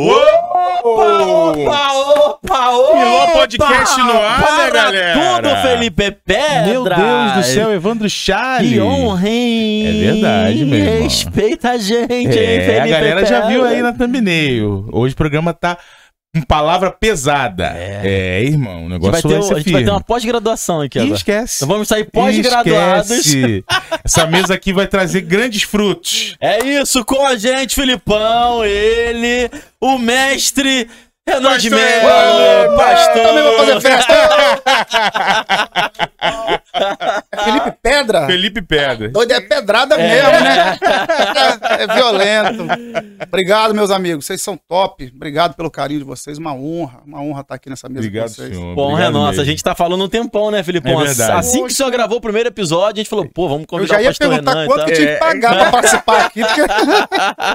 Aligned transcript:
Opa, 0.00 0.80
opa, 0.84 1.92
opa, 1.92 2.70
opa! 2.70 2.96
Miló 2.96 3.26
Podcast 3.32 3.98
no 3.98 4.12
ar, 4.12 4.40
Para 4.46 4.64
né, 4.64 4.70
galera? 4.70 5.42
tudo, 5.42 5.56
Felipe 5.62 6.10
Pedra! 6.24 6.66
Meu 6.66 6.84
Deus 6.84 7.32
do 7.34 7.42
céu, 7.42 7.72
Evandro 7.72 8.08
Charles. 8.08 8.70
Que 8.74 8.80
honra, 8.80 9.28
hein? 9.28 9.86
É 9.88 10.12
verdade, 10.12 10.64
meu 10.64 10.78
irmão. 10.78 11.02
Respeita 11.02 11.70
a 11.70 11.78
gente, 11.78 12.12
hein, 12.12 12.28
É, 12.28 12.60
Felipe 12.64 12.78
a 12.80 12.86
galera 12.86 13.26
já 13.26 13.40
viu 13.48 13.64
aí 13.64 13.82
na 13.82 13.92
thumbnail. 13.92 14.88
Hoje 14.92 15.14
o 15.14 15.16
programa 15.16 15.52
tá 15.52 15.76
com 16.38 16.46
palavra 16.46 16.90
pesada. 16.90 17.72
É, 17.74 18.42
irmão, 18.42 18.86
o 18.86 18.88
negócio 18.88 19.12
vai 19.12 19.22
ter, 19.22 19.28
vai, 19.28 19.42
ser 19.42 19.54
a 19.54 19.58
gente 19.58 19.72
vai 19.72 19.84
ter 19.84 19.90
uma 19.90 20.00
pós-graduação 20.00 20.80
aqui 20.80 20.98
agora. 20.98 21.14
esquece. 21.14 21.56
Então 21.56 21.68
vamos 21.68 21.88
sair 21.88 22.04
pós-graduados. 22.04 23.34
Essa 24.04 24.26
mesa 24.26 24.54
aqui 24.54 24.72
vai 24.72 24.86
trazer 24.86 25.22
grandes 25.22 25.62
frutos. 25.62 26.36
É 26.40 26.64
isso, 26.64 27.04
com 27.04 27.26
a 27.26 27.36
gente, 27.36 27.74
Filipão, 27.74 28.64
ele, 28.64 29.50
o 29.80 29.98
mestre 29.98 30.88
Renan 31.28 31.58
de 31.58 31.66
Evandro! 31.66 32.76
pastor. 32.76 33.22
Também 33.22 33.42
vou 33.42 33.58
fazer 33.58 33.80
festa. 33.80 34.14
É 37.38 37.44
Felipe 37.44 37.72
Pedra? 37.82 38.26
Felipe 38.26 38.62
Pedra. 38.62 39.08
Doido 39.10 39.32
é 39.32 39.40
pedrada 39.40 39.96
mesmo, 39.96 40.30
né? 40.30 40.78
É, 41.78 41.82
é 41.84 41.86
violento. 41.94 42.66
Obrigado, 43.26 43.74
meus 43.74 43.90
amigos. 43.90 44.24
Vocês 44.26 44.42
são 44.42 44.56
top. 44.68 45.10
Obrigado 45.14 45.54
pelo 45.54 45.70
carinho 45.70 46.00
de 46.00 46.04
vocês. 46.06 46.38
Uma 46.38 46.52
honra. 46.54 47.00
Uma 47.06 47.20
honra 47.20 47.40
estar 47.42 47.54
aqui 47.54 47.70
nessa 47.70 47.88
mesa 47.88 48.00
Obrigado, 48.06 48.28
com 48.28 48.34
vocês. 48.34 48.56
senhor. 48.56 48.74
Bom, 48.74 48.90
Obrigado 48.92 49.10
é 49.10 49.12
nossa, 49.12 49.28
mesmo. 49.30 49.42
a 49.42 49.44
gente 49.46 49.62
tá 49.64 49.74
falando 49.74 50.04
um 50.04 50.08
tempão, 50.08 50.50
né, 50.50 50.62
Filipão? 50.62 51.00
É 51.00 51.04
verdade. 51.06 51.32
Assim 51.32 51.64
que 51.66 51.72
o 51.72 51.74
senhor 51.74 51.90
gravou 51.90 52.18
o 52.18 52.20
primeiro 52.20 52.48
episódio, 52.48 52.94
a 52.94 52.96
gente 53.02 53.08
falou, 53.10 53.28
pô, 53.32 53.48
vamos 53.48 53.62
Eu 53.62 53.66
convidar 53.68 53.94
já 53.94 54.00
o 54.00 54.02
ia 54.02 54.08
pastor 54.10 54.28
perguntar 54.28 54.50
Renan 54.52 54.64
e 54.64 54.66
quanto 54.66 54.78
tal. 54.78 54.86
que 54.86 54.92
tinha 54.94 55.06
que 55.14 55.18
pagar 55.18 55.54
pra 55.56 55.70
participar 55.70 56.20
aqui. 56.26 56.40
porque- 56.44 56.62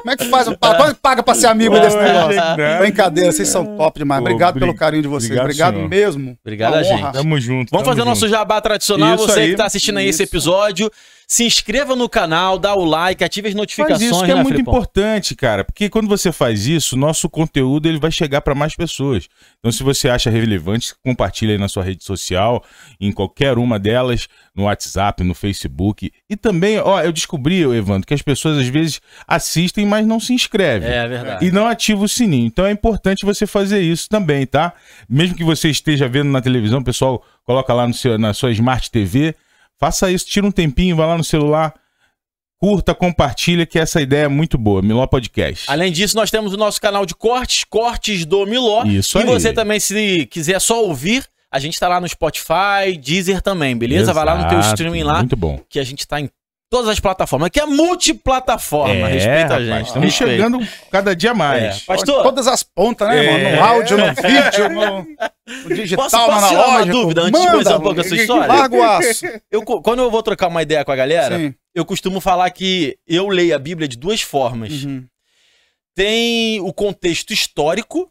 Como 0.02 0.12
é 0.12 0.18
que 0.18 0.26
faz? 0.26 0.48
Quanto 0.48 0.96
que 0.96 1.02
paga 1.02 1.24
pra 1.24 1.36
ser 1.36 1.48
amigo 1.48 1.80
desse 1.80 1.98
negócio? 1.98 2.42
Brincadeira, 2.80 3.32
vocês 3.32 3.48
são 3.48 3.78
top 3.78 4.00
demais. 4.00 4.22
Obrigado 4.22 4.54
bri- 4.54 4.62
pelo 4.62 4.76
carinho 4.76 5.02
de 5.04 5.08
vocês. 5.08 5.40
obrigado, 5.40 5.78
mesmo. 5.88 6.38
Obrigado 6.44 6.76
a 6.76 6.84
gente. 6.84 7.02
honra. 7.02 7.12
Tamo 7.12 7.40
junto. 7.40 7.70
Vamos 7.72 7.84
tamo 7.84 7.86
fazer 7.86 8.02
o 8.02 8.06
nosso 8.06 8.28
jabá 8.28 8.62
tradicional. 8.62 9.16
Isso 9.16 9.28
Você 9.28 9.40
aí. 9.40 9.50
que 9.52 9.56
tá 9.58 9.70
assistindo 9.74 9.98
aí 9.98 10.08
esse 10.08 10.22
episódio, 10.22 10.92
se 11.28 11.44
inscreva 11.44 11.96
no 11.96 12.08
canal, 12.08 12.60
dá 12.60 12.76
o 12.76 12.86
like, 12.86 13.24
ative 13.24 13.48
as 13.48 13.54
Faz 13.54 13.60
notificações, 13.60 14.12
isso 14.12 14.24
que 14.24 14.32
é 14.32 14.36
né, 14.36 14.44
muito 14.44 14.62
importante, 14.62 15.36
cara, 15.36 15.64
porque 15.64 15.90
quando 15.90 16.08
você 16.08 16.32
faz 16.32 16.68
isso, 16.68 16.96
nosso 16.96 17.28
conteúdo 17.30 17.88
ele 17.88 18.00
vai 18.00 18.12
chegar 18.12 18.42
para 18.42 18.54
mais 18.54 18.76
pessoas. 18.76 19.28
Então, 19.58 19.72
se 19.72 19.82
você 19.82 20.10
acha 20.10 20.30
relevante, 20.30 20.94
compartilha 21.04 21.54
aí 21.54 21.58
na 21.58 21.68
sua 21.68 21.84
rede 21.84 22.04
social, 22.04 22.64
em 23.00 23.12
qualquer 23.12 23.58
uma 23.58 23.80
delas, 23.80 24.28
no 24.56 24.66
WhatsApp, 24.66 25.24
no 25.24 25.34
Facebook. 25.34 26.12
E 26.30 26.36
também, 26.36 26.78
ó, 26.78 27.02
eu 27.02 27.12
descobri, 27.12 27.62
Evandro, 27.64 28.06
que 28.06 28.14
as 28.14 28.22
pessoas 28.22 28.60
às 28.60 28.68
vezes 28.68 29.02
assistem, 29.28 29.86
mas 29.86 30.06
não 30.06 30.20
se 30.20 30.34
inscrevem. 30.34 30.90
É 30.90 31.08
verdade. 31.08 31.46
E 31.46 31.52
não 31.52 31.66
ativa 31.66 32.04
o 32.04 32.08
sininho. 32.08 32.46
Então 32.46 32.66
é 32.66 32.72
importante 32.72 33.26
você 33.26 33.48
fazer 33.48 33.82
isso 33.82 34.08
também, 34.08 34.46
tá? 34.46 34.74
Mesmo 35.10 35.36
que 35.36 35.44
você 35.44 35.70
esteja 35.70 36.08
vendo 36.08 36.30
na 36.30 36.42
televisão, 36.42 36.80
o 36.80 36.84
pessoal 36.84 37.24
coloca 37.44 37.74
lá 37.74 37.88
no 37.88 37.94
seu, 37.94 38.20
na 38.20 38.34
sua 38.34 38.52
Smart 38.52 38.92
TV. 38.92 39.36
Faça 39.84 40.10
isso, 40.10 40.26
tira 40.26 40.48
um 40.48 40.52
tempinho, 40.52 40.96
vai 40.96 41.06
lá 41.06 41.18
no 41.18 41.26
celular, 41.26 41.74
curta, 42.58 42.96
compartilha, 42.96 43.66
que 43.66 43.78
essa 43.78 44.02
ideia 44.02 44.24
é 44.24 44.28
muito 44.30 44.58
boa. 44.58 44.82
Miló 44.82 45.06
Podcast. 45.06 45.70
Além 45.70 45.92
disso, 45.92 46.16
nós 46.16 46.32
temos 46.32 46.54
o 46.54 46.58
nosso 46.58 46.80
canal 46.80 47.06
de 47.06 47.14
cortes, 47.14 47.66
Cortes 47.66 48.24
do 48.24 48.46
Miló. 48.46 48.86
Isso 48.86 49.18
e 49.18 49.24
aí. 49.24 49.28
você 49.28 49.52
também, 49.52 49.82
se 49.82 50.26
quiser 50.28 50.62
só 50.62 50.82
ouvir, 50.82 51.28
a 51.52 51.60
gente 51.60 51.78
tá 51.78 51.90
lá 51.90 52.00
no 52.00 52.08
Spotify, 52.08 52.98
Deezer 52.98 53.42
também, 53.42 53.76
beleza? 53.76 54.14
Vai 54.14 54.24
lá 54.24 54.36
no 54.36 54.48
teu 54.48 54.58
Exato, 54.60 54.76
streaming 54.76 55.04
lá, 55.04 55.18
Muito 55.18 55.36
bom. 55.36 55.60
que 55.68 55.78
a 55.78 55.84
gente 55.84 56.08
tá 56.08 56.22
em 56.22 56.30
todas 56.74 56.90
as 56.90 57.00
plataformas. 57.00 57.46
Aqui 57.48 57.60
é 57.60 57.66
multiplataforma, 57.68 59.08
respeita 59.08 59.40
a 59.40 59.42
rapaz, 59.44 59.66
gente. 59.66 59.86
Estamos 59.88 60.06
respeita. 60.10 60.34
chegando 60.34 60.68
cada 60.92 61.16
dia 61.16 61.30
É. 61.30 61.34
mais. 61.34 61.80
Pastor, 61.84 62.24
Todas 62.24 62.48
as 62.48 62.64
pontas, 62.64 63.08
né, 63.08 63.24
É. 63.26 63.32
mano? 63.32 63.56
No 63.58 63.64
áudio, 63.64 63.98
no 63.98 64.06
vídeo, 64.16 64.70
no, 64.70 65.08
no 65.70 65.76
digital, 65.76 66.10
Posso- 66.10 66.18
posso 66.26 66.48
tirar 66.50 66.68
uma 66.70 66.86
dúvida 66.88 67.22
antes 67.22 67.40
de 67.42 67.48
conhecer 67.48 67.74
um 67.76 67.80
pouco 67.80 68.02
a 68.02 68.04
sua 68.04 68.18
história? 68.18 68.48
Larga 68.48 68.76
o 68.76 68.84
aço. 68.84 69.26
eu, 69.52 69.62
quando 69.62 70.00
eu 70.02 70.10
vou 70.10 70.24
trocar 70.24 70.48
uma 70.48 70.64
ideia 70.64 70.84
com 70.84 70.92
a 70.92 70.96
galera, 70.96 71.38
Sim. 71.38 71.54
eu 71.76 71.86
costumo 71.86 72.20
falar 72.20 72.50
que 72.50 72.98
eu 73.08 73.28
leio 73.28 73.56
a 73.56 73.60
Bíblia 73.60 73.88
de 73.88 73.96
duas 73.98 74.22
formas. 74.22 74.84
Uhum. 74.84 75.06
Tem 75.96 76.60
o 76.60 76.74
contexto 76.74 77.32
histórico, 77.34 78.10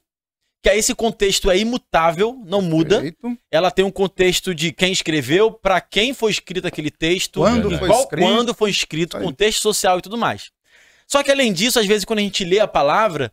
que 0.62 0.70
aí 0.70 0.78
esse 0.78 0.94
contexto 0.94 1.50
é 1.50 1.58
imutável, 1.58 2.40
não 2.46 2.62
muda. 2.62 2.96
Perfeito. 3.00 3.36
Ela 3.50 3.70
tem 3.70 3.84
um 3.84 3.90
contexto 3.90 4.54
de 4.54 4.70
quem 4.72 4.92
escreveu, 4.92 5.50
pra 5.50 5.80
quem 5.80 6.14
foi 6.14 6.30
escrito 6.30 6.66
aquele 6.68 6.90
texto, 6.90 7.40
Quando 7.40 7.76
foi 7.78 7.88
qual- 7.88 8.00
escrito. 8.02 8.24
quando 8.26 8.54
foi 8.54 8.70
escrito, 8.70 9.16
Aí. 9.16 9.24
contexto 9.24 9.60
social 9.60 9.98
e 9.98 10.02
tudo 10.02 10.16
mais. 10.16 10.50
Só 11.06 11.22
que 11.22 11.30
além 11.32 11.52
disso, 11.52 11.80
às 11.80 11.86
vezes 11.86 12.04
quando 12.04 12.20
a 12.20 12.22
gente 12.22 12.44
lê 12.44 12.60
a 12.60 12.68
palavra, 12.68 13.32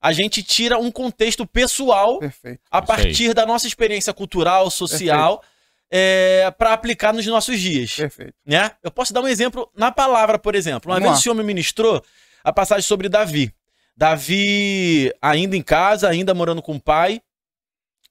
a 0.00 0.10
gente 0.12 0.42
tira 0.42 0.78
um 0.78 0.90
contexto 0.90 1.46
pessoal 1.46 2.18
Perfeito. 2.18 2.60
a 2.70 2.80
partir 2.80 3.34
da 3.34 3.44
nossa 3.44 3.66
experiência 3.66 4.14
cultural, 4.14 4.70
social, 4.70 5.42
é, 5.90 6.50
para 6.56 6.72
aplicar 6.72 7.12
nos 7.12 7.26
nossos 7.26 7.60
dias. 7.60 7.94
Perfeito. 7.94 8.32
Né? 8.46 8.70
Eu 8.82 8.90
posso 8.90 9.12
dar 9.12 9.20
um 9.20 9.28
exemplo 9.28 9.70
na 9.76 9.92
palavra, 9.92 10.38
por 10.38 10.54
exemplo. 10.54 10.90
Uma 10.90 10.94
Vamos 10.96 11.02
vez 11.08 11.12
lá. 11.12 11.18
o 11.18 11.22
senhor 11.22 11.34
me 11.34 11.42
ministrou 11.42 12.02
a 12.42 12.50
passagem 12.52 12.84
sobre 12.84 13.08
Davi. 13.08 13.52
Davi, 14.00 15.12
ainda 15.20 15.54
em 15.54 15.60
casa, 15.60 16.08
ainda 16.08 16.32
morando 16.32 16.62
com 16.62 16.76
o 16.76 16.80
pai, 16.80 17.20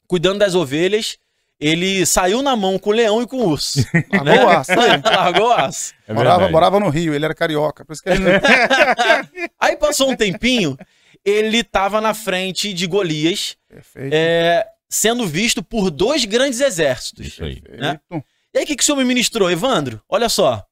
cuidando 0.05 0.37
das 0.37 0.53
ovelhas, 0.53 1.17
ele 1.59 2.05
saiu 2.05 2.43
na 2.43 2.55
mão 2.55 2.77
com 2.77 2.91
o 2.91 2.93
leão 2.93 3.23
e 3.23 3.25
com 3.25 3.37
o 3.37 3.49
urso. 3.49 3.79
Largou 4.13 4.45
o 4.45 4.49
aço. 4.49 4.71
aí. 4.79 5.01
Largou 5.03 5.47
o 5.47 5.51
aço. 5.51 5.93
É 6.07 6.13
morava, 6.13 6.47
morava 6.47 6.79
no 6.79 6.89
Rio, 6.89 7.15
ele 7.15 7.25
era 7.25 7.33
carioca. 7.33 7.83
Por 7.83 7.93
isso 7.93 8.03
que 8.03 8.09
ele 8.09 8.19
não... 8.19 8.29
Aí 9.59 9.75
passou 9.77 10.11
um 10.11 10.15
tempinho, 10.15 10.77
ele 11.25 11.63
tava 11.63 11.99
na 11.99 12.13
frente 12.13 12.71
de 12.71 12.85
Golias, 12.85 13.57
é, 13.95 14.67
sendo 14.87 15.25
visto 15.25 15.63
por 15.63 15.89
dois 15.89 16.23
grandes 16.23 16.59
exércitos. 16.59 17.25
Isso 17.25 17.43
aí. 17.43 17.61
Perfeito. 17.61 18.23
E 18.53 18.57
aí, 18.59 18.63
o 18.63 18.67
que, 18.67 18.75
que 18.75 18.83
o 18.83 18.85
senhor 18.85 18.97
me 18.97 19.05
ministrou, 19.05 19.49
Evandro? 19.49 20.03
Olha 20.07 20.29
só. 20.29 20.63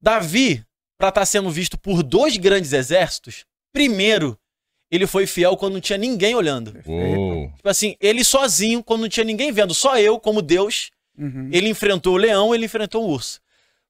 Davi, 0.00 0.64
pra 0.96 1.10
estar 1.10 1.26
sendo 1.26 1.50
visto 1.50 1.76
por 1.76 2.02
dois 2.02 2.38
grandes 2.38 2.72
exércitos, 2.72 3.44
primeiro, 3.72 4.38
ele 4.90 5.06
foi 5.06 5.26
fiel 5.26 5.56
quando 5.56 5.74
não 5.74 5.80
tinha 5.80 5.98
ninguém 5.98 6.34
olhando. 6.34 6.74
Uou. 6.86 7.48
Tipo 7.56 7.68
assim, 7.68 7.96
ele 8.00 8.24
sozinho, 8.24 8.82
quando 8.82 9.02
não 9.02 9.08
tinha 9.08 9.24
ninguém 9.24 9.52
vendo, 9.52 9.72
só 9.74 9.98
eu, 9.98 10.18
como 10.18 10.42
Deus, 10.42 10.90
Uhum. 11.18 11.48
ele 11.52 11.68
enfrentou 11.68 12.14
o 12.14 12.16
leão, 12.16 12.54
ele 12.54 12.64
enfrentou 12.64 13.04
o 13.04 13.10
urso. 13.10 13.40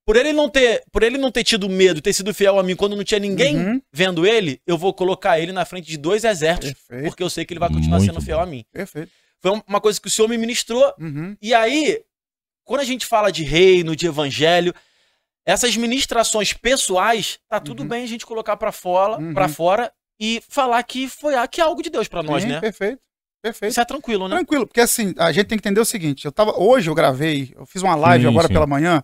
Por 0.05 0.17
ele 0.17 0.33
não 0.33 0.49
ter, 0.49 0.83
por 0.91 1.03
ele 1.03 1.17
não 1.17 1.31
ter 1.31 1.45
tido 1.45 1.69
medo, 1.69 2.01
ter 2.01 2.13
sido 2.13 2.35
fiel 2.35 2.59
a 2.59 2.63
mim 2.63 2.75
quando 2.75 2.97
não 2.97 3.05
tinha 3.05 3.21
ninguém 3.21 3.57
Uhum. 3.57 3.83
vendo 3.93 4.27
ele, 4.27 4.61
eu 4.67 4.77
vou 4.77 4.93
colocar 4.93 5.39
ele 5.39 5.53
na 5.53 5.65
frente 5.65 5.87
de 5.89 5.97
dois 5.97 6.25
exércitos, 6.25 6.73
Perfeito. 6.73 7.05
porque 7.11 7.23
eu 7.23 7.31
sei 7.31 7.45
que 7.45 7.53
ele 7.53 7.61
vai 7.61 7.69
continuar 7.69 7.99
Muito 7.99 8.13
sendo 8.13 8.21
fiel 8.25 8.39
bom. 8.39 8.43
a 8.43 8.47
mim. 8.47 8.65
Perfeito. 8.73 9.11
Foi 9.41 9.53
um- 9.53 9.63
uma 9.69 9.81
coisa 9.81 10.01
que 10.01 10.09
o 10.09 10.11
senhor 10.11 10.27
me 10.29 10.37
ministrou 10.37 10.93
Uhum. 10.99 11.37
e 11.41 11.55
aí, 11.55 12.01
quando 12.65 12.81
a 12.81 12.85
gente 12.85 13.07
fala 13.07 13.31
de 13.31 13.45
reino, 13.45 13.95
de 13.95 14.07
evangelho, 14.07 14.75
essas 15.51 15.77
ministrações 15.77 16.53
pessoais, 16.53 17.39
tá 17.49 17.61
tudo 17.61 17.83
Uhum. 17.83 17.89
bem 17.89 18.05
a 18.05 18.07
gente 18.07 18.25
colocar 18.27 18.57
pra 18.57 18.73
fora, 18.73 19.19
Uhum. 19.21 19.35
para 19.35 19.49
fora 19.49 19.93
e 20.21 20.43
falar 20.49 20.83
que 20.83 21.09
foi 21.09 21.35
que 21.49 21.61
é 21.61 21.65
algo 21.65 21.83
de 21.83 21.91
Deus 21.91 22.09
pra 22.09 22.23
nós, 22.23 22.43
Sim, 22.43 22.49
né? 22.51 22.61
Perfeito. 22.61 23.01
Perfeito. 23.43 23.71
Isso 23.71 23.81
é 23.81 23.85
tranquilo, 23.87 24.29
né? 24.29 24.37
Tranquilo, 24.37 24.67
porque 24.67 24.83
assim, 24.83 25.15
a 25.19 25.33
gente 25.33 25.47
tem 25.47 25.59
que 25.59 25.63
entender 25.67 25.81
o 25.81 25.85
seguinte, 25.85 26.27
eu 26.27 26.33
tava, 26.33 26.59
hoje 26.61 26.91
eu 26.91 26.95
gravei, 26.95 27.55
eu 27.57 27.65
fiz 27.65 27.83
uma 27.83 27.95
live 27.95 28.25
Sim, 28.25 28.31
agora 28.31 28.47
sim. 28.49 28.53
pela 28.53 28.67
manhã, 28.67 29.03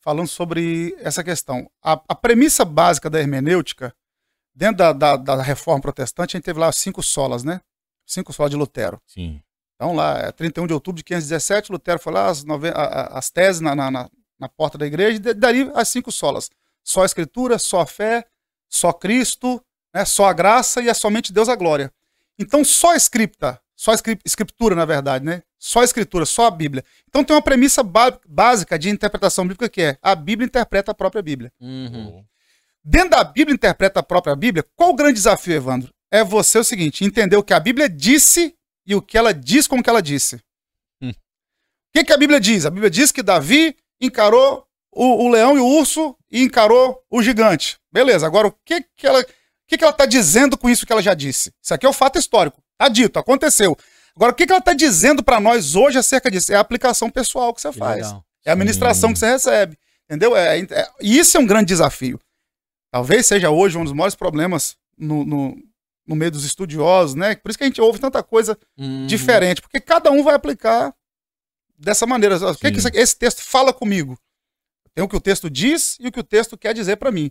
falando 0.00 0.28
sobre 0.28 0.96
essa 1.00 1.22
questão. 1.22 1.70
A, 1.82 2.00
a 2.08 2.14
premissa 2.14 2.64
básica 2.64 3.10
da 3.10 3.20
hermenêutica, 3.20 3.94
dentro 4.54 4.78
da, 4.78 4.92
da, 4.94 5.16
da 5.16 5.42
reforma 5.42 5.82
protestante, 5.82 6.34
a 6.34 6.38
gente 6.38 6.44
teve 6.46 6.58
lá 6.58 6.72
cinco 6.72 7.02
solas, 7.02 7.44
né? 7.44 7.60
Cinco 8.06 8.32
solas 8.32 8.50
de 8.50 8.56
Lutero. 8.56 8.98
Sim. 9.06 9.42
Então 9.74 9.94
lá, 9.94 10.20
é 10.20 10.32
31 10.32 10.66
de 10.66 10.72
outubro 10.72 10.96
de 10.96 11.04
517, 11.04 11.70
Lutero 11.70 11.98
foi 11.98 12.14
lá, 12.14 12.28
as, 12.28 12.44
nove- 12.44 12.70
a- 12.70 12.72
a- 12.72 13.18
as 13.18 13.28
teses 13.28 13.60
na, 13.60 13.74
na, 13.76 13.90
na- 13.90 14.10
na 14.38 14.48
porta 14.48 14.76
da 14.78 14.86
igreja, 14.86 15.16
e 15.16 15.18
da- 15.18 15.32
dali 15.32 15.70
as 15.74 15.88
cinco 15.88 16.10
solas. 16.12 16.50
Só 16.84 17.02
a 17.02 17.06
escritura, 17.06 17.58
só 17.58 17.80
a 17.80 17.86
fé, 17.86 18.24
só 18.68 18.92
Cristo, 18.92 19.62
né, 19.94 20.04
só 20.04 20.26
a 20.26 20.32
graça 20.32 20.80
e 20.82 20.88
é 20.88 20.94
somente 20.94 21.32
Deus 21.32 21.48
a 21.48 21.56
glória. 21.56 21.92
Então 22.38 22.64
só 22.64 22.92
a 22.92 22.96
escrita, 22.96 23.60
só 23.74 23.92
a 23.92 23.94
escri- 23.94 24.18
escritura, 24.24 24.74
na 24.74 24.84
verdade, 24.84 25.24
né? 25.24 25.42
Só 25.58 25.80
a 25.80 25.84
escritura, 25.84 26.26
só 26.26 26.46
a 26.46 26.50
Bíblia. 26.50 26.84
Então 27.08 27.24
tem 27.24 27.34
uma 27.34 27.42
premissa 27.42 27.82
básica 27.82 28.78
de 28.78 28.90
interpretação 28.90 29.44
bíblica 29.44 29.68
que 29.68 29.82
é 29.82 29.98
a 30.02 30.14
Bíblia 30.14 30.46
interpreta 30.46 30.92
a 30.92 30.94
própria 30.94 31.22
Bíblia. 31.22 31.50
Uhum. 31.60 32.24
Dentro 32.84 33.10
da 33.10 33.24
Bíblia 33.24 33.54
interpreta 33.54 34.00
a 34.00 34.02
própria 34.02 34.36
Bíblia, 34.36 34.64
qual 34.76 34.90
o 34.90 34.94
grande 34.94 35.14
desafio, 35.14 35.54
Evandro? 35.54 35.92
É 36.10 36.22
você 36.22 36.58
o 36.58 36.64
seguinte, 36.64 37.04
entender 37.04 37.36
o 37.36 37.42
que 37.42 37.52
a 37.54 37.58
Bíblia 37.58 37.88
disse 37.88 38.54
e 38.86 38.94
o 38.94 39.02
que 39.02 39.18
ela 39.18 39.34
diz 39.34 39.66
com 39.66 39.78
o 39.78 39.82
que 39.82 39.90
ela 39.90 40.00
disse. 40.02 40.36
Hum. 41.02 41.10
O 41.10 41.14
que, 41.92 42.04
que 42.04 42.12
a 42.12 42.16
Bíblia 42.16 42.38
diz? 42.38 42.64
A 42.64 42.70
Bíblia 42.70 42.90
diz 42.90 43.10
que 43.10 43.22
Davi 43.22 43.76
encarou 44.00 44.66
o, 44.92 45.24
o 45.26 45.28
leão 45.28 45.56
e 45.56 45.60
o 45.60 45.66
urso 45.66 46.16
e 46.30 46.42
encarou 46.42 47.02
o 47.10 47.22
gigante. 47.22 47.78
Beleza, 47.92 48.26
agora 48.26 48.48
o 48.48 48.52
que, 48.64 48.84
que 48.96 49.06
ela. 49.06 49.24
Que, 49.68 49.76
que 49.76 49.82
ela 49.82 49.90
está 49.90 50.06
dizendo 50.06 50.56
com 50.56 50.70
isso 50.70 50.86
que 50.86 50.92
ela 50.92 51.02
já 51.02 51.12
disse? 51.12 51.52
Isso 51.60 51.74
aqui 51.74 51.84
é 51.84 51.88
o 51.88 51.92
fato 51.92 52.18
histórico. 52.18 52.62
Tá 52.78 52.88
dito, 52.88 53.18
aconteceu. 53.18 53.76
Agora, 54.14 54.30
o 54.30 54.34
que, 54.34 54.46
que 54.46 54.52
ela 54.52 54.60
está 54.60 54.72
dizendo 54.72 55.24
para 55.24 55.40
nós 55.40 55.74
hoje 55.74 55.98
acerca 55.98 56.30
disso? 56.30 56.52
É 56.52 56.56
a 56.56 56.60
aplicação 56.60 57.10
pessoal 57.10 57.52
que 57.52 57.60
você 57.60 57.72
Que 57.72 57.78
faz. 57.78 57.96
legal. 57.96 58.24
É 58.44 58.50
a 58.50 58.52
administração 58.52 59.08
Sim. 59.08 59.14
que 59.14 59.18
você 59.18 59.26
recebe. 59.30 59.76
Entendeu? 60.04 60.36
É, 60.36 60.60
é- 60.60 60.88
e 61.00 61.18
isso 61.18 61.36
é 61.36 61.40
um 61.40 61.46
grande 61.46 61.66
desafio. 61.66 62.20
Talvez 62.92 63.26
seja 63.26 63.50
hoje 63.50 63.76
um 63.76 63.82
dos 63.82 63.92
maiores 63.92 64.14
problemas 64.14 64.76
no, 64.96 65.24
no- 65.24 65.56
no 66.06 66.14
meio 66.14 66.30
dos 66.30 66.44
estudiosos, 66.44 67.16
né? 67.16 67.34
Por 67.34 67.50
isso 67.50 67.58
que 67.58 67.64
a 67.64 67.66
gente 67.66 67.80
ouve 67.80 67.98
tanta 67.98 68.22
coisa 68.22 68.56
Uhum. 68.78 69.06
diferente, 69.08 69.60
porque 69.60 69.80
cada 69.80 70.12
um 70.12 70.22
vai 70.22 70.34
aplicar 70.36 70.94
dessa 71.78 72.06
maneira. 72.06 72.36
O 72.36 72.54
que, 72.56 72.68
Sim. 72.68 72.74
que 72.74 72.86
aqui- 72.88 72.98
esse 72.98 73.16
texto 73.16 73.40
fala 73.42 73.72
comigo? 73.72 74.18
Tem 74.94 75.04
o 75.04 75.08
que 75.08 75.16
o 75.16 75.20
texto 75.20 75.50
diz 75.50 75.96
e 76.00 76.08
o 76.08 76.12
que 76.12 76.20
o 76.20 76.24
texto 76.24 76.56
quer 76.56 76.72
dizer 76.74 76.96
para 76.96 77.10
mim. 77.12 77.30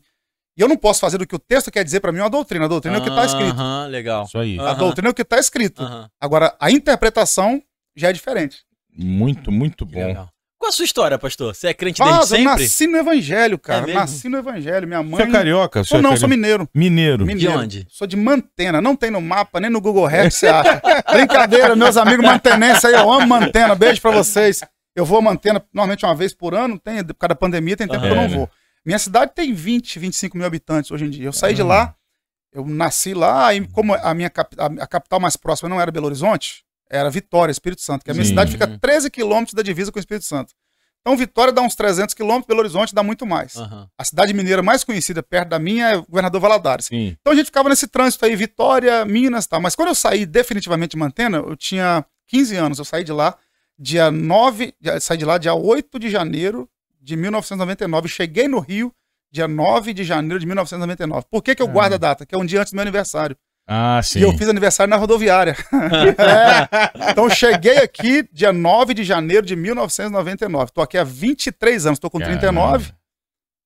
E 0.58 0.62
eu 0.62 0.68
não 0.70 0.78
posso 0.78 1.00
fazer 1.02 1.18
do 1.18 1.28
que 1.28 1.36
o 1.36 1.40
texto 1.40 1.70
quer 1.72 1.84
dizer 1.84 2.00
para 2.00 2.12
mim 2.12 2.20
uma 2.20 2.30
doutrina. 2.30 2.66
A 2.66 2.68
doutrina 2.68 2.96
é 2.98 3.00
o 3.00 3.04
que 3.04 3.10
está 3.10 3.26
escrito. 3.26 3.52
Aham, 3.60 3.88
legal. 3.88 4.24
Isso 4.26 4.38
aí. 4.38 4.58
Ah. 4.60 4.72
A 4.72 4.74
doutrina 4.74 5.10
é 5.10 5.12
o 5.12 5.14
que 5.14 5.22
está 5.24 5.38
escrito. 5.40 5.82
Agora, 6.22 6.56
a 6.60 6.72
interpretação 6.72 7.62
já 7.96 8.10
é 8.10 8.14
diferente. 8.14 8.64
Muito, 8.98 9.52
muito 9.52 9.86
bom. 9.86 10.28
Qual 10.57 10.69
a 10.69 10.72
sua 10.72 10.86
história, 10.86 11.19
pastor? 11.19 11.54
Você 11.54 11.68
é 11.68 11.74
crente 11.74 12.00
Mas 12.00 12.10
desde 12.10 12.24
eu 12.34 12.38
sempre? 12.38 12.63
nasci 12.63 12.88
no 12.88 12.98
evangelho, 12.98 13.60
cara. 13.60 13.92
É 13.92 13.94
nasci 13.94 14.30
no 14.30 14.38
evangelho. 14.38 14.88
Minha 14.88 15.04
mãe. 15.04 15.18
Você 15.18 15.24
é 15.24 15.31
carioca? 15.31 15.84
Você 15.84 15.90
Sou, 15.90 16.00
é 16.00 16.02
não, 16.02 16.10
carioca? 16.12 16.19
sou 16.22 16.30
mineiro. 16.30 16.69
Mineiro. 16.74 17.25
Mineiro. 17.25 17.60
onde? 17.60 17.86
Sou 17.90 18.07
de 18.07 18.16
Mantena. 18.16 18.81
Não 18.81 18.96
tem 18.96 19.12
no 19.12 19.22
mapa, 19.22 19.60
nem 19.60 19.69
no 19.69 19.81
Google 19.81 20.10
Maps, 20.10 20.36
você 20.36 20.48
acha. 20.48 20.81
Brincadeira, 21.12 21.75
meus 21.75 21.98
amigos 21.98 22.25
mantenenses 22.25 22.86
aí, 22.86 22.94
eu 22.94 23.12
amo 23.12 23.28
Mantena. 23.28 23.75
Beijo 23.75 24.02
pra 24.02 24.12
vocês. 24.12 24.62
Eu 24.96 25.06
vou 25.06 25.18
a 25.18 25.22
Mantena 25.22 25.62
normalmente 25.74 26.06
uma 26.06 26.16
vez 26.16 26.34
por 26.34 26.56
ano. 26.56 26.80
Tem, 26.80 27.04
por 27.04 27.13
causa 27.16 27.30
da 27.30 27.36
pandemia, 27.36 27.75
tem 27.75 27.88
tempo 27.88 28.01
que 28.01 28.08
eu 28.10 28.16
não 28.16 28.28
né? 28.28 28.36
vou. 28.36 28.50
Minha 28.86 28.98
cidade 29.00 29.31
tem 29.36 29.54
20, 29.54 30.00
25 30.00 30.38
mil 30.38 30.46
habitantes 30.48 30.90
hoje 30.90 31.06
em 31.06 31.10
dia. 31.10 31.25
Eu 31.25 31.34
saí 31.34 31.54
de 31.54 31.63
lá, 31.63 31.94
eu 32.54 32.66
nasci 32.66 33.13
lá, 33.13 33.54
e 33.54 33.68
como 33.68 33.94
a 33.94 34.13
minha 34.13 34.30
cap- 34.30 34.56
a, 34.58 34.84
a 34.84 34.88
capital 34.88 35.19
mais 35.19 35.36
próxima 35.36 35.68
não 35.68 35.81
era 35.81 35.92
Belo 35.92 36.06
Horizonte, 36.06 36.63
era 36.90 37.10
Vitória, 37.10 37.52
Espírito 37.52 37.82
Santo, 37.82 38.04
que 38.06 38.12
a 38.12 38.14
minha 38.14 38.24
Sim. 38.24 38.30
cidade 38.32 38.52
fica 38.52 38.68
13 38.68 39.10
quilômetros 39.10 39.54
da 39.54 39.62
divisa 39.64 39.92
com 39.92 39.98
o 39.98 40.00
Espírito 40.00 40.26
Santo. 40.26 40.54
Então, 41.02 41.16
Vitória 41.16 41.54
dá 41.54 41.62
uns 41.62 41.76
300 41.76 42.16
quilômetros, 42.16 42.48
Belo 42.48 42.62
Horizonte 42.62 42.96
dá 42.96 43.04
muito 43.04 43.28
mais. 43.28 43.56
Aham. 43.58 43.88
A 43.96 44.04
cidade 44.04 44.34
mineira 44.34 44.64
mais 44.64 44.84
conhecida 44.84 45.22
perto 45.22 45.50
da 45.50 45.60
minha 45.60 45.90
é 45.92 45.98
o 45.98 46.04
Governador 46.04 46.42
Valadares. 46.42 46.88
Sim. 46.88 47.16
Então 47.22 47.32
a 47.32 47.36
gente 47.36 47.46
ficava 47.46 47.70
nesse 47.70 47.88
trânsito 47.88 48.26
aí, 48.26 48.36
Vitória, 48.36 49.06
Minas 49.06 49.46
e 49.46 49.50
tal. 49.50 49.62
Mas 49.62 49.76
quando 49.76 49.90
eu 49.90 49.96
saí 49.96 50.26
definitivamente 50.26 50.92
de 50.92 50.98
Mantena, 50.98 51.38
eu 51.38 51.56
tinha 51.56 52.04
15 52.28 52.56
anos. 52.56 52.80
Eu 52.80 52.86
saí 52.86 53.04
de 53.04 53.12
lá 53.12 53.38
dia 53.78 54.10
9, 54.10 54.74
dia- 54.82 55.00
saí 55.00 55.18
de 55.18 55.26
lá 55.26 55.38
dia 55.38 55.54
8 55.54 56.00
de 56.00 56.10
janeiro 56.10 56.68
de 57.00 57.16
1999. 57.16 58.08
Cheguei 58.08 58.48
no 58.48 58.60
Rio 58.60 58.92
dia 59.32 59.48
9 59.48 59.94
de 59.94 60.04
janeiro 60.04 60.40
de 60.40 60.46
1999. 60.48 61.28
Por 61.30 61.44
que, 61.44 61.54
que 61.54 61.62
eu 61.62 61.68
guardo 61.68 61.94
a 61.94 61.98
data? 61.98 62.26
Que 62.26 62.34
é 62.34 62.38
um 62.38 62.46
dia 62.46 62.62
antes 62.62 62.72
do 62.72 62.76
meu 62.78 62.82
aniversário. 62.82 63.38
Ah, 63.68 64.00
sim. 64.04 64.20
E 64.20 64.22
eu 64.22 64.32
fiz 64.38 64.48
aniversário 64.48 64.90
na 64.90 64.98
rodoviária. 64.98 65.56
É. 66.18 67.12
Então 67.12 67.30
cheguei 67.30 67.78
aqui 67.78 68.28
dia 68.32 68.54
9 68.54 68.94
de 68.94 69.04
janeiro 69.04 69.46
de 69.46 69.56
1999. 69.56 70.72
Tô 70.72 70.82
aqui 70.82 70.98
há 70.98 71.04
23 71.04 71.86
anos, 71.88 72.00
tô 72.00 72.10
com 72.10 72.20
39. 72.20 72.94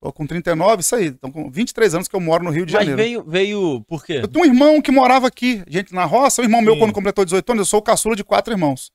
Tô 0.01 0.13
com 0.13 0.25
39, 0.25 0.80
isso 0.81 0.96
aí. 0.96 1.07
Então, 1.07 1.30
com 1.30 1.51
23 1.51 1.96
anos 1.96 2.07
que 2.07 2.16
eu 2.16 2.22
moro 2.22 2.42
no 2.44 2.50
Rio 2.51 2.66
de 2.66 2.74
Mas 2.74 2.86
Janeiro. 2.88 3.22
veio, 3.22 3.24
veio 3.24 3.81
por 3.81 4.06
quê? 4.06 4.19
Eu 4.24 4.30
tenho 4.30 4.46
um 4.46 4.48
irmão 4.48 4.81
que 4.81 4.92
morava 4.92 5.28
aqui, 5.28 5.62
gente, 5.68 5.94
na 5.94 6.06
roça. 6.06 6.42
O 6.42 6.45
irmão 6.45 6.62
meu, 6.62 6.75
Sim. 6.75 6.80
quando 6.80 6.94
completou 6.94 7.25
18 7.25 7.52
anos, 7.52 7.62
eu 7.62 7.66
sou 7.66 7.80
o 7.80 7.84
caçula 7.84 8.16
de 8.16 8.24
quatro 8.24 8.54
irmãos. 8.54 8.92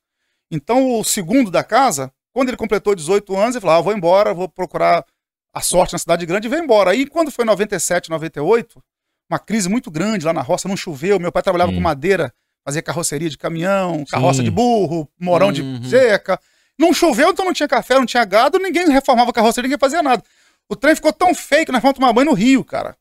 Então, 0.49 0.99
o 0.99 1.03
segundo 1.03 1.51
da 1.51 1.63
casa, 1.63 2.11
quando 2.33 2.49
ele 2.49 2.57
completou 2.57 2.95
18 2.95 3.37
anos, 3.37 3.55
ele 3.55 3.61
falou: 3.61 3.75
ah, 3.75 3.81
vou 3.81 3.93
embora, 3.93 4.33
vou 4.33 4.49
procurar 4.49 5.05
a 5.53 5.61
sorte 5.61 5.93
na 5.93 5.99
cidade 5.99 6.25
grande 6.25 6.47
e 6.47 6.49
veio 6.49 6.63
embora. 6.63 6.89
Aí, 6.89 7.05
quando 7.05 7.29
foi 7.29 7.45
97, 7.45 8.09
98, 8.09 8.81
uma 9.29 9.39
crise 9.39 9.67
muito 9.69 9.89
grande 9.91 10.25
lá 10.25 10.33
na 10.33 10.41
roça, 10.41 10.67
não 10.67 10.77
choveu. 10.77 11.19
Meu 11.19 11.31
pai 11.31 11.41
trabalhava 11.43 11.71
Sim. 11.71 11.77
com 11.77 11.81
madeira, 11.83 12.31
fazia 12.63 12.81
carroceria 12.81 13.29
de 13.29 13.37
caminhão, 13.37 14.03
carroça 14.09 14.37
Sim. 14.39 14.43
de 14.45 14.51
burro, 14.51 15.09
morão 15.19 15.47
Uhum. 15.47 15.79
de 15.79 15.89
seca. 15.89 16.39
Não 16.77 16.93
choveu, 16.93 17.29
então 17.29 17.45
não 17.45 17.53
tinha 17.53 17.67
café, 17.67 17.95
não 17.95 18.05
tinha 18.05 18.25
gado, 18.25 18.59
ninguém 18.59 18.89
reformava 18.89 19.29
a 19.29 19.33
carroceria, 19.33 19.67
ninguém 19.67 19.79
fazia 19.79 20.03
nada. 20.03 20.21
O 20.69 20.75
trem 20.75 20.95
ficou 20.95 21.13
tão 21.13 21.33
feio 21.33 21.65
que 21.65 21.71
nós 21.71 21.81
fomos 21.81 21.95
tomar 21.95 22.11
banho 22.11 22.27
no 22.31 22.33
Rio, 22.33 22.63
cara. 22.63 22.95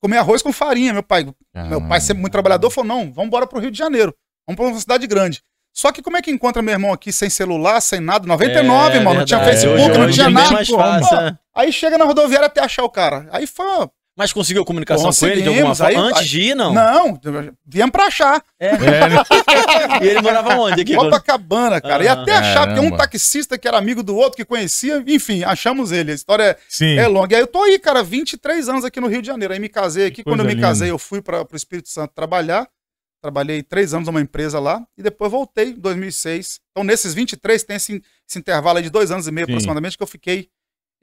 Comer 0.00 0.18
arroz 0.18 0.40
com 0.42 0.52
farinha. 0.52 0.92
Meu 0.92 1.02
pai, 1.02 1.26
meu 1.68 1.86
pai 1.88 2.00
sempre 2.00 2.20
muito 2.20 2.32
trabalhador, 2.32 2.70
falou: 2.70 2.86
não, 2.88 3.12
vamos 3.12 3.26
embora 3.26 3.46
pro 3.46 3.58
Rio 3.58 3.70
de 3.70 3.76
Janeiro. 3.78 4.14
Vamos 4.46 4.56
pra 4.56 4.66
uma 4.70 4.80
cidade 4.80 5.06
grande. 5.06 5.42
Só 5.74 5.92
que 5.92 6.00
como 6.00 6.16
é 6.16 6.22
que 6.22 6.30
encontra 6.30 6.62
meu 6.62 6.72
irmão 6.72 6.92
aqui 6.92 7.12
sem 7.12 7.28
celular, 7.28 7.80
sem 7.80 8.00
nada? 8.00 8.26
99, 8.26 8.92
É, 8.92 8.96
irmão. 8.96 9.14
Não 9.14 9.24
tinha. 9.24 9.44
Facebook, 9.44 9.90
Hoje- 9.90 9.98
não 9.98 10.10
tinha 10.10 10.26
é 10.26 10.30
nada. 10.30 10.56
fácil, 10.56 10.76
Pô, 10.76 11.16
né? 11.16 11.38
Aí 11.54 11.72
chega 11.72 11.98
na 11.98 12.04
rodoviária 12.04 12.46
até 12.46 12.60
achar 12.60 12.84
o 12.84 12.88
cara. 12.90 13.28
Aí 13.32 13.46
foi 13.46 13.66
uma... 13.66 13.90
Mas 14.18 14.32
conseguiu 14.32 14.64
comunicação 14.64 15.10
com 15.12 15.26
ele 15.28 15.42
de 15.42 15.48
alguma 15.48 15.74
forma? 15.76 15.90
aí- 15.90 15.96
Antes 15.96 16.22
aí- 16.22 16.26
de 16.28 16.40
ir, 16.40 16.54
não? 16.56 16.74
Não, 16.74 17.20
viemos 17.64 17.92
pra 17.92 18.06
achar. 18.06 18.42
É, 18.58 18.72
né? 18.76 18.78
E 20.02 20.08
ele 20.08 20.20
morava 20.20 20.56
onde? 20.56 20.80
Aqui? 20.82 20.96
Copacabana, 20.96 21.80
cara. 21.80 22.02
E 22.02 22.08
Aham. 22.08 22.22
até 22.22 22.32
achar, 22.34 22.66
porque 22.66 22.80
um 22.80 22.96
taxista 22.96 23.56
que 23.56 23.68
era 23.68 23.78
amigo 23.78 24.02
do 24.02 24.16
outro, 24.16 24.36
que 24.36 24.44
conhecia, 24.44 25.02
enfim, 25.06 25.44
achamos 25.44 25.92
ele. 25.92 26.10
A 26.10 26.14
história 26.14 26.42
é, 26.42 26.56
Sim. 26.68 26.98
é 26.98 27.06
longa. 27.06 27.32
E 27.32 27.36
aí 27.36 27.42
eu 27.42 27.46
tô 27.46 27.62
aí, 27.62 27.78
cara, 27.78 28.02
23 28.02 28.68
anos 28.68 28.84
aqui 28.84 29.00
no 29.00 29.06
Rio 29.06 29.20
de 29.22 29.28
Janeiro. 29.28 29.54
Aí 29.54 29.60
me 29.60 29.68
casei 29.68 30.06
aqui. 30.06 30.16
Que 30.16 30.24
Quando 30.24 30.40
eu 30.40 30.46
me 30.46 30.54
linda. 30.54 30.66
casei, 30.66 30.90
eu 30.90 30.98
fui 30.98 31.22
para 31.22 31.42
o 31.42 31.46
Espírito 31.56 31.88
Santo 31.88 32.12
trabalhar. 32.12 32.68
Trabalhei 33.22 33.62
três 33.62 33.94
anos 33.94 34.06
numa 34.06 34.20
empresa 34.20 34.60
lá 34.60 34.80
e 34.96 35.02
depois 35.02 35.30
voltei 35.30 35.70
em 35.70 35.74
2006. 35.80 36.60
Então, 36.70 36.84
nesses 36.84 37.14
23, 37.14 37.62
tem 37.64 37.76
esse, 37.76 38.02
esse 38.28 38.38
intervalo 38.38 38.78
aí 38.78 38.84
de 38.84 38.90
dois 38.90 39.10
anos 39.10 39.26
e 39.26 39.32
meio 39.32 39.46
Sim. 39.46 39.52
aproximadamente 39.52 39.96
que 39.96 40.02
eu 40.02 40.06
fiquei 40.06 40.48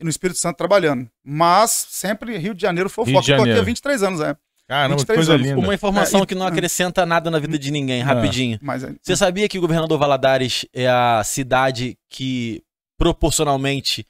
no 0.01 0.09
Espírito 0.09 0.39
Santo 0.39 0.57
trabalhando. 0.57 1.09
Mas 1.23 1.87
sempre 1.89 2.37
Rio 2.37 2.53
de 2.53 2.61
Janeiro 2.61 2.89
foi 2.89 3.03
o 3.03 3.07
Rio 3.07 3.21
de 3.21 3.31
Eu 3.31 3.37
tô 3.37 3.41
aqui 3.43 3.51
há 3.51 3.53
Janeiro. 3.53 3.65
23 3.65 4.03
anos, 4.03 4.19
é. 4.21 4.35
Caramba, 4.67 4.95
que 4.95 5.01
23 5.01 5.17
coisa 5.17 5.33
anos. 5.35 5.47
linda. 5.47 5.59
Uma 5.59 5.73
informação 5.75 6.21
É, 6.21 6.23
e- 6.23 6.25
que 6.25 6.33
não 6.35 6.45
acrescenta 6.47 7.05
nada 7.05 7.29
na 7.29 7.37
vida 7.39 7.57
de 7.57 7.69
ninguém, 7.71 8.01
rapidinho. 8.01 8.57
Mas 8.61 8.83
é- 8.83 8.93
Você 9.01 9.15
sabia 9.15 9.47
que 9.47 9.57
o 9.57 9.61
governador 9.61 9.97
Valadares 9.99 10.65
é 10.73 10.87
a 10.87 11.21
cidade 11.23 11.97
que 12.09 12.63
proporcionalmente 12.97 14.05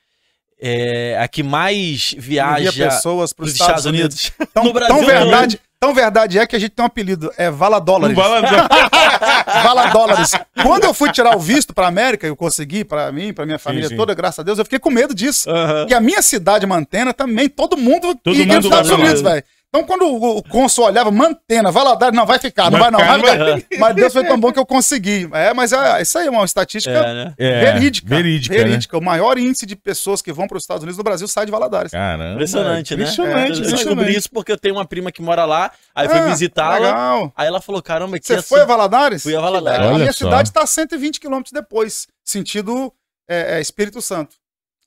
é 0.59 1.17
a 1.19 1.27
que 1.27 1.43
mais 1.43 2.13
envia 2.13 2.55
viaja 2.57 2.71
pessoas 2.89 3.33
para 3.33 3.43
os 3.45 3.51
os 3.53 3.59
Estados 3.59 3.85
Unidos? 3.85 4.31
Tão, 4.53 4.63
no 4.63 4.71
Brasil 4.73 4.95
tão 4.95 5.05
verdade, 5.05 5.59
tão 5.79 5.93
verdade 5.93 6.39
é 6.39 6.47
que 6.47 6.55
a 6.55 6.59
gente 6.59 6.71
tem 6.71 6.83
um 6.83 6.87
apelido, 6.87 7.31
é 7.37 7.49
Vala 7.51 7.79
Dólares. 7.79 8.17
fala- 8.17 8.41
Vala 9.63 9.87
Dólares. 9.89 10.31
Quando 10.61 10.83
eu 10.85 10.93
fui 10.93 11.11
tirar 11.11 11.35
o 11.35 11.39
visto 11.39 11.73
para 11.73 11.87
América, 11.87 12.25
eu 12.27 12.35
consegui 12.35 12.83
para 12.83 13.11
mim, 13.11 13.33
para 13.33 13.45
minha 13.45 13.59
família 13.59 13.89
sim. 13.89 13.95
toda, 13.95 14.13
graças 14.13 14.39
a 14.39 14.43
Deus, 14.43 14.57
eu 14.57 14.65
fiquei 14.65 14.79
com 14.79 14.89
medo 14.89 15.13
disso. 15.13 15.49
E 15.87 15.93
a 15.93 15.99
minha 15.99 16.21
cidade, 16.21 16.65
Mantena, 16.65 17.13
também, 17.13 17.47
todo 17.49 17.77
mundo 17.77 18.15
Todo 18.23 18.35
mundo 18.35 18.55
nos 18.55 18.65
Estados. 18.65 18.91
Unidos, 18.91 19.21
velho. 19.21 19.43
Então, 19.75 19.83
quando 19.83 20.05
o, 20.05 20.37
o 20.37 20.43
cônsul 20.43 20.85
olhava, 20.85 21.11
Mantena, 21.11 21.69
Valadares, 21.69 22.15
não, 22.15 22.25
vai 22.25 22.39
ficar, 22.39 22.71
não 22.71 22.79
Vai 22.79 22.89
não, 22.89 22.99
vai 22.99 23.19
ficar. 23.19 23.61
Mas 23.77 23.95
Deus 23.95 24.13
foi 24.13 24.23
tão 24.25 24.39
bom 24.39 24.51
que 24.53 24.59
eu 24.59 24.65
consegui. 24.65 25.29
É, 25.33 25.53
mas 25.53 25.73
é, 25.73 26.01
isso 26.01 26.17
aí 26.17 26.27
é 26.27 26.29
uma 26.29 26.45
estatística 26.45 26.95
É, 26.95 27.13
né? 27.13 27.33
É, 27.37 27.73
verídica. 27.73 28.07
Verídica, 28.07 28.55
né? 28.63 28.79
O 28.93 29.01
maior 29.01 29.37
índice 29.37 29.65
de 29.65 29.75
pessoas 29.75 30.21
que 30.21 30.31
vão 30.31 30.47
para 30.47 30.57
os 30.57 30.63
Estados 30.63 30.83
Unidos 30.83 30.97
no 30.97 31.03
Brasil 31.03 31.27
sai 31.27 31.45
de 31.45 31.51
Valadares. 31.51 31.91
Caramba. 31.91 32.33
Impressionante, 32.33 32.95
né? 32.95 33.01
Impressionante, 33.01 33.61
eu 33.63 33.71
descobri 33.71 34.15
isso 34.15 34.29
porque 34.31 34.51
eu 34.51 34.57
tenho 34.57 34.75
uma 34.75 34.85
prima 34.85 35.11
que 35.11 35.21
mora 35.21 35.45
lá, 35.45 35.71
aí 35.93 36.07
fui 36.07 36.19
Ah, 36.19 36.27
visitá-la, 36.27 37.31
aí 37.35 37.47
ela 37.47 37.61
falou, 37.61 37.81
caramba, 37.81 38.17
que 38.19 38.25
Você 38.25 38.35
é 38.35 38.41
foi 38.41 38.61
a 38.61 38.65
Valadares? 38.65 39.23
Fui 39.23 39.35
a 39.35 39.41
Valadares. 39.41 39.85
Olha 39.85 39.95
a 39.95 39.99
minha 39.99 40.13
só. 40.13 40.25
cidade 40.25 40.49
está 40.49 40.61
a 40.63 40.67
120 40.67 41.19
quilômetros 41.19 41.51
depois, 41.51 42.07
sentido 42.23 42.93
é, 43.29 43.57
é, 43.57 43.61
Espírito 43.61 44.01
Santo. 44.01 44.35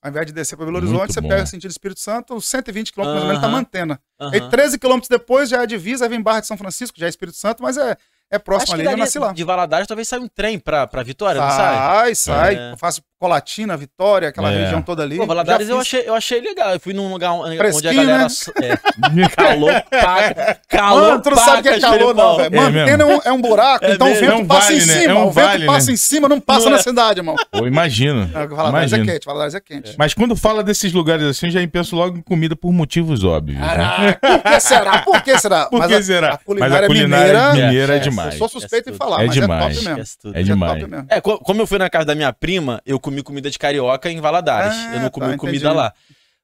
Ao 0.00 0.10
invés 0.10 0.26
de 0.26 0.32
descer 0.32 0.56
para 0.56 0.66
Belo 0.66 0.78
Muito 0.78 0.90
Horizonte, 0.90 1.12
você 1.12 1.20
bom. 1.20 1.28
pega 1.28 1.44
sentido 1.44 1.70
Espírito 1.70 1.98
Santo, 2.00 2.40
120 2.40 2.92
quilômetros 2.92 3.24
mais 3.24 3.24
ou 3.24 3.28
menos, 3.28 3.40
tá 3.40 3.46
Aham. 3.48 3.56
mantendo. 3.56 3.98
Aham. 4.20 4.30
Aí 4.32 4.48
13 4.48 4.78
quilômetros 4.78 5.08
depois 5.08 5.48
já 5.48 5.58
é 5.58 5.60
a 5.62 5.66
divisa, 5.66 6.04
aí 6.04 6.08
vem 6.08 6.20
Barra 6.22 6.40
de 6.40 6.46
São 6.46 6.56
Francisco, 6.56 6.98
já 6.98 7.06
é 7.06 7.08
Espírito 7.08 7.36
Santo, 7.36 7.62
mas 7.62 7.76
é, 7.76 7.96
é 8.30 8.38
próximo 8.38 8.74
ali, 8.74 8.84
eu 8.84 8.96
nasci 8.96 9.18
lá. 9.18 9.32
de 9.32 9.44
Valadares 9.44 9.86
talvez 9.86 10.06
saia 10.08 10.20
um 10.22 10.28
trem 10.28 10.58
pra, 10.58 10.86
pra 10.86 11.02
Vitória, 11.02 11.40
não 11.40 11.50
sai? 11.50 11.74
Sai, 11.76 12.14
sai. 12.14 12.54
É. 12.56 12.72
Eu 12.72 12.76
faço 12.76 13.02
Colatina, 13.20 13.76
Vitória, 13.76 14.28
aquela 14.28 14.52
É. 14.52 14.58
região 14.62 14.80
toda 14.80 15.02
ali. 15.02 15.16
Pô, 15.16 15.26
Valadares 15.26 15.68
eu 15.68 15.80
achei, 15.80 16.04
eu 16.06 16.14
achei 16.14 16.40
legal. 16.40 16.72
Eu 16.74 16.78
fui 16.78 16.92
num 16.92 17.10
lugar 17.10 17.32
onde 17.32 17.58
a 17.58 17.92
galera. 17.92 18.28
né? 18.28 18.28
É, 18.62 19.28
calor, 19.34 19.82
paca. 19.90 20.58
Calor, 20.68 21.02
Mano, 21.10 21.22
tu 21.22 21.30
não 21.30 21.38
sabe 21.38 21.58
o 21.58 21.62
que 21.62 21.68
é 21.70 21.80
calor, 21.80 22.14
não, 22.14 22.36
velho. 22.36 22.54
É 22.54 22.60
Mantena 22.60 23.02
é, 23.02 23.06
um, 23.06 23.20
é 23.24 23.32
um 23.32 23.40
buraco, 23.40 23.84
É 23.84 23.94
então 23.94 24.08
o 24.12 24.14
vento 24.14 24.30
É 24.32 24.34
um 24.36 24.46
passa 24.46 24.68
vale, 24.68 24.76
em 24.76 24.86
né? 24.86 25.00
cima. 25.00 25.12
É 25.12 25.14
um 25.16 25.26
o 25.26 25.30
vento 25.32 25.44
vale, 25.46 25.66
passa 25.66 25.86
né? 25.88 25.92
em 25.92 25.96
cima, 25.96 26.28
não 26.28 26.38
passa 26.40 26.64
Não 26.66 26.72
na 26.72 26.78
é. 26.78 26.82
cidade, 26.82 27.18
irmão. 27.20 27.34
Pô, 27.50 27.66
imagino. 27.66 28.30
É, 28.34 28.46
Valadares 28.46 28.92
é 28.92 28.96
Imagino. 28.96 29.12
quente, 29.12 29.24
Valadares 29.26 29.54
é 29.54 29.60
quente. 29.60 29.94
Mas 29.98 30.14
quando 30.14 30.36
fala 30.36 30.62
desses 30.62 30.92
lugares 30.92 31.24
assim, 31.26 31.46
eu 31.46 31.52
já 31.52 31.68
penso 31.68 31.96
logo 31.96 32.18
em 32.18 32.22
comida 32.22 32.54
por 32.54 32.70
motivos 32.72 33.24
óbvios. 33.24 33.58
né? 33.58 33.66
Caraca, 33.66 34.18
por 34.38 34.42
que 34.52 34.60
será? 34.60 34.98
Por 35.02 35.22
que 35.22 35.38
será? 35.38 35.66
Por 35.68 35.78
Mas 35.80 35.88
que 35.88 35.94
a- 35.94 36.02
será? 36.02 36.34
A 36.34 36.38
culinária, 36.38 36.74
Mas 36.74 36.84
a 36.84 36.86
culinária 36.86 37.52
mineira, 37.52 37.94
é, 37.94 37.96
é, 37.96 38.00
demais. 38.18 38.34
Eu 38.34 38.38
sou 38.38 38.60
suspeito 38.60 38.90
em 38.90 38.92
É 38.92 38.96
falar, 38.96 39.16
tudo. 39.18 39.26
mas 39.26 39.36
É 39.36 39.38
é 39.38 39.42
demais. 39.42 39.76
top 39.76 39.88
mesmo. 39.94 40.14
Tudo. 40.20 40.36
É 40.38 40.42
demais. 40.42 40.72
top 40.80 40.90
mesmo. 40.90 41.06
É, 41.10 41.20
co- 41.20 41.38
como 41.38 41.62
eu 41.62 41.66
fui 41.66 41.78
na 41.78 41.88
casa 41.90 42.04
da 42.06 42.14
minha 42.14 42.32
prima, 42.32 42.80
eu 42.86 42.98
comi 43.00 43.22
comida 43.22 43.50
de 43.50 43.58
carioca 43.58 44.10
em 44.10 44.20
Valadares. 44.20 44.74
Ah, 44.74 44.92
eu 44.96 45.00
não 45.00 45.10
comi 45.10 45.30
tá, 45.32 45.36
comida 45.36 45.58
entendi. 45.66 45.74
lá. 45.76 45.92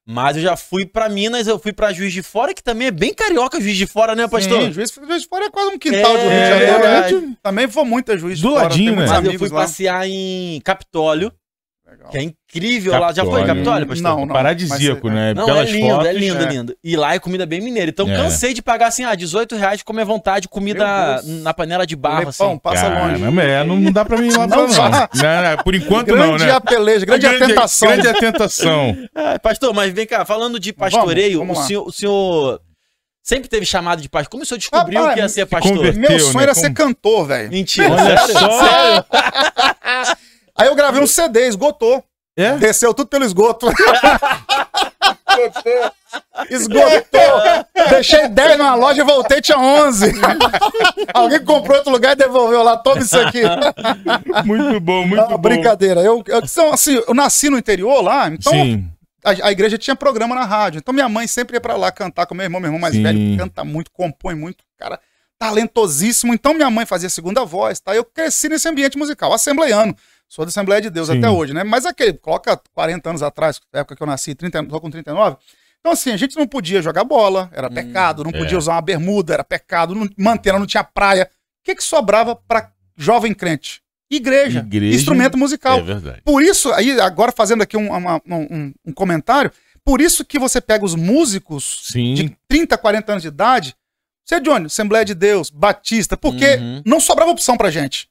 Mas 0.07 0.37
eu 0.37 0.43
já 0.43 0.55
fui 0.55 0.85
pra 0.85 1.09
Minas, 1.09 1.47
eu 1.47 1.57
fui 1.57 1.73
pra 1.73 1.91
Juiz 1.91 2.13
de 2.13 2.21
Fora, 2.21 2.53
que 2.53 2.61
também 2.61 2.87
é 2.87 2.91
bem 2.91 3.11
carioca, 3.11 3.59
Juiz 3.59 3.75
de 3.75 3.87
Fora, 3.87 4.13
né, 4.15 4.27
pastor? 4.27 4.61
Sim, 4.61 4.71
Juiz, 4.71 4.93
Juiz 4.93 5.23
de 5.23 5.27
Fora 5.27 5.45
é 5.45 5.49
quase 5.49 5.71
um 5.73 5.79
quintal 5.79 6.15
É, 6.15 6.21
de 6.21 6.27
Rio 6.27 6.29
de 6.29 6.47
Janeiro. 6.67 7.21
né? 7.27 7.35
Também 7.41 7.65
vou 7.65 7.83
muito 7.83 8.11
a 8.11 8.17
Juiz 8.17 8.37
de 8.37 8.43
Do 8.43 8.51
Fora. 8.51 8.63
ladinho, 8.65 8.85
tem 8.91 8.95
muitos 8.97 9.11
né? 9.11 9.21
Mas 9.23 9.33
eu 9.33 9.39
fui 9.39 9.49
lá. 9.49 9.61
passear 9.61 10.07
em 10.07 10.61
Capitólio, 10.63 11.31
Legal. 11.97 12.09
que 12.11 12.17
é 12.17 12.21
incrível 12.23 12.99
lá. 12.99 13.13
Já 13.13 13.23
foi 13.23 13.41
em 13.41 13.45
Capitólio. 13.45 13.55
Capitólio, 13.55 13.87
pastor? 13.87 14.03
Não, 14.11 14.25
não. 14.25 14.33
Paradisíaco, 14.33 15.07
mas, 15.07 15.15
né? 15.15 15.33
Não, 15.33 15.45
Pelas 15.45 15.69
é 15.69 15.71
lindo, 15.71 15.87
fotos. 15.89 16.05
é 16.07 16.13
lindo, 16.13 16.43
é. 16.43 16.45
lindo. 16.49 16.77
E 16.83 16.95
lá 16.95 17.15
é 17.15 17.19
comida 17.19 17.45
bem 17.45 17.61
mineira. 17.61 17.89
Então 17.89 18.09
É. 18.09 18.15
cansei 18.15 18.53
de 18.53 18.61
pagar 18.61 18.87
assim, 18.87 19.03
ah, 19.03 19.15
18 19.15 19.55
reais 19.55 19.81
comer 19.83 20.01
à 20.03 20.05
vontade, 20.05 20.47
comida 20.47 21.21
na 21.23 21.53
panela 21.53 21.85
de 21.85 21.95
barro, 21.95 22.29
assim. 22.29 22.57
passa 22.59 22.87
longe. 22.87 23.19
Caramba, 23.19 23.43
é, 23.43 23.63
não, 23.63 23.77
não 23.77 23.91
dá 23.91 24.03
pra 24.05 24.17
mim 24.17 24.27
ir 24.27 24.37
lá 24.37 24.47
Não 24.47 24.67
não, 24.67 24.67
não. 24.67 24.89
Não, 24.91 24.91
não, 24.91 25.63
Por 25.63 25.75
enquanto 25.75 26.07
grande 26.07 26.27
não, 26.27 26.37
né? 26.37 26.51
a 26.51 26.61
peleja, 26.61 27.05
grande, 27.05 27.25
a 27.25 27.39
tentação. 27.39 27.87
Grande 27.89 28.07
a 28.07 28.13
tentação. 28.13 28.97
Ah, 29.15 29.39
pastor, 29.39 29.73
mas 29.73 29.93
vem 29.93 30.05
cá, 30.05 30.25
falando 30.25 30.59
de 30.59 30.73
pastoreio, 30.73 31.39
Vamos, 31.39 31.55
vamos 31.55 31.63
o, 31.63 31.67
senhor, 31.67 31.87
o 31.87 31.91
senhor 31.91 32.61
Sempre 33.23 33.49
teve 33.49 33.65
chamado 33.65 34.03
de 34.03 34.07
pastor. 34.07 34.29
Como 34.29 34.43
o 34.43 34.45
senhor 34.45 34.59
descobriu 34.59 34.99
Rapaz, 34.99 35.15
que 35.15 35.19
ia 35.21 35.29
ser 35.29 35.39
se 35.41 35.45
pastor? 35.47 35.93
Meu 35.95 36.07
Teu, 36.09 36.19
sonho 36.19 36.37
né? 36.37 36.43
era 36.43 36.53
Como- 36.53 36.65
ser 36.67 36.73
cantor, 36.73 37.25
velho. 37.27 37.49
Mentira. 37.49 37.91
Olha 37.91 38.17
sério? 38.19 38.33
só. 38.39 38.59
Sério? 38.59 39.05
Aí 40.57 40.67
eu 40.67 40.75
gravei 40.75 41.01
um 41.01 41.07
CD, 41.07 41.47
esgotou. 41.47 42.03
É? 42.37 42.53
Desceu 42.57 42.93
tudo 42.93 43.07
pelo 43.07 43.23
esgoto. 43.23 43.67
Esgotou. 46.49 47.65
Deixei 47.89 48.27
10 48.27 48.57
numa 48.57 48.75
loja 48.75 49.01
e 49.01 49.05
voltei, 49.05 49.41
tinha 49.41 49.57
11. 49.57 50.11
Alguém 51.13 51.43
comprou 51.43 51.77
outro 51.77 51.91
lugar 51.91 52.13
e 52.13 52.15
devolveu 52.15 52.61
lá. 52.63 52.77
Toma 52.77 53.01
isso 53.01 53.17
aqui. 53.19 53.41
Muito 54.45 54.79
bom, 54.79 55.05
muito 55.07 55.21
Ah, 55.23 55.27
bom. 55.27 55.37
brincadeira. 55.37 56.01
Eu, 56.01 56.23
eu, 56.27 56.39
então, 56.39 56.73
assim, 56.73 57.01
eu 57.07 57.13
nasci 57.13 57.49
no 57.49 57.57
interior 57.57 58.01
lá, 58.01 58.27
então 58.27 58.51
Sim, 58.53 58.89
a, 59.23 59.47
a 59.47 59.51
igreja 59.51 59.77
tinha 59.77 59.95
programa 59.95 60.35
na 60.35 60.45
rádio. 60.45 60.79
Então 60.79 60.93
minha 60.93 61.09
mãe 61.09 61.27
sempre 61.27 61.55
ia 61.55 61.61
pra 61.61 61.75
lá 61.75 61.91
cantar 61.91 62.25
com 62.25 62.35
meu 62.35 62.43
irmão. 62.43 62.59
Meu 62.59 62.67
irmão 62.67 62.79
mais 62.81 62.93
Sim. 62.95 63.03
velho 63.03 63.37
canta 63.37 63.63
muito, 63.63 63.91
compõe 63.91 64.35
muito. 64.35 64.63
Cara, 64.77 64.99
talentosíssimo. 65.39 66.33
Então 66.33 66.53
minha 66.53 66.69
mãe 66.69 66.85
fazia 66.85 67.09
segunda 67.09 67.43
voz, 67.45 67.79
tá? 67.79 67.95
Eu 67.95 68.03
cresci 68.03 68.49
nesse 68.49 68.67
ambiente 68.67 68.97
musical, 68.97 69.33
assembleiano. 69.33 69.95
Sou 70.35 70.43
da 70.43 70.49
Assembleia 70.49 70.81
de 70.81 70.89
Deus 70.89 71.07
Sim. 71.07 71.17
até 71.17 71.29
hoje, 71.29 71.53
né? 71.53 71.63
Mas 71.63 71.85
aquele, 71.85 72.13
coloca 72.13 72.59
40 72.73 73.09
anos 73.09 73.23
atrás, 73.23 73.61
na 73.71 73.79
época 73.79 73.95
que 73.95 74.03
eu 74.03 74.07
nasci, 74.07 74.35
30, 74.35 74.65
tô 74.65 74.81
com 74.81 74.89
39. 74.89 75.37
Então, 75.79 75.93
assim, 75.93 76.11
a 76.11 76.17
gente 76.17 76.35
não 76.35 76.45
podia 76.45 76.81
jogar 76.81 77.05
bola, 77.05 77.49
era 77.53 77.69
pecado, 77.69 78.21
não 78.23 78.31
podia 78.33 78.55
é. 78.55 78.57
usar 78.57 78.73
uma 78.73 78.81
bermuda, 78.81 79.33
era 79.33 79.43
pecado, 79.45 79.95
não, 79.95 80.09
mantena, 80.17 80.59
não 80.59 80.65
tinha 80.65 80.83
praia. 80.83 81.29
O 81.31 81.63
que, 81.63 81.73
que 81.75 81.83
sobrava 81.83 82.35
pra 82.35 82.69
jovem 82.97 83.33
crente? 83.33 83.81
Igreja, 84.11 84.59
Igreja, 84.59 84.95
instrumento 84.97 85.37
musical. 85.37 85.79
é 85.79 85.83
verdade. 85.83 86.21
Por 86.25 86.43
isso, 86.43 86.69
aí, 86.73 86.99
agora 86.99 87.31
fazendo 87.31 87.61
aqui 87.63 87.77
um, 87.77 87.89
uma- 87.95 88.21
um- 88.27 88.73
um 88.87 88.91
comentário, 88.93 89.49
por 89.85 90.01
isso 90.01 90.25
que 90.25 90.37
você 90.37 90.59
pega 90.59 90.83
os 90.83 90.95
músicos 90.95 91.87
Sim, 91.93 92.13
de 92.13 92.37
30, 92.47 92.77
40 92.77 93.11
anos 93.13 93.21
de 93.21 93.29
idade, 93.29 93.73
você, 94.25 94.39
Johnny, 94.41 94.65
Assembleia 94.65 95.05
de 95.05 95.13
Deus, 95.13 95.49
Batista, 95.49 96.17
porque 96.17 96.55
Uhum. 96.55 96.81
não 96.85 96.99
sobrava 96.99 97.31
opção 97.31 97.55
pra 97.55 97.71
gente. 97.71 98.09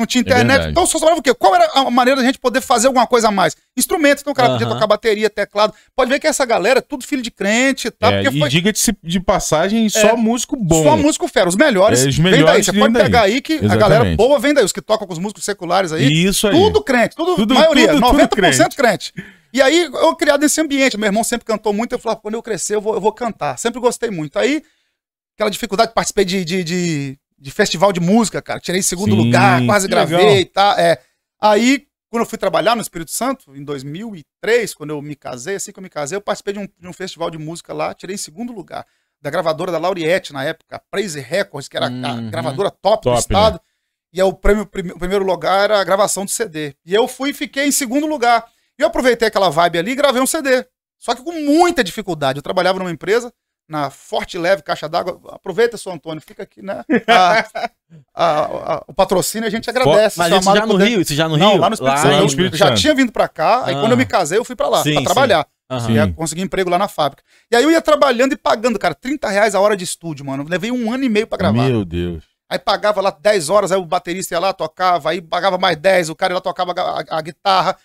Não 0.00 0.06
tinha 0.06 0.22
internet, 0.22 0.46
verdade. 0.48 0.70
então 0.70 0.86
só 0.86 0.98
sobrava 0.98 1.20
o 1.20 1.22
quê? 1.22 1.34
Qual 1.34 1.54
era 1.54 1.70
a 1.74 1.90
maneira 1.90 2.20
da 2.20 2.26
gente 2.26 2.38
poder 2.38 2.60
fazer 2.60 2.86
alguma 2.86 3.06
coisa 3.06 3.28
a 3.28 3.30
mais? 3.30 3.54
Instrumentos, 3.76 4.22
então 4.22 4.32
o 4.32 4.34
cara 4.34 4.50
podia 4.50 4.66
Aham. 4.66 4.74
tocar 4.74 4.86
bateria, 4.86 5.28
teclado. 5.28 5.74
Pode 5.94 6.10
ver 6.10 6.18
que 6.18 6.26
essa 6.26 6.44
galera 6.46 6.78
é 6.78 6.82
tudo 6.82 7.04
filho 7.06 7.22
de 7.22 7.30
crente, 7.30 7.90
tá? 7.90 8.12
É, 8.12 8.22
e 8.22 8.38
foi 8.38 8.48
diga-se 8.48 8.96
de 9.04 9.20
passagem, 9.20 9.88
só 9.88 10.16
músico 10.16 10.56
bom. 10.56 10.82
só 10.82 10.96
músico 10.96 11.28
fera. 11.28 11.48
Os 11.48 11.56
melhores, 11.56 12.04
É, 12.04 12.08
os 12.08 12.16
vem 12.16 12.30
daí. 12.30 12.40
melhores 12.40 12.66
Você 12.66 12.72
pode 12.72 12.92
daí. 12.94 13.02
pegar 13.02 13.22
aí 13.22 13.40
que 13.40 13.52
a 13.52 13.56
Exatamente. 13.56 13.78
galera 13.80 14.16
boa 14.16 14.38
vem 14.38 14.54
daí. 14.54 14.64
Os 14.64 14.72
que 14.72 14.80
tocam 14.82 15.06
com 15.06 15.12
os 15.12 15.18
músicos 15.18 15.44
seculares 15.44 15.92
aí, 15.92 16.10
Isso 16.24 16.46
aí. 16.48 16.52
tudo 16.54 16.82
crente, 16.82 17.14
tudo, 17.14 17.36
Tudo- 17.36 17.54
maioria, 17.54 17.88
tudo- 17.88 18.00
tudo 18.00 18.06
90% 18.18 18.74
crente. 18.76 19.12
E 19.52 19.60
aí, 19.60 19.82
eu 19.92 20.14
criado 20.16 20.40
nesse 20.42 20.60
ambiente, 20.60 20.96
meu 20.96 21.06
irmão 21.08 21.24
sempre 21.24 21.44
cantou 21.44 21.72
muito, 21.72 21.92
eu 21.92 21.98
falava, 21.98 22.20
quando 22.20 22.34
eu 22.34 22.42
crescer, 22.42 22.76
eu 22.76 22.80
vou, 22.80 22.94
eu 22.94 23.00
vou 23.00 23.12
cantar. 23.12 23.58
Sempre 23.58 23.80
gostei 23.80 24.08
muito. 24.08 24.38
Aí, 24.38 24.62
aquela 25.36 25.50
dificuldade, 25.50 25.92
participei 25.92 26.24
de, 26.24 26.44
de, 26.44 26.62
de, 26.64 27.18
de 27.40 27.50
festival 27.50 27.92
de 27.92 28.00
música, 28.00 28.42
cara. 28.42 28.60
Tirei 28.60 28.82
segundo 28.82 29.12
Sim, 29.14 29.24
lugar, 29.24 29.64
quase 29.66 29.88
gravei 29.88 30.18
legal. 30.18 30.36
e 30.36 30.44
tá. 30.44 30.74
É. 30.78 30.98
Aí, 31.40 31.86
quando 32.10 32.22
eu 32.22 32.28
fui 32.28 32.36
trabalhar 32.38 32.74
no 32.76 32.82
Espírito 32.82 33.10
Santo, 33.10 33.56
em 33.56 33.64
2003, 33.64 34.74
quando 34.74 34.90
eu 34.90 35.00
me 35.00 35.14
casei, 35.16 35.54
assim 35.56 35.72
que 35.72 35.78
eu 35.78 35.82
me 35.82 35.88
casei, 35.88 36.16
eu 36.16 36.20
participei 36.20 36.54
de 36.54 36.58
um, 36.60 36.68
de 36.78 36.88
um 36.88 36.92
festival 36.92 37.30
de 37.30 37.38
música 37.38 37.72
lá, 37.72 37.94
tirei 37.94 38.16
segundo 38.18 38.52
lugar. 38.52 38.86
Da 39.22 39.30
gravadora 39.30 39.70
da 39.70 39.78
Lauriette, 39.78 40.32
na 40.32 40.44
época, 40.44 40.76
a 40.76 40.78
Praise 40.78 41.20
Records, 41.20 41.68
que 41.68 41.76
era 41.76 41.86
a 41.86 41.90
Uhum. 41.90 42.30
gravadora 42.30 42.70
top, 42.70 43.02
do 43.04 43.10
Top, 43.10 43.18
estado. 43.18 43.60
E 44.12 44.20
aí 44.20 44.26
o, 44.26 44.32
prêmio, 44.32 44.62
o 44.64 44.98
primeiro 44.98 45.24
lugar 45.24 45.62
era 45.64 45.80
a 45.80 45.84
gravação 45.84 46.24
de 46.24 46.32
CD. 46.32 46.74
E 46.84 46.94
eu 46.94 47.06
fui 47.06 47.30
e 47.30 47.34
fiquei 47.34 47.66
em 47.66 47.70
segundo 47.72 48.06
lugar. 48.06 48.44
E 48.78 48.82
eu 48.82 48.88
aproveitei 48.88 49.28
aquela 49.28 49.50
vibe 49.50 49.78
ali 49.78 49.90
e 49.92 49.94
gravei 49.94 50.20
um 50.22 50.26
CD. 50.26 50.66
Só 50.98 51.14
que 51.14 51.22
com 51.22 51.32
muita 51.32 51.84
dificuldade. 51.84 52.38
Eu 52.38 52.42
trabalhava 52.42 52.78
numa 52.78 52.90
empresa, 52.90 53.32
na 53.70 53.88
Forte 53.88 54.36
Leve 54.36 54.62
Caixa 54.62 54.88
d'Água. 54.88 55.20
Aproveita, 55.32 55.76
seu 55.78 55.92
Antônio, 55.92 56.20
fica 56.20 56.42
aqui, 56.42 56.60
né? 56.60 56.84
A- 57.06 57.44
a- 58.14 58.44
a- 58.74 58.84
o 58.88 58.92
patrocínio 58.92 59.46
a 59.46 59.50
gente 59.50 59.70
agradece. 59.70 60.18
Mas 60.18 60.32
isso 60.32 60.42
já 60.54 60.66
no 60.66 60.72
poder- 60.72 60.84
Rio? 60.88 61.00
Isso 61.00 61.14
já 61.14 61.28
no 61.28 61.36
Não, 61.36 61.52
Rio? 61.52 61.60
lá 61.60 61.70
no 61.70 61.74
Espírito 61.74 61.98
Santo. 62.00 62.14
Eu 62.14 62.26
Espírito 62.26 62.56
já 62.56 62.66
Santo. 62.68 62.80
tinha 62.80 62.94
vindo 62.94 63.12
pra 63.12 63.28
cá, 63.28 63.62
aí 63.64 63.74
Ah. 63.74 63.80
quando 63.80 63.92
eu 63.92 63.96
me 63.96 64.04
casei, 64.04 64.38
eu 64.38 64.44
fui 64.44 64.56
pra 64.56 64.68
lá, 64.68 64.82
sim. 64.82 65.02
trabalhar. 65.04 65.46
Sim. 65.86 65.92
Ia 65.92 66.12
conseguir 66.12 66.42
emprego 66.42 66.68
lá 66.68 66.76
na 66.76 66.88
fábrica. 66.88 67.22
E 67.48 67.54
aí 67.54 67.62
eu 67.62 67.70
ia 67.70 67.80
trabalhando 67.80 68.32
e 68.32 68.36
pagando, 68.36 68.76
cara, 68.76 68.92
30 68.92 69.28
reais 69.28 69.54
a 69.54 69.60
hora 69.60 69.76
de 69.76 69.84
estúdio, 69.84 70.26
mano. 70.26 70.44
Levei 70.48 70.72
um 70.72 70.92
ano 70.92 71.04
e 71.04 71.08
meio 71.08 71.28
pra 71.28 71.38
gravar. 71.38 71.62
Meu 71.62 71.84
Deus. 71.84 72.24
Aí 72.48 72.58
pagava 72.58 73.00
lá 73.00 73.10
10 73.12 73.48
horas, 73.48 73.70
aí 73.70 73.78
o 73.78 73.84
baterista 73.84 74.34
ia 74.34 74.40
lá, 74.40 74.52
tocava, 74.52 75.10
aí 75.10 75.22
pagava 75.22 75.56
mais 75.58 75.76
10, 75.76 76.10
o 76.10 76.16
cara 76.16 76.32
ia 76.32 76.34
lá 76.34 76.40
tocava 76.40 76.72
a, 76.76 77.00
a- 77.02 77.18
a 77.18 77.20
guitarra, 77.22 77.76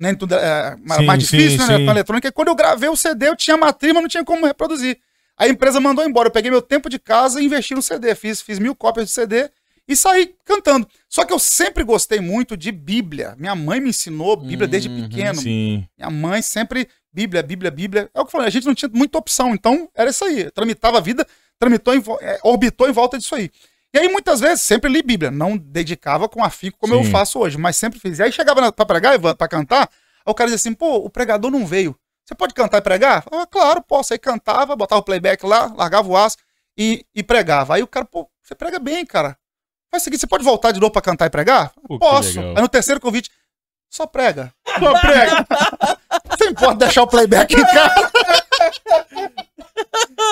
nem 0.00 0.14
tudo 0.14 0.34
é, 0.34 0.74
Sim, 0.96 1.04
mais 1.04 1.18
difícil, 1.20 1.60
sim, 1.60 1.66
né? 1.68 1.76
sim. 1.76 1.84
Com 1.84 1.90
a 1.90 1.94
eletrônica. 1.94 2.28
E 2.28 2.32
quando 2.32 2.48
eu 2.48 2.54
gravei 2.54 2.88
o 2.88 2.96
CD, 2.96 3.28
eu 3.28 3.36
tinha 3.36 3.58
matriz, 3.58 3.92
mas 3.92 4.02
não 4.02 4.08
tinha 4.08 4.24
como 4.24 4.46
reproduzir. 4.46 4.98
A 5.36 5.48
empresa 5.48 5.80
mandou 5.80 6.04
embora. 6.04 6.28
Eu 6.28 6.32
peguei 6.32 6.50
meu 6.50 6.62
tempo 6.62 6.88
de 6.88 6.98
casa 6.98 7.40
e 7.40 7.44
investi 7.44 7.74
no 7.74 7.82
CD. 7.82 8.14
Fiz, 8.14 8.40
fiz 8.40 8.58
mil 8.58 8.74
cópias 8.74 9.06
de 9.06 9.12
CD 9.12 9.50
e 9.86 9.94
saí 9.94 10.34
cantando. 10.44 10.86
Só 11.08 11.24
que 11.24 11.32
eu 11.32 11.38
sempre 11.38 11.84
gostei 11.84 12.20
muito 12.20 12.56
de 12.56 12.72
Bíblia. 12.72 13.34
Minha 13.38 13.54
mãe 13.54 13.80
me 13.80 13.90
ensinou 13.90 14.36
Bíblia 14.36 14.66
desde 14.66 14.88
Uhum, 14.88 15.02
pequeno. 15.08 15.40
Sim. 15.40 15.86
Minha 15.98 16.10
mãe 16.10 16.40
sempre, 16.42 16.88
Bíblia, 17.12 17.42
Bíblia, 17.42 17.70
Bíblia. 17.70 18.10
É 18.14 18.20
o 18.20 18.24
que 18.24 18.28
eu 18.28 18.32
falei, 18.32 18.48
a 18.48 18.50
gente 18.50 18.66
não 18.66 18.74
tinha 18.74 18.90
muita 18.92 19.18
opção, 19.18 19.54
então 19.54 19.88
era 19.94 20.10
isso 20.10 20.24
aí. 20.24 20.50
Tramitava 20.50 20.98
a 20.98 21.00
vida, 21.00 21.26
tramitou 21.58 21.94
em, 21.94 22.02
é, 22.20 22.38
orbitou 22.42 22.88
em 22.88 22.92
volta 22.92 23.18
disso 23.18 23.34
aí. 23.34 23.50
E 23.92 23.98
aí, 23.98 24.08
muitas 24.08 24.40
vezes, 24.40 24.62
sempre 24.62 24.90
li 24.90 25.02
Bíblia. 25.02 25.30
Não 25.30 25.56
dedicava 25.56 26.28
com 26.28 26.42
afinco 26.42 26.78
como 26.78 26.94
eu 26.94 27.04
Sim. 27.04 27.10
faço 27.10 27.38
hoje, 27.38 27.56
mas 27.58 27.76
sempre 27.76 28.00
fiz. 28.00 28.18
E 28.18 28.22
aí 28.22 28.32
chegava 28.32 28.60
na, 28.60 28.72
pra 28.72 28.84
pregar, 28.86 29.18
pra 29.36 29.46
cantar, 29.48 29.82
aí 29.82 30.30
o 30.30 30.34
cara 30.34 30.50
dizia 30.50 30.56
assim, 30.56 30.74
pô, 30.74 30.96
o 30.96 31.10
pregador 31.10 31.50
não 31.50 31.64
veio. 31.66 31.96
Você 32.24 32.34
pode 32.34 32.54
cantar 32.54 32.78
e 32.78 32.82
pregar? 32.82 33.24
Ah, 33.30 33.46
claro, 33.46 33.82
posso. 33.82 34.12
Aí 34.14 34.18
cantava, 34.18 34.74
botava 34.74 35.00
o 35.00 35.04
playback 35.04 35.44
lá, 35.44 35.72
largava 35.76 36.08
o 36.08 36.16
aço 36.16 36.36
e, 36.76 37.04
e 37.14 37.22
pregava. 37.22 37.74
Aí 37.74 37.82
o 37.82 37.86
cara, 37.86 38.04
pô, 38.06 38.28
você 38.42 38.54
prega 38.54 38.78
bem, 38.78 39.04
cara. 39.04 39.36
Faz 39.90 40.02
o 40.02 40.04
seguinte, 40.04 40.20
você 40.20 40.26
pode 40.26 40.42
voltar 40.42 40.72
de 40.72 40.80
novo 40.80 40.92
pra 40.92 41.02
cantar 41.02 41.26
e 41.26 41.30
pregar? 41.30 41.72
Pô, 41.86 41.98
Posso. 41.98 42.40
Aí 42.40 42.54
no 42.60 42.68
terceiro 42.68 43.00
convite, 43.00 43.30
só 43.90 44.06
prega. 44.06 44.52
Só 44.80 45.00
prega. 45.00 45.46
Você 46.36 46.48
importa 46.48 46.74
deixar 46.86 47.02
o 47.02 47.06
playback 47.06 47.54
em 47.54 47.62
casa? 47.64 48.10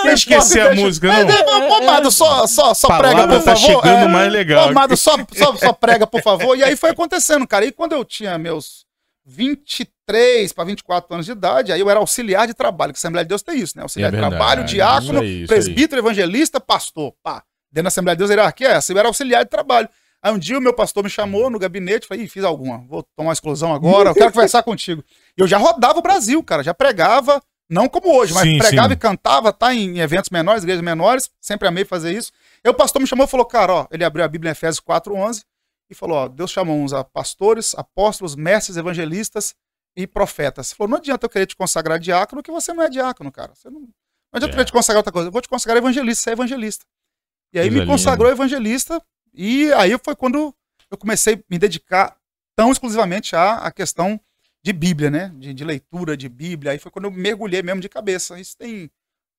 Não 0.05 0.11
esquecer 0.13 0.61
a 0.67 0.75
música, 0.75 1.07
não. 1.09 1.71
Ô, 1.71 1.75
Amado, 1.75 2.11
só, 2.11 2.47
só, 2.47 2.75
só 2.75 2.89
prega, 2.89 3.15
Palavra 3.15 3.37
por 3.39 3.45
tá 3.45 3.57
favor. 3.57 3.67
chegando 3.83 4.05
É. 4.05 4.09
mais 4.09 4.33
legal. 4.33 4.67
Ô, 4.67 4.71
Amado, 4.71 4.97
só, 4.97 5.13
só, 5.33 5.57
só 5.57 5.73
prega, 5.73 6.07
por 6.07 6.21
favor. 6.23 6.57
E 6.57 6.65
aí 6.65 6.75
foi 6.77 6.91
acontecendo, 6.91 7.47
cara. 7.47 7.65
E 7.65 7.71
quando 7.73 7.93
eu 7.93 8.05
tinha 8.05 8.37
meus 8.37 8.85
23 9.25 10.53
para 10.53 10.65
24 10.65 11.15
anos 11.15 11.27
de 11.27 11.33
idade, 11.33 11.73
aí 11.73 11.81
eu 11.81 11.89
era 11.89 12.01
auxiliar 12.01 12.47
de 12.47 12.55
trabalho, 12.55 12.93
que 12.93 12.99
a 12.99 13.01
Assembleia 13.01 13.25
de 13.25 13.29
Deus 13.29 13.43
tem 13.43 13.59
isso, 13.59 13.77
né? 13.77 13.83
Auxiliar 13.83 14.09
É 14.09 14.11
de 14.11 14.21
verdade, 14.21 14.37
trabalho, 14.37 14.65
diácono, 14.65 15.13
isso 15.13 15.23
aí, 15.23 15.43
isso 15.43 15.49
presbítero, 15.49 16.01
evangelista, 16.01 16.61
pastor. 16.61 17.15
Pá. 17.23 17.43
Dentro 17.71 17.85
da 17.85 17.89
Assembleia 17.89 18.17
de 18.17 18.19
Deus, 18.19 18.31
a 18.31 18.35
hierarquia 18.35 18.69
é 18.69 18.73
essa. 18.73 18.93
Eu 18.93 18.99
era 18.99 19.09
auxiliar 19.09 19.45
de 19.45 19.51
trabalho. 19.51 19.89
Aí 20.23 20.33
um 20.33 20.39
dia 20.39 20.59
o 20.59 20.61
meu 20.61 20.75
pastor 20.75 21.03
me 21.03 21.11
chamou 21.11 21.51
no 21.51 21.59
gabinete, 21.59 22.07
falei, 22.07 22.25
Ih, 22.25 22.29
fiz 22.29 22.45
alguma, 22.45 22.79
vou 22.87 23.03
tomar 23.17 23.29
uma 23.29 23.33
exclusão 23.33 23.75
agora, 23.75 24.11
eu 24.11 24.15
quero 24.15 24.31
conversar 24.33 24.63
contigo. 24.63 25.03
Eu 25.37 25.49
já 25.49 25.59
rodava 25.59 25.99
o 25.99 26.03
Brasil, 26.03 26.41
cara, 26.45 26.63
já 26.63 26.73
pregava, 26.73 27.43
não 27.69 27.89
como 27.89 28.15
hoje, 28.17 28.33
mas 28.33 28.45
Sim, 28.45 28.59
pregava 28.59 28.89
sim. 28.89 28.95
e 28.95 28.97
cantava, 28.97 29.53
tá, 29.53 29.75
em 29.75 29.99
eventos 29.99 30.31
menores, 30.31 30.63
igrejas 30.63 30.85
menores, 30.85 31.29
sempre 31.41 31.67
amei 31.67 31.85
fazer 31.85 32.13
isso. 32.13 32.31
Aí 32.65 32.71
o 32.71 32.75
pastor 32.75 33.03
me 33.03 33.09
chamou 33.09 33.27
e 33.27 33.29
falou, 33.29 33.45
cara, 33.45 33.73
ó, 33.73 33.87
ele 33.91 34.05
abriu 34.05 34.25
a 34.25 34.29
Bíblia 34.29 34.51
em 34.51 34.53
Efésios 34.53 34.81
4.11 34.81 35.43
e 35.93 35.95
falou, 35.95 36.17
ó, 36.17 36.29
Deus 36.29 36.51
chamou 36.51 36.77
uns 36.81 36.93
a 36.93 37.05
pastores, 37.05 37.75
apóstolos, 37.77 38.35
mestres, 38.35 38.77
evangelistas 38.77 39.55
e 39.97 40.07
profetas. 40.07 40.71
Ele 40.71 40.77
falou, 40.77 40.91
não 40.91 40.99
adianta 40.99 41.27
eu 41.27 41.31
querer 41.31 41.47
te 41.47 41.55
consagrar 41.57 41.99
diácono, 41.99 42.43
que 42.43 42.51
você 42.51 42.73
não 42.73 42.83
é 42.83 42.89
diácono, 42.89 43.31
cara. 43.31 43.55
Você 43.55 43.69
não, 43.71 43.81
não 43.81 43.89
adianta 44.33 44.47
eu 44.47 44.49
É. 44.49 44.57
querer 44.57 44.65
te 44.67 44.73
consagrar 44.73 44.99
outra 44.99 45.13
coisa, 45.13 45.29
eu 45.29 45.33
vou 45.33 45.41
te 45.43 45.49
consagrar 45.49 45.79
evangelista, 45.79 46.23
você 46.25 46.31
é 46.31 46.33
evangelista. 46.33 46.85
E 47.53 47.59
aí 47.59 47.69
Coisa 47.69 47.85
me 47.85 47.87
consagrou 47.91 48.31
evangelista 48.31 49.01
e 49.35 49.73
aí 49.75 49.95
foi 50.03 50.17
quando 50.17 50.55
eu 50.91 50.97
comecei 50.99 51.35
a 51.35 51.39
me 51.51 51.59
dedicar 51.59 52.17
tão 52.57 52.73
exclusivamente 52.73 53.37
à, 53.37 53.59
à 53.59 53.71
questão 53.71 54.19
de 54.65 54.73
Bíblia, 54.73 55.11
né? 55.11 55.33
De, 55.37 55.53
de 55.53 55.65
leitura 55.65 56.17
de 56.17 56.29
Bíblia. 56.29 56.73
Aí 56.73 56.79
foi 56.79 56.91
quando 56.91 57.07
eu 57.07 57.11
mergulhei 57.11 57.63
mesmo 57.63 57.81
de 57.81 57.89
cabeça. 57.89 58.39
Isso 58.41 58.57
tem 58.57 58.91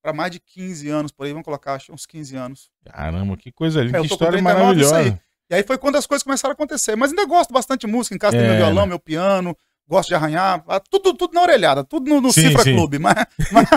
para 0.04 0.12
mais 0.14 0.32
de 0.32 0.40
15 0.40 0.90
anos 0.90 1.12
por 1.12 1.26
aí, 1.26 1.32
vamos 1.32 1.46
colocar, 1.46 1.76
acho 1.76 1.94
uns 1.94 2.06
15 2.06 2.36
anos. 2.36 2.70
Caramba, 2.86 3.38
que 3.38 3.52
coisa 3.54 3.82
linda, 3.82 4.00
É, 4.00 4.02
que 4.02 4.08
história 4.08 4.34
39, 4.34 4.82
isso 4.82 4.92
maravilhosa. 4.92 5.22
E 5.50 5.56
aí 5.56 5.64
foi 5.64 5.78
quando 5.78 5.96
as 5.98 6.08
coisas 6.08 6.24
começaram 6.24 6.52
a 6.52 6.56
acontecer. 6.56 6.96
Mas 6.96 7.12
ainda 7.12 7.26
gosto 7.26 7.52
bastante 7.54 7.82
de 7.82 7.88
música. 7.88 8.16
Em 8.16 8.20
casa 8.20 8.38
tem 8.38 8.46
É, 8.46 8.50
meu 8.50 8.58
violão, 8.58 8.84
né? 8.84 8.90
meu 8.90 9.00
piano, 9.00 9.56
gosto 9.88 10.10
de 10.10 10.16
arranhar. 10.16 10.64
ah, 10.68 10.80
Tudo, 10.80 11.14
tudo 11.14 11.34
na 11.34 11.42
orelhada, 11.42 11.84
tudo 11.84 12.10
no, 12.10 12.22
no 12.22 12.32
Sim, 12.32 12.48
Cifra 12.48 12.64
sim. 12.64 12.76
Clube. 12.76 12.98
Mas, 13.04 13.16
mas, 13.52 13.68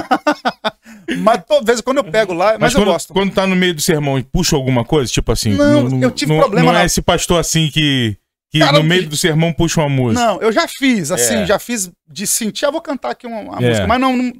mas 1.19 1.43
vez 1.65 1.81
quando 1.81 1.99
eu 1.99 2.05
pego 2.05 2.33
lá, 2.33 2.53
mas, 2.53 2.61
Mas 2.61 2.75
eu 2.75 2.81
quando, 2.81 2.87
gosto. 2.93 3.13
quando 3.13 3.33
tá 3.35 3.47
no 3.47 3.57
meio 3.57 3.75
do 3.75 3.81
sermão 3.81 4.19
e 4.19 4.23
puxa 4.23 4.57
alguma 4.57 4.85
coisa, 4.85 5.11
tipo 5.13 5.31
assim. 5.33 5.55
Não, 5.55 6.03
eu 6.03 6.11
tive 6.11 6.33
não, 6.33 6.41
problema 6.41 6.67
Não 6.67 6.73
na- 6.73 6.83
é 6.83 6.87
esse 6.87 7.03
pastor 7.03 7.39
assim 7.41 7.69
que, 7.71 8.17
que 8.51 8.59
Cara, 8.61 8.73
no 8.73 8.79
eu- 8.79 8.85
meio 8.85 9.09
do 9.09 9.17
sermão 9.17 9.53
puxa 9.53 9.81
uma 9.81 9.89
música. 9.89 10.25
Não, 10.25 10.41
eu 10.41 10.51
já 10.53 10.67
fiz, 10.69 11.11
assim, 11.11 11.43
É. 11.43 11.47
já 11.47 11.59
fiz 11.59 11.91
de 12.09 12.27
sentir, 12.27 12.65
ah, 12.67 12.71
vou 12.71 12.81
cantar 12.81 13.11
aqui 13.11 13.27
uma, 13.27 13.41
uma 13.41 13.59
É. 13.63 13.69
música, 13.69 13.87
mas 13.87 14.01
não, 14.01 14.17
não 14.17 14.33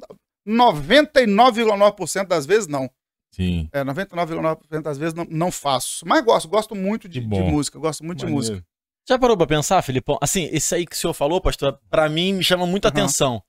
99,9% 0.45 2.27
das 2.27 2.45
vezes 2.45 2.67
não. 2.67 2.89
Sim. 3.37 3.69
É, 3.71 3.83
99,9% 3.83 4.81
das 4.81 4.97
vezes 4.97 5.13
não, 5.13 5.25
não 5.29 5.51
faço. 5.51 6.05
Mas 6.07 6.23
gosto, 6.25 6.49
gosto 6.49 6.75
muito 6.75 7.07
de, 7.07 7.19
de 7.21 7.39
música, 7.43 7.77
gosto 7.77 8.03
muito 8.03 8.17
de 8.19 8.25
Maneiro. 8.25 8.47
música. 8.55 8.65
Já 9.07 9.17
parou 9.17 9.37
pra 9.37 9.45
pensar, 9.47 9.81
Filipão? 9.83 10.17
Assim, 10.19 10.49
isso 10.51 10.73
aí 10.75 10.85
que 10.85 10.95
o 10.95 10.99
senhor 10.99 11.13
falou, 11.13 11.39
pastor, 11.39 11.79
pra 11.89 12.09
mim 12.09 12.33
me 12.33 12.43
chama 12.43 12.65
muita 12.65 12.87
Aham. 12.89 12.97
atenção. 12.97 13.41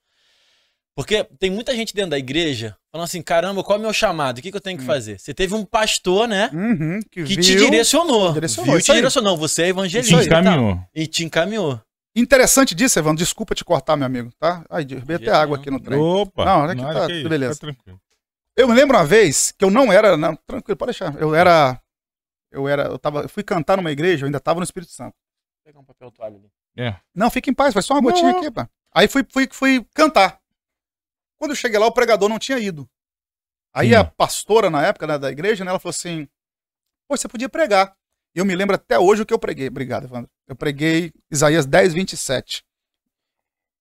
Porque 0.95 1.23
tem 1.39 1.49
muita 1.49 1.75
gente 1.75 1.93
dentro 1.93 2.11
da 2.11 2.17
igreja 2.19 2.75
falando 2.91 3.05
assim: 3.05 3.21
caramba, 3.21 3.63
qual 3.63 3.77
é 3.77 3.79
o 3.79 3.81
meu 3.81 3.93
chamado? 3.93 4.37
O 4.39 4.41
que, 4.41 4.51
que 4.51 4.57
eu 4.57 4.61
tenho 4.61 4.77
que 4.77 4.83
Hum. 4.83 4.87
fazer? 4.87 5.17
Você 5.19 5.33
teve 5.33 5.53
um 5.55 5.63
pastor, 5.65 6.27
né? 6.27 6.49
Uhum, 6.53 6.99
que 7.09 7.23
Que 7.23 7.35
viu. 7.35 7.41
te 7.43 7.55
direcionou. 7.55 8.33
direcionou, 8.33 8.73
Viu, 8.75 8.81
te 8.83 8.93
direcionou. 8.93 9.37
Você 9.37 9.61
é 9.63 9.65
Te 9.65 9.69
evangelista. 9.69 10.23
e 10.23 10.27
tal. 10.27 10.39
encaminhou. 10.41 10.79
E 10.93 11.07
te 11.07 11.23
encaminhou. 11.25 11.81
Interessante 12.15 12.75
disso, 12.75 12.99
Evandro, 12.99 13.17
desculpa 13.23 13.55
te 13.55 13.63
cortar, 13.63 13.95
meu 13.95 14.05
amigo, 14.07 14.29
tá? 14.37 14.65
Ai, 14.69 14.83
derrubei 14.83 15.15
até 15.15 15.31
água 15.31 15.57
aqui 15.57 15.69
no 15.71 15.79
trem. 15.79 15.97
Opa. 15.99 16.43
Não, 16.43 16.61
olha 16.63 16.75
tá 16.75 17.07
que 17.07 17.13
isso, 17.13 17.29
beleza. 17.29 17.53
Tá 17.53 17.59
tranquilo. 17.61 17.99
Eu 18.59 18.67
me 18.67 18.73
lembro 18.73 18.97
uma 18.97 19.05
vez 19.05 19.53
que 19.53 19.63
eu 19.63 19.71
não 19.71 19.89
era. 19.91 20.17
Não, 20.17 20.35
tranquilo, 20.35 20.75
pode 20.75 20.89
deixar. 20.91 21.15
Eu 21.15 21.33
era. 21.33 21.81
Eu 22.51 22.67
era. 22.67 22.83
Eu, 22.83 22.99
tava, 22.99 23.21
eu 23.21 23.29
fui 23.29 23.41
cantar 23.41 23.77
numa 23.77 23.89
igreja, 23.89 24.23
eu 24.23 24.27
ainda 24.27 24.39
tava 24.39 24.59
no 24.59 24.65
Espírito 24.65 24.91
Santo. 24.91 25.13
Vou 25.13 25.63
pegar 25.63 25.79
um 25.79 25.85
papel 25.85 26.11
toalha 26.11 26.35
ali. 26.35 26.51
É. 26.77 26.99
Não, 27.15 27.29
fica 27.29 27.49
em 27.49 27.53
paz, 27.53 27.71
foi 27.71 27.81
só 27.81 27.93
uma 27.93 28.01
gotinha 28.01 28.33
Não. 28.33 28.39
aqui, 28.39 28.51
pá. 28.51 28.69
Aí 28.93 29.07
fui, 29.07 29.25
fui, 29.31 29.47
fui 29.49 29.85
cantar. 29.93 30.41
Quando 31.37 31.51
eu 31.51 31.55
cheguei 31.55 31.79
lá, 31.79 31.87
o 31.87 31.91
pregador 31.93 32.27
não 32.27 32.37
tinha 32.37 32.59
ido. 32.59 32.85
Aí 33.73 33.95
Hum. 33.95 33.99
a 33.99 34.03
pastora, 34.03 34.69
na 34.69 34.85
época 34.85 35.07
né, 35.07 35.17
da 35.17 35.31
igreja, 35.31 35.63
né, 35.63 35.69
ela 35.69 35.79
falou 35.79 35.91
assim: 35.91 36.27
Pô, 37.07 37.15
você 37.15 37.29
podia 37.29 37.47
pregar. 37.47 37.95
E 38.35 38.39
eu 38.39 38.45
me 38.45 38.55
lembro 38.55 38.75
até 38.75 38.99
hoje 38.99 39.21
o 39.21 39.25
que 39.25 39.33
eu 39.33 39.39
preguei. 39.39 39.69
Obrigado, 39.69 40.03
Evandro. 40.03 40.29
Eu 40.47 40.55
preguei 40.55 41.13
Isaías 41.31 41.65
10, 41.65 41.93
27. 41.93 42.65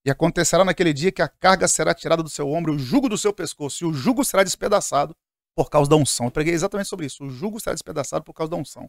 E 0.05 0.11
acontecerá 0.11 0.65
naquele 0.65 0.93
dia 0.93 1.13
que 1.13 1.21
a 1.21 1.29
carga 1.29 1.67
será 1.69 1.93
tirada 1.95 2.23
do 2.23 2.29
seu 2.29 2.49
ombro, 2.49 2.75
o 2.75 2.79
jugo 2.79 3.09
do 3.09 3.19
seu 3.19 3.33
pescoço, 3.33 3.85
e 3.85 3.87
o 3.87 3.93
jugo 3.93 4.25
será 4.25 4.43
despedaçado 4.43 5.17
por 5.55 5.69
causa 5.69 5.91
da 5.91 5.97
unção. 5.97 6.27
Eu 6.27 6.31
preguei 6.31 6.55
exatamente 6.55 6.89
sobre 6.89 7.07
isso. 7.07 7.25
O 7.25 7.31
jugo 7.31 7.59
será 7.59 7.75
despedaçado 7.75 8.25
por 8.25 8.33
causa 8.33 8.51
da 8.51 8.57
unção. 8.57 8.89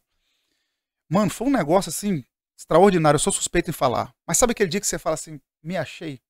Mano, 1.10 1.32
foi 1.32 1.48
um 1.48 1.52
negócio 1.52 1.90
assim, 1.90 2.24
extraordinário. 2.56 3.16
Eu 3.16 3.20
sou 3.20 3.34
suspeito 3.34 3.70
em 3.70 3.74
falar. 3.74 4.14
Mas 4.28 4.38
sabe 4.38 4.52
aquele 4.52 4.70
dia 4.70 4.80
que 4.80 4.86
você 4.86 5.00
fala 5.00 5.16
assim, 5.16 5.42
me 5.64 5.76
achei? 5.76 6.22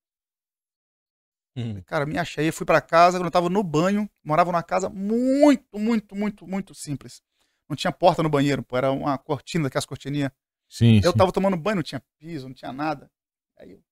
Hum. 1.57 1.81
Cara, 1.85 2.05
me 2.05 2.17
achei. 2.17 2.51
Fui 2.51 2.65
pra 2.65 2.79
casa, 2.79 3.17
quando 3.17 3.25
eu 3.25 3.31
tava 3.31 3.49
no 3.49 3.61
banho, 3.61 4.09
morava 4.23 4.51
numa 4.51 4.63
casa 4.63 4.89
muito, 4.89 5.77
muito, 5.77 6.15
muito, 6.15 6.47
muito 6.47 6.73
simples. 6.73 7.21
Não 7.67 7.75
tinha 7.75 7.91
porta 7.91 8.23
no 8.23 8.29
banheiro, 8.29 8.63
pô, 8.63 8.77
era 8.77 8.91
uma 8.91 9.17
cortina, 9.17 9.65
daquelas 9.65 9.85
cortininhas. 9.85 10.31
Sim, 10.69 11.01
Eu 11.03 11.11
sim. 11.11 11.17
tava 11.17 11.31
tomando 11.31 11.57
banho, 11.57 11.77
não 11.77 11.83
tinha 11.83 12.01
piso, 12.17 12.47
não 12.47 12.55
tinha 12.55 12.71
nada. 12.71 13.11
Aí 13.57 13.71
eu 13.71 13.83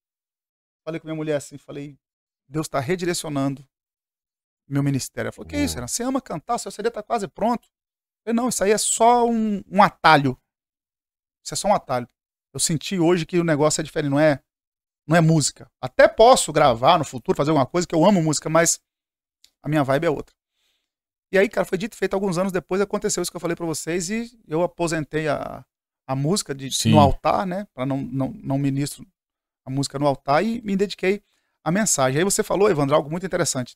falei 0.88 1.01
com 1.01 1.08
minha 1.08 1.15
mulher 1.15 1.36
assim, 1.36 1.58
falei, 1.58 2.00
Deus 2.48 2.70
tá 2.70 2.79
redirecionando 2.79 3.67
meu 4.65 4.82
ministério. 4.82 5.27
Ela 5.27 5.34
falou, 5.34 5.46
que 5.46 5.56
Boa. 5.56 5.65
isso, 5.65 5.75
Renan? 5.75 5.88
Você 5.88 6.01
ama 6.01 6.22
cantar, 6.22 6.58
seu 6.58 6.72
CD 6.72 6.89
tá 6.89 7.03
quase 7.03 7.27
pronto. 7.27 7.67
Eu 7.67 8.24
falei, 8.24 8.36
não, 8.36 8.48
isso 8.48 8.63
aí 8.63 8.72
é 8.72 8.77
só 8.77 9.27
um, 9.27 9.62
um 9.70 9.84
atalho. 9.84 10.39
Isso 11.44 11.53
é 11.53 11.58
só 11.58 11.67
um 11.67 11.74
atalho. 11.74 12.08
Eu 12.53 12.60
senti 12.60 12.98
hoje 12.98 13.25
que 13.25 13.38
o 13.38 13.44
negócio 13.44 13.82
é 13.82 13.84
diferente, 13.84 14.12
não 14.12 14.20
é, 14.20 14.41
não 15.06 15.17
é 15.17 15.20
música. 15.20 15.70
Até 15.82 16.08
posso 16.08 16.53
gravar 16.53 16.98
no 16.98 17.03
futuro, 17.03 17.36
fazer 17.36 17.51
alguma 17.51 17.65
coisa, 17.65 17.86
que 17.86 17.94
eu 17.94 18.06
amo 18.06 18.24
música, 18.24 18.50
mas 18.50 18.79
a 19.62 19.67
minha 19.67 19.84
vibe 19.84 20.06
é 20.06 20.10
outra. 20.10 20.34
E 21.34 21.38
aí, 21.38 21.50
cara, 21.50 21.65
foi 21.65 21.77
dito 21.77 21.96
e 21.96 21.98
feito 21.98 22.13
alguns 22.13 22.38
anos 22.38 22.53
depois, 22.53 22.79
aconteceu 22.79 23.22
isso 23.22 23.29
que 23.29 23.36
eu 23.36 23.41
falei 23.41 23.58
pra 23.58 23.65
vocês 23.65 24.10
e 24.10 24.39
eu 24.48 24.63
aposentei 24.63 25.27
a, 25.27 25.65
a 26.08 26.15
música 26.15 26.56
de, 26.56 26.72
Sim. 26.72 26.91
no 26.91 27.00
altar, 27.00 27.46
né? 27.46 27.67
Para 27.74 27.86
não, 27.86 27.98
não, 27.98 28.29
não 28.29 28.58
ministro 28.58 29.06
a 29.68 29.70
música 29.70 30.00
no 30.00 30.08
altar 30.08 30.44
e 30.44 30.62
me 30.62 30.76
dediquei 30.76 31.22
à 31.64 31.70
mensagem. 31.72 32.18
Aí 32.20 32.24
você 32.24 32.42
falou, 32.42 32.70
Evandro, 32.70 32.96
algo 32.96 33.12
muito 33.12 33.26
interessante. 33.26 33.76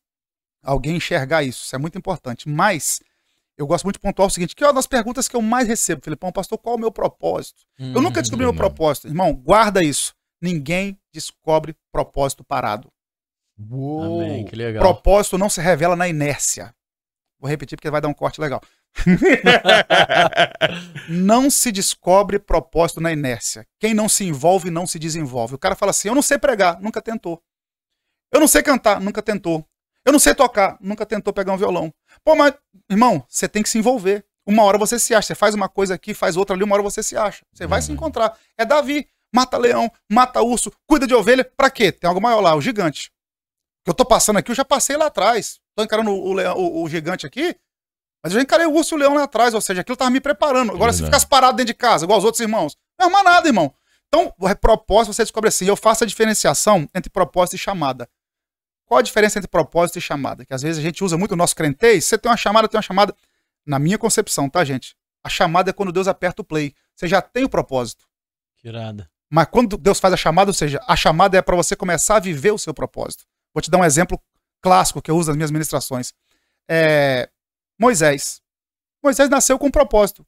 Alguém 0.63 0.95
enxergar 0.95 1.43
isso, 1.43 1.65
isso 1.65 1.75
é 1.75 1.79
muito 1.79 1.97
importante. 1.97 2.47
Mas 2.47 3.01
eu 3.57 3.67
gosto 3.67 3.83
muito 3.83 3.95
de 3.97 3.99
pontuar 4.01 4.27
o 4.27 4.31
seguinte: 4.31 4.55
que 4.55 4.63
é 4.63 4.67
uma 4.67 4.73
das 4.73 4.87
perguntas 4.87 5.27
que 5.27 5.35
eu 5.35 5.41
mais 5.41 5.67
recebo, 5.67 6.01
Filipão, 6.03 6.31
pastor, 6.31 6.57
qual 6.57 6.75
é 6.75 6.77
o 6.77 6.79
meu 6.81 6.91
propósito? 6.91 7.63
Eu 7.77 7.85
Hum. 7.99 8.01
nunca 8.01 8.21
descobri 8.21 8.45
meu 8.45 8.53
verdade. 8.53 8.69
propósito. 8.73 9.07
Irmão, 9.07 9.33
guarda 9.33 9.83
isso. 9.83 10.13
Ninguém 10.41 10.97
descobre 11.13 11.75
propósito 11.91 12.43
parado. 12.43 12.91
Uou. 13.69 14.03
Amém, 14.23 14.45
que 14.45 14.55
legal. 14.55 14.81
Propósito 14.81 15.37
não 15.37 15.49
se 15.49 15.61
revela 15.61 15.95
na 15.95 16.07
inércia. 16.07 16.73
Vou 17.39 17.49
repetir 17.49 17.75
porque 17.75 17.89
vai 17.89 18.01
dar 18.01 18.07
um 18.07 18.13
corte 18.13 18.39
legal. 18.39 18.61
Não 21.09 21.49
se 21.49 21.71
descobre 21.71 22.39
propósito 22.39 23.01
na 23.01 23.11
inércia. 23.11 23.65
Quem 23.79 23.93
não 23.93 24.07
se 24.09 24.23
envolve, 24.25 24.69
não 24.69 24.87
se 24.87 24.99
desenvolve. 24.99 25.55
O 25.55 25.59
cara 25.59 25.75
fala 25.75 25.91
assim: 25.91 26.07
eu 26.07 26.15
não 26.15 26.21
sei 26.21 26.37
pregar, 26.37 26.79
nunca 26.81 27.01
tentou. 27.01 27.41
Eu 28.31 28.39
não 28.39 28.47
sei 28.47 28.63
cantar, 28.63 28.99
nunca 28.99 29.21
tentou. 29.21 29.65
Eu 30.05 30.11
não 30.11 30.19
sei 30.19 30.33
tocar, 30.33 30.77
nunca 30.81 31.05
tentou 31.05 31.33
pegar 31.33 31.53
um 31.53 31.57
violão. 31.57 31.93
Pô, 32.23 32.35
mas, 32.35 32.53
irmão, 32.89 33.23
você 33.27 33.47
tem 33.47 33.61
que 33.61 33.69
se 33.69 33.77
envolver. 33.77 34.25
Uma 34.45 34.63
hora 34.63 34.77
você 34.77 34.97
se 34.97 35.13
acha. 35.13 35.27
Você 35.27 35.35
faz 35.35 35.53
uma 35.53 35.69
coisa 35.69 35.93
aqui, 35.93 36.13
faz 36.13 36.35
outra 36.35 36.55
ali, 36.55 36.63
uma 36.63 36.73
hora 36.73 36.81
você 36.83 37.03
se 37.03 37.15
acha. 37.15 37.43
Você 37.53 37.67
vai 37.67 37.81
se 37.81 37.91
encontrar. 37.91 38.37
É 38.57 38.65
Davi. 38.65 39.07
Mata 39.33 39.57
leão, 39.57 39.89
mata 40.11 40.41
urso, 40.41 40.69
cuida 40.85 41.07
de 41.07 41.15
ovelha. 41.15 41.45
Pra 41.55 41.69
quê? 41.69 41.89
Tem 41.89 42.05
algo 42.05 42.19
maior 42.19 42.41
lá, 42.41 42.53
o 42.53 42.59
gigante. 42.59 43.09
Que 43.85 43.89
eu 43.89 43.93
tô 43.93 44.03
passando 44.03 44.39
aqui, 44.39 44.51
eu 44.51 44.55
já 44.55 44.65
passei 44.65 44.97
lá 44.97 45.05
atrás. 45.05 45.57
Tô 45.73 45.81
encarando 45.85 46.11
o, 46.11 46.35
o- 46.35 46.83
o 46.83 46.89
gigante 46.89 47.25
aqui, 47.25 47.55
mas 48.23 48.33
eu 48.33 48.39
já 48.39 48.43
encarei 48.43 48.65
o 48.65 48.73
urso 48.73 48.93
e 48.93 48.95
o 48.95 48.99
leão 48.99 49.15
lá 49.15 49.23
atrás, 49.23 49.53
ou 49.53 49.61
seja, 49.61 49.81
aquilo 49.81 49.97
tava 49.97 50.11
me 50.11 50.21
preparando. 50.21 50.71
Agora, 50.71 50.91
se 50.91 50.99
Verdade. 50.99 51.11
ficasse 51.11 51.27
parado 51.27 51.57
dentro 51.57 51.73
de 51.73 51.77
casa, 51.77 52.05
igual 52.05 52.19
os 52.19 52.25
outros 52.25 52.39
irmãos, 52.39 52.77
não 52.99 53.07
arruma 53.07 53.23
nada, 53.23 53.47
irmão. 53.47 53.73
Então, 54.07 54.33
propósito 54.59 55.13
você 55.13 55.23
descobre 55.23 55.47
assim. 55.47 55.65
Eu 55.65 55.77
faço 55.77 56.03
a 56.03 56.07
diferenciação 56.07 56.87
entre 56.93 57.09
propósito 57.09 57.55
e 57.55 57.57
chamada. 57.57 58.09
Qual 58.85 58.99
a 58.99 59.01
diferença 59.01 59.39
entre 59.39 59.47
propósito 59.49 59.97
e 59.97 60.01
chamada? 60.01 60.45
Que 60.45 60.53
às 60.53 60.61
vezes 60.61 60.77
a 60.77 60.81
gente 60.81 61.01
usa 61.01 61.17
muito 61.17 61.31
o 61.31 61.35
nosso 61.37 61.55
crentez. 61.55 62.03
Você 62.05 62.17
tem 62.17 62.29
uma 62.29 62.37
chamada, 62.37 62.67
tem 62.67 62.77
uma 62.77 62.81
chamada. 62.81 63.15
Na 63.65 63.79
minha 63.79 63.97
concepção, 63.97 64.49
tá, 64.49 64.65
gente? 64.65 64.97
A 65.23 65.29
chamada 65.29 65.69
é 65.69 65.73
quando 65.73 65.91
Deus 65.93 66.07
aperta 66.07 66.41
o 66.41 66.45
play. 66.45 66.73
Você 66.93 67.07
já 67.07 67.21
tem 67.21 67.45
o 67.45 67.49
propósito. 67.49 68.05
Que 68.57 68.67
irada. 68.67 69.09
Mas 69.29 69.47
quando 69.49 69.77
Deus 69.77 69.97
faz 69.97 70.13
a 70.13 70.17
chamada, 70.17 70.49
ou 70.49 70.53
seja, 70.53 70.83
a 70.85 70.95
chamada 70.97 71.37
é 71.37 71.41
para 71.41 71.55
você 71.55 71.73
começar 71.73 72.17
a 72.17 72.19
viver 72.19 72.51
o 72.51 72.57
seu 72.57 72.73
propósito. 72.73 73.23
Vou 73.53 73.61
te 73.61 73.71
dar 73.71 73.77
um 73.77 73.85
exemplo 73.85 74.21
clássico 74.61 75.01
que 75.01 75.09
eu 75.09 75.15
uso 75.15 75.29
nas 75.29 75.37
minhas 75.37 75.51
ministrações. 75.51 76.13
É, 76.69 77.29
Moisés. 77.81 78.43
Moisés 79.03 79.27
nasceu 79.27 79.57
com 79.57 79.65
um 79.65 79.71
propósito. 79.71 80.23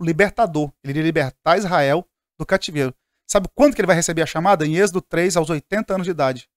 O 0.00 0.04
libertador. 0.06 0.72
Ele 0.82 0.92
iria 0.92 1.02
libertar 1.02 1.58
Israel 1.58 2.02
do 2.38 2.46
cativeiro. 2.46 2.94
Sabe 3.30 3.46
quando 3.54 3.74
que 3.74 3.80
ele 3.82 3.86
vai 3.86 3.94
receber 3.94 4.22
a 4.22 4.26
chamada? 4.26 4.66
Em 4.66 4.74
Êxodo 4.76 5.02
3, 5.02 5.36
aos 5.36 5.50
80 5.50 5.94
anos 5.94 6.06
de 6.06 6.12
idade. 6.12 6.48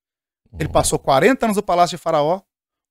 Ele 0.57 0.69
passou 0.69 0.97
40 0.97 1.45
anos 1.45 1.57
no 1.57 1.63
palácio 1.63 1.97
de 1.97 2.01
Faraó, 2.01 2.41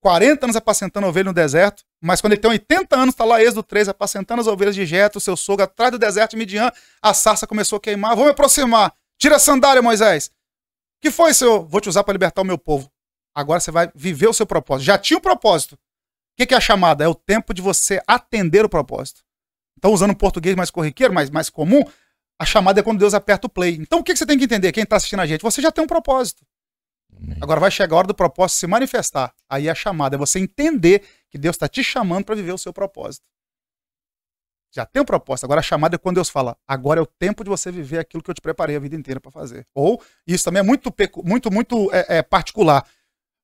40 0.03 0.44
anos 0.44 0.57
apacentando 0.57 1.07
ovelha 1.07 1.24
no 1.24 1.33
deserto, 1.33 1.83
mas 2.03 2.20
quando 2.20 2.35
ele 2.35 2.42
tem 2.42 2.50
80 2.50 2.94
anos, 2.94 3.14
está 3.14 3.24
lá 3.24 3.42
Êxodo 3.42 3.62
3, 3.62 3.88
apacentando 3.88 4.40
as 4.40 4.46
ovelhas 4.46 4.74
de 4.74 4.85
Jetro, 4.85 5.18
seu 5.18 5.35
sogro, 5.35 5.64
atrás 5.64 5.90
do 5.90 5.98
deserto 5.98 6.33
de 6.33 6.37
Midian, 6.37 6.70
a 7.00 7.14
sarça 7.14 7.46
começou 7.46 7.79
a 7.79 7.81
queimar. 7.81 8.14
Vou 8.16 8.26
me 8.26 8.33
aproximar. 8.33 8.94
Tira 9.18 9.37
a 9.37 9.38
sandália, 9.38 9.81
Moisés. 9.81 10.31
que 11.00 11.11
foi, 11.11 11.33
senhor? 11.33 11.66
Vou 11.66 11.81
te 11.81 11.88
usar 11.88 12.05
para 12.05 12.12
libertar 12.12 12.42
o 12.42 12.44
meu 12.44 12.59
povo. 12.59 12.92
Agora 13.35 13.61
você 13.61 13.70
vai 13.70 13.90
viver 13.94 14.29
o 14.29 14.35
seu 14.35 14.44
propósito. 14.44 14.85
Já 14.85 14.98
tinha 14.98 15.16
o 15.16 15.22
propósito. 15.22 15.79
O 16.33 16.47
que, 16.47 16.55
é 16.55 16.57
a 16.57 16.61
chamada? 16.61 17.05
É 17.05 17.09
o 17.09 17.14
tempo 17.14 17.53
de 17.53 17.61
você 17.61 18.01
atender 18.07 18.64
o 18.64 18.69
propósito. 18.69 19.23
Então, 19.77 19.93
usando 19.93 20.11
um 20.11 20.14
português 20.14 20.55
mais 20.55 20.71
corriqueiro, 20.71 21.12
mais, 21.12 21.31
mais 21.31 21.51
comum, 21.51 21.83
a 22.38 22.45
chamada 22.45 22.81
é 22.81 22.83
quando 22.83 22.99
Deus 22.99 23.14
aperta 23.14 23.47
o 23.47 23.51
play. 23.51 23.77
Então, 23.81 24.01
o 24.01 24.05
que, 24.05 24.14
você 24.14 24.25
tem 24.25 24.38
que 24.38 24.45
entender? 24.45 24.73
Quem 24.73 24.85
está 24.85 24.97
assistindo 24.97 25.21
a 25.21 25.27
gente? 25.27 25.43
Você 25.43 25.61
já 25.61 25.71
tem 25.71 25.85
um 25.85 25.87
propósito. 25.87 26.45
Agora 27.40 27.61
vai 27.61 27.71
chegar 27.71 27.97
a 27.97 27.99
hora 27.99 28.07
do 28.07 28.14
propósito 28.14 28.59
se 28.59 28.66
manifestar. 28.66 29.35
Aí 29.49 29.69
a 29.69 29.75
chamada 29.75 30.16
é 30.16 30.19
você 30.19 30.38
entender 30.38 31.03
que 31.31 31.38
Deus 31.38 31.57
está 31.57 31.69
te 31.69 31.83
chamando 31.85 32.25
para 32.25 32.35
viver 32.35 32.53
o 32.53 32.59
seu 32.59 32.73
propósito. 32.73 33.25
Já 34.73 34.87
tem 34.87 35.03
um 35.03 35.05
propósito. 35.05 35.45
Agora 35.45 35.61
a 35.61 35.62
chamada 35.62 35.97
é 35.97 35.99
quando 35.99 36.16
Deus 36.16 36.29
fala: 36.29 36.57
agora 36.66 37.01
é 37.01 37.03
o 37.03 37.07
tempo 37.07 37.43
de 37.43 37.51
você 37.51 37.73
viver 37.73 37.99
aquilo 37.99 38.23
que 38.23 38.31
eu 38.31 38.35
te 38.35 38.40
preparei 38.40 38.77
a 38.77 38.79
vida 38.79 38.95
inteira 38.95 39.21
para 39.21 39.31
fazer. 39.31 39.66
Ou 39.75 40.01
isso 40.27 40.45
também 40.45 40.61
é 40.61 40.62
muito, 40.62 40.95
muito, 41.25 41.51
muito 41.51 41.90
é, 41.93 42.19
é, 42.19 42.23
particular. 42.23 42.87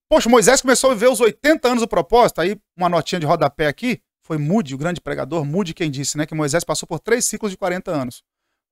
Poxa, 0.08 0.28
Moisés 0.28 0.60
começou 0.62 0.90
a 0.90 0.94
viver 0.94 1.08
os 1.08 1.20
80 1.20 1.68
anos 1.68 1.80
do 1.82 1.88
propósito. 1.88 2.40
Aí 2.40 2.56
uma 2.76 2.88
notinha 2.88 3.20
de 3.20 3.26
rodapé 3.26 3.66
aqui 3.66 4.00
foi 4.22 4.38
Mude, 4.38 4.74
o 4.74 4.78
grande 4.78 5.00
pregador, 5.00 5.44
Mude 5.44 5.72
quem 5.74 5.90
disse, 5.90 6.16
né, 6.16 6.26
que 6.26 6.34
Moisés 6.34 6.64
passou 6.64 6.86
por 6.86 6.98
três 6.98 7.24
ciclos 7.24 7.50
de 7.52 7.56
40 7.56 7.90
anos. 7.90 8.22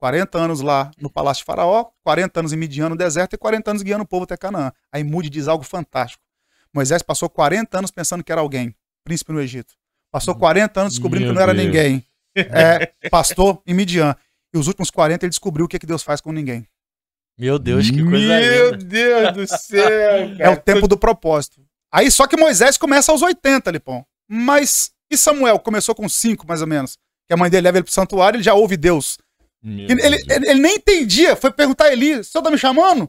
40 0.00 0.36
anos 0.38 0.60
lá 0.60 0.90
no 1.00 1.08
palácio 1.08 1.42
de 1.42 1.46
Faraó, 1.46 1.86
40 2.02 2.40
anos 2.40 2.52
em 2.52 2.56
Midian 2.56 2.88
no 2.88 2.96
deserto 2.96 3.34
e 3.34 3.38
40 3.38 3.70
anos 3.70 3.82
guiando 3.82 4.04
o 4.04 4.06
povo 4.06 4.24
até 4.24 4.36
Canaã. 4.36 4.72
Aí 4.92 5.02
Mude 5.02 5.30
diz 5.30 5.48
algo 5.48 5.64
fantástico. 5.64 6.22
Moisés 6.72 7.02
passou 7.02 7.30
40 7.30 7.78
anos 7.78 7.90
pensando 7.90 8.22
que 8.22 8.32
era 8.32 8.40
alguém, 8.40 8.74
príncipe 9.04 9.32
no 9.32 9.40
Egito. 9.40 9.74
Passou 10.10 10.34
40 10.34 10.80
anos 10.80 10.92
descobrindo 10.94 11.26
Meu 11.26 11.32
que 11.32 11.36
não 11.36 11.42
era 11.42 11.54
Deus. 11.54 11.66
ninguém. 11.66 12.04
É, 12.36 13.08
pastor 13.08 13.62
em 13.66 13.74
Midian. 13.74 14.16
E 14.52 14.58
os 14.58 14.66
últimos 14.66 14.90
40 14.90 15.24
ele 15.24 15.30
descobriu 15.30 15.66
o 15.66 15.68
que, 15.68 15.78
que 15.78 15.86
Deus 15.86 16.02
faz 16.02 16.20
com 16.20 16.32
ninguém. 16.32 16.66
Meu 17.38 17.58
Deus, 17.58 17.90
que 17.90 18.02
coisa 18.02 18.26
Meu 18.40 18.70
linda. 18.72 18.84
Deus 18.84 19.32
do 19.32 19.58
céu, 19.58 20.34
É 20.38 20.48
o 20.48 20.56
tempo 20.56 20.86
do 20.86 20.96
propósito. 20.96 21.60
Aí 21.92 22.10
só 22.10 22.26
que 22.26 22.36
Moisés 22.36 22.76
começa 22.76 23.10
aos 23.12 23.22
80, 23.22 23.70
Lipão. 23.70 24.04
Mas 24.28 24.92
e 25.10 25.16
Samuel? 25.16 25.58
Começou 25.58 25.94
com 25.94 26.08
5, 26.08 26.46
mais 26.46 26.60
ou 26.60 26.66
menos. 26.66 26.96
Que 27.26 27.34
a 27.34 27.36
mãe 27.36 27.50
dele 27.50 27.62
leva 27.64 27.78
ele 27.78 27.84
pro 27.84 27.92
santuário, 27.92 28.36
ele 28.36 28.44
já 28.44 28.54
ouve 28.54 28.76
Deus. 28.76 29.18
Ele, 29.62 29.92
ele, 29.92 29.96
Deus. 30.18 30.26
ele- 30.28 30.50
ele 30.50 30.60
nem 30.60 30.74
entendia. 30.76 31.34
Foi 31.36 31.50
perguntar 31.50 31.84
a 31.86 31.92
Eli: 31.92 32.14
o 32.16 32.24
senhor 32.24 32.42
tá 32.42 32.50
me 32.50 32.58
chamando? 32.58 33.08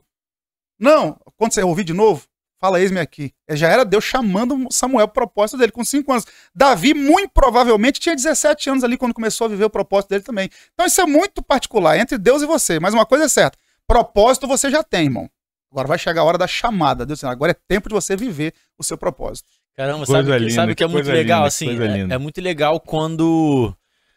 Não. 0.79 1.17
Quando 1.37 1.53
você 1.53 1.61
ouvir 1.63 1.83
de 1.83 1.93
novo, 1.93 2.23
fala, 2.61 2.79
eis-me 2.79 2.99
aqui. 2.99 3.33
Ele 3.47 3.57
já 3.57 3.67
era 3.69 3.83
Deus 3.85 4.03
chamando 4.03 4.65
Samuel 4.71 5.07
pro 5.07 5.25
propósito 5.25 5.57
dele, 5.57 5.71
com 5.71 5.83
5 5.83 6.11
anos. 6.11 6.25
Davi, 6.53 6.93
muito 6.93 7.31
provavelmente, 7.33 7.99
tinha 7.99 8.15
17 8.15 8.69
anos 8.69 8.83
ali 8.83 8.97
quando 8.97 9.13
começou 9.13 9.45
a 9.45 9.49
viver 9.49 9.65
o 9.65 9.69
propósito 9.69 10.09
dele 10.11 10.23
também. 10.23 10.49
Então 10.73 10.85
isso 10.85 10.99
é 11.01 11.05
muito 11.05 11.41
particular 11.43 11.97
entre 11.97 12.17
Deus 12.17 12.41
e 12.41 12.45
você. 12.45 12.79
Mas 12.79 12.93
uma 12.93 13.05
coisa 13.05 13.25
é 13.25 13.29
certa: 13.29 13.57
propósito 13.87 14.47
você 14.47 14.69
já 14.69 14.83
tem, 14.83 15.05
irmão. 15.05 15.29
Agora 15.71 15.87
vai 15.87 15.97
chegar 15.97 16.21
a 16.21 16.23
hora 16.23 16.37
da 16.37 16.47
chamada. 16.47 17.05
Deus, 17.05 17.23
agora 17.23 17.51
é 17.51 17.55
tempo 17.67 17.89
de 17.89 17.95
você 17.95 18.15
viver 18.15 18.53
o 18.77 18.83
seu 18.83 18.97
propósito. 18.97 19.47
Caramba, 19.75 20.05
Coisa 20.05 20.13
sabe, 20.13 20.31
que- 20.31 20.39
linda, 20.39 20.53
sabe 20.53 20.71
o 20.71 20.75
que 20.75 20.83
é 20.83 20.87
muito 20.87 21.11
legal, 21.11 21.39
linda, 21.39 21.47
assim? 21.47 22.09
É, 22.11 22.15
é 22.15 22.17
muito 22.17 22.39
legal 22.39 22.79
quando 22.79 23.75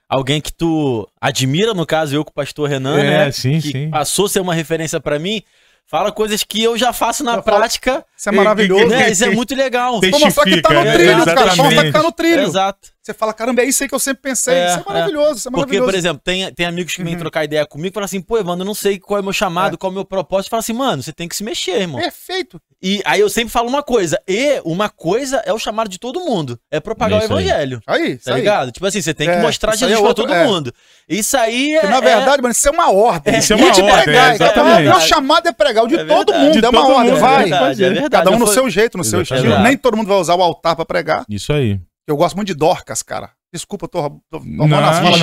alguém 0.08 0.40
que 0.40 0.52
tu 0.52 1.08
admira, 1.20 1.74
no 1.74 1.84
caso 1.84 2.14
eu 2.14 2.24
com 2.24 2.30
o 2.30 2.34
pastor 2.34 2.68
Renan, 2.68 2.98
É, 3.00 3.02
né? 3.26 3.32
sim, 3.32 3.60
que 3.60 3.72
sim. 3.72 3.90
passou 3.90 4.26
a 4.26 4.28
ser 4.28 4.40
uma 4.40 4.54
referência 4.54 5.00
pra 5.00 5.18
mim, 5.18 5.42
fala 5.84 6.12
coisas 6.12 6.44
que 6.44 6.62
eu 6.62 6.78
já 6.78 6.92
faço 6.92 7.24
na 7.24 7.32
Eu 7.36 7.42
falo- 7.42 7.56
prática. 7.58 8.06
Isso 8.16 8.28
é 8.28 8.32
maravilhoso. 8.32 8.86
Né? 8.86 9.10
Isso 9.10 9.24
é 9.24 9.30
muito 9.30 9.52
legal. 9.56 10.00
Vou 10.00 10.20
mostrar 10.20 10.44
que 10.44 10.62
tá 10.62 10.72
no 10.72 10.92
trilho, 10.92 11.18
né? 11.18 11.24
cara. 11.24 11.40
Vamos 11.46 11.56
mostrar 11.58 11.84
que 11.84 11.92
tá 11.92 12.02
no 12.04 12.12
trilho. 12.12 12.42
Exato. 12.42 12.88
Você 13.08 13.14
fala, 13.14 13.32
caramba, 13.32 13.62
é 13.62 13.64
isso 13.64 13.82
aí 13.82 13.88
que 13.88 13.94
eu 13.94 13.98
sempre 13.98 14.20
pensei. 14.22 14.52
É, 14.54 14.66
isso 14.70 14.80
é 14.80 14.92
maravilhoso, 14.92 15.38
isso 15.38 15.48
é 15.48 15.50
Porque, 15.50 15.60
maravilhoso. 15.78 15.90
por 15.90 15.94
exemplo, 15.94 16.20
tem, 16.22 16.52
tem 16.52 16.66
amigos 16.66 16.94
que 16.94 17.02
vêm 17.02 17.14
Uhum. 17.14 17.18
trocar 17.20 17.42
ideia 17.44 17.64
comigo 17.64 17.88
e 17.88 17.94
falam 17.94 18.04
assim, 18.04 18.20
pô, 18.20 18.36
Evandro, 18.38 18.62
eu 18.62 18.66
não 18.66 18.74
sei 18.74 18.98
qual 18.98 19.16
é 19.18 19.20
o 19.20 19.24
meu 19.24 19.32
chamado, 19.32 19.78
qual 19.78 19.90
é 19.90 19.92
o 19.92 19.94
meu 19.94 20.04
propósito. 20.04 20.50
Fala 20.50 20.60
assim, 20.60 20.74
mano, 20.74 21.02
você 21.02 21.12
tem 21.12 21.26
que 21.26 21.34
se 21.34 21.42
mexer, 21.42 21.80
irmão. 21.80 22.00
Perfeito. 22.00 22.60
E 22.82 23.02
aí 23.04 23.18
eu 23.20 23.28
sempre 23.28 23.50
falo 23.50 23.68
uma 23.68 23.82
coisa, 23.82 24.20
e 24.28 24.60
uma 24.64 24.88
coisa 24.88 25.42
é 25.44 25.52
o 25.52 25.58
chamado 25.58 25.88
de 25.88 25.98
todo 25.98 26.20
mundo, 26.20 26.60
é 26.70 26.78
propagar 26.78 27.18
É 27.18 27.22
o 27.22 27.24
isso 27.24 27.34
aí. 27.34 27.46
evangelho. 27.48 27.80
Aí, 27.86 28.12
isso 28.12 28.24
Tá 28.26 28.34
aí. 28.34 28.40
ligado? 28.40 28.70
Tipo 28.70 28.86
assim, 28.86 29.00
você 29.02 29.12
tem 29.14 29.26
que 29.28 29.34
É, 29.34 29.40
mostrar 29.42 29.72
aí 29.72 29.78
Jesus 29.78 29.96
é 29.96 30.00
pra 30.00 30.08
outro- 30.08 30.24
todo 30.26 30.34
é. 30.34 30.46
mundo. 30.46 30.72
Isso 31.08 31.36
aí 31.36 31.74
é. 31.76 31.80
Que, 31.80 31.86
na 31.88 31.96
é- 31.96 32.00
verdade, 32.02 32.42
mano, 32.42 32.52
isso 32.52 32.68
é 32.68 32.70
uma 32.70 32.92
ordem. 32.92 33.36
Isso 33.38 33.52
é 33.52 33.56
uma 33.56 33.66
ordem, 33.66 33.84
pregar, 33.84 34.30
é, 34.30 34.34
então, 34.34 34.46
exatamente. 34.46 34.82
Meu 34.88 35.00
chamado 35.00 35.48
é 35.48 35.52
pregar, 35.52 35.84
o 35.84 35.88
de 35.88 35.96
É 35.96 36.04
todo 36.04 36.32
mundo. 36.34 36.52
De 36.60 36.64
é 36.64 36.68
uma 36.68 36.82
todo 36.82 36.92
ordem, 36.94 37.14
vai. 37.14 37.34
É 37.44 37.48
verdade, 37.48 37.84
é. 37.84 38.10
Cada 38.10 38.30
um 38.30 38.38
no 38.38 38.46
seu 38.46 38.68
jeito, 38.70 38.96
no 38.98 39.02
seu 39.04 39.22
estilo. 39.22 39.58
Nem 39.60 39.76
todo 39.76 39.96
mundo 39.96 40.06
vai 40.06 40.18
usar 40.18 40.34
o 40.36 40.42
altar 40.42 40.76
pra 40.76 40.84
pregar. 40.84 41.24
Isso 41.28 41.52
aí. 41.52 41.80
Eu 42.08 42.16
gosto 42.16 42.34
muito 42.36 42.48
de 42.48 42.54
Dorcas, 42.54 43.02
cara. 43.02 43.30
Desculpa, 43.52 43.84
eu 43.84 43.88
tô, 43.88 44.10
tô 44.30 44.38
as 44.38 44.98
falas 44.98 45.20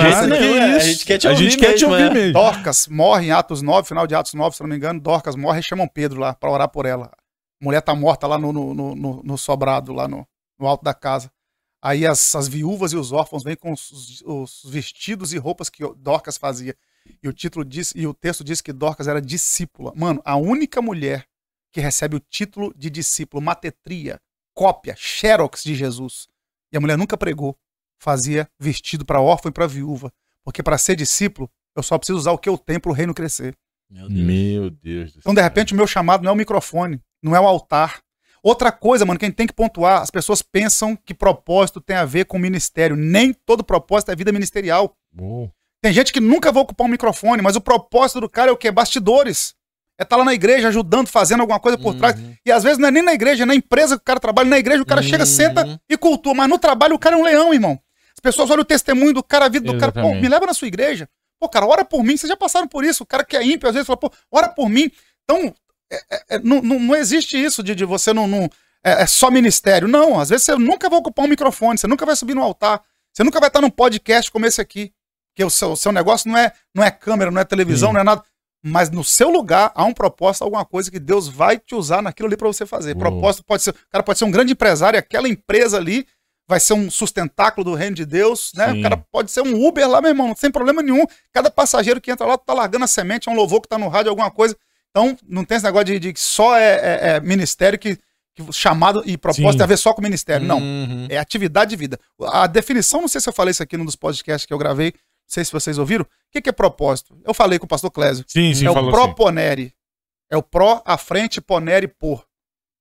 é, 0.56 0.74
a 0.74 0.78
gente 0.80 1.04
quer 1.04 1.18
te 1.18 1.26
A 1.26 1.30
ouvir 1.30 1.44
gente 1.50 1.58
quer 1.58 1.74
te 1.74 1.86
mesmo, 1.86 1.90
ouvir 1.90 2.10
é. 2.10 2.14
mesmo. 2.14 2.32
Dorcas 2.32 2.86
morre 2.88 3.26
em 3.26 3.30
Atos 3.32 3.60
9, 3.62 3.86
final 3.88 4.06
de 4.06 4.14
Atos 4.14 4.34
9, 4.34 4.56
se 4.56 4.62
não 4.62 4.68
me 4.68 4.76
engano. 4.76 5.00
Dorcas 5.00 5.34
morre 5.36 5.60
e 5.60 5.62
chamam 5.62 5.88
Pedro 5.88 6.20
lá 6.20 6.32
pra 6.34 6.50
orar 6.50 6.68
por 6.68 6.86
ela. 6.86 7.06
A 7.60 7.64
mulher 7.64 7.80
tá 7.82 7.94
morta 7.94 8.26
lá 8.26 8.38
no, 8.38 8.52
no, 8.52 8.72
no, 8.74 8.94
no- 8.94 9.22
no 9.22 9.38
sobrado, 9.38 9.92
lá 9.92 10.06
no, 10.06 10.26
no 10.58 10.66
alto 10.66 10.84
da 10.84 10.94
casa. 10.94 11.30
Aí 11.82 12.06
as, 12.06 12.34
as 12.34 12.46
viúvas 12.48 12.92
e 12.92 12.96
os 12.96 13.12
órfãos 13.12 13.42
vêm 13.44 13.56
com 13.56 13.72
os, 13.72 14.22
os 14.24 14.62
vestidos 14.64 15.32
e 15.32 15.38
roupas 15.38 15.68
que 15.68 15.82
Dorcas 15.96 16.36
fazia. 16.36 16.76
E 17.22 17.28
o 17.28 17.32
título 17.32 17.64
diz, 17.64 17.92
e 17.96 18.06
o 18.06 18.14
texto 18.14 18.42
diz 18.44 18.60
que 18.60 18.72
Dorcas 18.72 19.06
era 19.08 19.20
discípula. 19.20 19.92
Mano, 19.94 20.20
a 20.24 20.36
única 20.36 20.82
mulher 20.82 21.26
que 21.72 21.80
recebe 21.80 22.16
o 22.16 22.20
título 22.20 22.72
de 22.76 22.90
discípulo, 22.90 23.42
matetria, 23.42 24.20
cópia, 24.54 24.94
xerox 24.96 25.62
de 25.62 25.74
Jesus. 25.74 26.26
E 26.72 26.76
a 26.76 26.80
mulher 26.80 26.96
nunca 26.96 27.16
pregou. 27.16 27.56
Fazia 27.98 28.48
vestido 28.58 29.04
para 29.04 29.20
órfão 29.20 29.50
e 29.50 29.52
para 29.52 29.66
viúva. 29.66 30.12
Porque 30.44 30.62
para 30.62 30.78
ser 30.78 30.96
discípulo, 30.96 31.50
eu 31.74 31.82
só 31.82 31.98
preciso 31.98 32.18
usar 32.18 32.32
o 32.32 32.38
que 32.38 32.48
eu 32.48 32.56
tenho 32.56 32.80
para 32.80 32.90
o 32.90 32.94
reino 32.94 33.14
crescer. 33.14 33.56
Meu 33.90 34.08
Deus. 34.08 34.20
Meu 34.20 34.70
Deus 34.70 35.06
do 35.06 35.12
céu. 35.14 35.20
Então, 35.20 35.34
de 35.34 35.42
repente, 35.42 35.72
o 35.72 35.76
meu 35.76 35.86
chamado 35.86 36.22
não 36.22 36.30
é 36.30 36.34
o 36.34 36.36
microfone, 36.36 37.00
não 37.22 37.34
é 37.34 37.40
o 37.40 37.46
altar. 37.46 38.00
Outra 38.42 38.70
coisa, 38.70 39.04
mano, 39.04 39.18
quem 39.18 39.32
tem 39.32 39.44
que 39.44 39.52
pontuar, 39.52 40.02
as 40.02 40.10
pessoas 40.10 40.40
pensam 40.40 40.94
que 40.94 41.12
propósito 41.12 41.80
tem 41.80 41.96
a 41.96 42.04
ver 42.04 42.26
com 42.26 42.38
ministério. 42.38 42.94
Nem 42.94 43.32
todo 43.32 43.64
propósito 43.64 44.12
é 44.12 44.16
vida 44.16 44.30
ministerial. 44.30 44.96
Uou. 45.18 45.52
Tem 45.82 45.92
gente 45.92 46.12
que 46.12 46.20
nunca 46.20 46.52
vai 46.52 46.62
ocupar 46.62 46.86
um 46.86 46.90
microfone, 46.90 47.42
mas 47.42 47.56
o 47.56 47.60
propósito 47.60 48.20
do 48.20 48.28
cara 48.28 48.50
é 48.50 48.52
o 48.52 48.56
quê? 48.56 48.70
Bastidores. 48.70 49.55
É 49.98 50.02
estar 50.02 50.16
lá 50.16 50.24
na 50.24 50.34
igreja 50.34 50.68
ajudando, 50.68 51.08
fazendo 51.08 51.40
alguma 51.40 51.58
coisa 51.58 51.78
por 51.78 51.94
trás. 51.94 52.18
Uhum. 52.18 52.34
E 52.44 52.52
às 52.52 52.62
vezes 52.62 52.78
não 52.78 52.88
é 52.88 52.90
nem 52.90 53.02
na 53.02 53.14
igreja, 53.14 53.44
é 53.44 53.46
na 53.46 53.54
empresa 53.54 53.96
que 53.96 54.02
o 54.02 54.04
cara 54.04 54.20
trabalha. 54.20 54.48
Na 54.48 54.58
igreja 54.58 54.82
o 54.82 54.86
cara 54.86 55.02
chega, 55.02 55.24
Uhum. 55.24 55.26
senta 55.26 55.80
e 55.88 55.96
cultua. 55.96 56.34
Mas 56.34 56.48
no 56.48 56.58
trabalho 56.58 56.94
o 56.94 56.98
cara 56.98 57.16
é 57.16 57.18
um 57.18 57.22
leão, 57.24 57.54
irmão. 57.54 57.80
As 58.12 58.20
pessoas 58.20 58.50
olham 58.50 58.62
o 58.62 58.64
testemunho 58.64 59.12
do 59.14 59.22
cara, 59.22 59.46
a 59.46 59.48
vida 59.48 59.72
do 59.72 59.78
cara. 59.78 59.92
Pô, 59.92 60.00
Exatamente. 60.00 60.22
me 60.22 60.28
leva 60.28 60.46
na 60.46 60.54
sua 60.54 60.68
igreja. 60.68 61.08
Pô, 61.40 61.48
cara, 61.48 61.66
ora 61.66 61.84
por 61.84 62.02
mim. 62.02 62.16
Vocês 62.16 62.28
já 62.28 62.36
passaram 62.36 62.66
por 62.68 62.84
isso. 62.84 63.02
O 63.02 63.06
cara 63.06 63.24
que 63.24 63.36
é 63.36 63.42
ímpio, 63.44 63.68
às 63.68 63.74
vezes, 63.74 63.86
fala, 63.86 63.96
pô, 63.98 64.10
ora 64.30 64.48
por 64.48 64.68
mim. 64.68 64.90
Então, 65.24 65.54
é- 65.90 66.00
é- 66.10 66.24
é- 66.36 66.38
não, 66.40 66.60
não, 66.62 66.78
não 66.78 66.94
existe 66.96 67.42
isso 67.42 67.62
de, 67.62 67.74
de 67.74 67.84
você 67.84 68.12
não. 68.12 68.26
não- 68.26 68.48
é, 68.84 69.02
é 69.02 69.06
só 69.06 69.30
ministério. 69.30 69.88
Não, 69.88 70.18
às 70.20 70.28
vezes 70.30 70.44
você 70.44 70.54
nunca 70.56 70.88
vai 70.88 70.98
ocupar 70.98 71.24
um 71.24 71.28
microfone, 71.28 71.76
você 71.78 71.86
nunca 71.86 72.06
vai 72.06 72.14
subir 72.16 72.34
no 72.34 72.42
altar, 72.42 72.80
você 73.12 73.24
nunca 73.24 73.40
vai 73.40 73.48
estar 73.48 73.60
num 73.60 73.70
podcast 73.70 74.30
como 74.30 74.46
esse 74.46 74.60
aqui. 74.60 74.92
Porque 75.34 75.44
o 75.44 75.50
seu, 75.50 75.72
o 75.72 75.76
seu 75.76 75.90
negócio 75.92 76.30
não 76.30 76.38
é, 76.38 76.52
não 76.74 76.82
é 76.84 76.90
câmera, 76.90 77.30
não 77.30 77.40
é 77.40 77.44
televisão, 77.44 77.88
Sim. 77.90 77.94
não 77.94 78.00
é 78.00 78.04
nada. 78.04 78.22
Mas 78.68 78.90
no 78.90 79.04
seu 79.04 79.30
lugar 79.30 79.70
há 79.74 79.84
um 79.84 79.92
propósito, 79.92 80.42
alguma 80.42 80.64
coisa 80.64 80.90
que 80.90 80.98
Deus 80.98 81.28
vai 81.28 81.58
te 81.58 81.74
usar 81.74 82.02
naquilo 82.02 82.26
ali 82.26 82.36
para 82.36 82.48
você 82.48 82.66
fazer. 82.66 82.92
Uou. 82.92 82.98
Propósito 82.98 83.44
pode 83.44 83.62
ser. 83.62 83.70
O 83.70 83.74
cara 83.90 84.02
pode 84.02 84.18
ser 84.18 84.24
um 84.24 84.30
grande 84.30 84.52
empresário, 84.52 84.96
e 84.96 84.98
aquela 84.98 85.28
empresa 85.28 85.76
ali 85.76 86.06
vai 86.48 86.58
ser 86.60 86.74
um 86.74 86.90
sustentáculo 86.90 87.64
do 87.64 87.74
reino 87.74 87.94
de 87.96 88.04
Deus, 88.04 88.52
né? 88.54 88.72
Sim. 88.72 88.80
O 88.80 88.82
cara 88.82 88.96
pode 88.96 89.30
ser 89.30 89.40
um 89.42 89.66
Uber 89.66 89.88
lá, 89.88 90.00
meu 90.00 90.10
irmão, 90.10 90.34
sem 90.36 90.50
problema 90.50 90.82
nenhum. 90.82 91.04
Cada 91.32 91.50
passageiro 91.50 92.00
que 92.00 92.10
entra 92.10 92.26
lá 92.26 92.36
tá 92.38 92.54
largando 92.54 92.84
a 92.84 92.88
semente, 92.88 93.28
é 93.28 93.32
um 93.32 93.36
louvor 93.36 93.60
que 93.60 93.68
tá 93.68 93.78
no 93.78 93.88
rádio, 93.88 94.10
alguma 94.10 94.30
coisa. 94.30 94.56
Então, 94.90 95.16
não 95.28 95.44
tem 95.44 95.56
esse 95.56 95.64
negócio 95.66 95.86
de, 95.86 95.98
de 95.98 96.12
que 96.12 96.20
só 96.20 96.56
é, 96.56 96.74
é- 96.74 97.08
é 97.16 97.20
ministério 97.20 97.78
que, 97.78 97.98
que 98.34 98.52
chamado 98.52 99.02
e 99.04 99.16
propósito 99.18 99.52
Sim. 99.52 99.58
tem 99.58 99.64
a 99.64 99.68
ver 99.68 99.76
só 99.76 99.92
com 99.92 100.00
ministério. 100.02 100.46
Não. 100.46 100.58
Uhum. 100.58 101.06
É 101.10 101.18
atividade 101.18 101.70
de 101.70 101.76
vida. 101.76 101.98
A 102.20 102.46
definição, 102.46 103.00
não 103.00 103.08
sei 103.08 103.20
se 103.20 103.28
eu 103.28 103.32
falei 103.32 103.50
isso 103.50 103.62
aqui 103.62 103.76
num 103.76 103.84
dos 103.84 103.96
podcasts 103.96 104.46
que 104.46 104.52
eu 104.54 104.58
gravei, 104.58 104.92
sei 105.26 105.44
se 105.44 105.52
vocês 105.52 105.78
ouviram. 105.78 106.04
O 106.04 106.08
que, 106.30 106.40
que 106.40 106.48
é 106.48 106.52
propósito? 106.52 107.18
Eu 107.24 107.34
falei 107.34 107.58
com 107.58 107.66
o 107.66 107.68
pastor 107.68 107.90
Clésio. 107.90 108.24
Sim, 108.28 108.54
sim, 108.54 108.66
é 108.66 108.70
o 108.70 108.74
falou 108.74 108.90
assim. 108.90 109.04
proponere. 109.04 109.74
É 110.30 110.36
o 110.36 110.42
pró 110.42 110.82
à 110.84 110.96
frente, 110.96 111.40
ponere 111.40 111.88
por. 111.88 112.26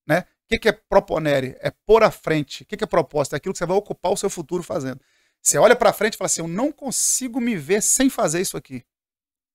Né? 0.07 0.19
O 0.19 0.47
que, 0.49 0.59
que 0.59 0.69
é 0.69 0.71
proponere? 0.71 1.55
É 1.59 1.71
pôr 1.85 2.03
à 2.03 2.11
frente. 2.11 2.63
O 2.63 2.65
que, 2.65 2.77
que 2.77 2.83
é 2.83 2.87
propósito? 2.87 3.33
É 3.33 3.37
aquilo 3.37 3.53
que 3.53 3.57
você 3.57 3.65
vai 3.65 3.77
ocupar 3.77 4.11
o 4.11 4.17
seu 4.17 4.29
futuro 4.29 4.63
fazendo. 4.63 4.99
Você 5.41 5.57
olha 5.57 5.75
pra 5.75 5.93
frente 5.93 6.15
e 6.15 6.17
fala 6.17 6.27
assim: 6.27 6.41
eu 6.41 6.47
não 6.47 6.71
consigo 6.71 7.39
me 7.39 7.55
ver 7.55 7.81
sem 7.81 8.09
fazer 8.09 8.41
isso 8.41 8.57
aqui. 8.57 8.83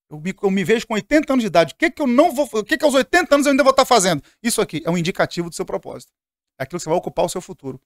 Eu 0.08 0.20
me, 0.20 0.34
eu 0.42 0.50
me 0.50 0.64
vejo 0.64 0.86
com 0.86 0.94
80 0.94 1.32
anos 1.32 1.42
de 1.42 1.46
idade. 1.46 1.74
O 1.74 1.76
que, 1.76 1.90
que 1.90 2.02
eu 2.02 2.06
não 2.06 2.32
vou. 2.32 2.48
O 2.52 2.64
que, 2.64 2.76
que 2.76 2.84
aos 2.84 2.94
80 2.94 3.34
anos 3.34 3.46
eu 3.46 3.52
ainda 3.52 3.62
vou 3.62 3.70
estar 3.70 3.84
fazendo? 3.84 4.22
Isso 4.42 4.60
aqui 4.60 4.82
é 4.84 4.90
um 4.90 4.98
indicativo 4.98 5.48
do 5.48 5.54
seu 5.54 5.64
propósito. 5.64 6.12
É 6.58 6.64
aquilo 6.64 6.78
que 6.78 6.84
você 6.84 6.90
vai 6.90 6.98
ocupar 6.98 7.24
o 7.24 7.28
seu 7.28 7.40
futuro. 7.40 7.80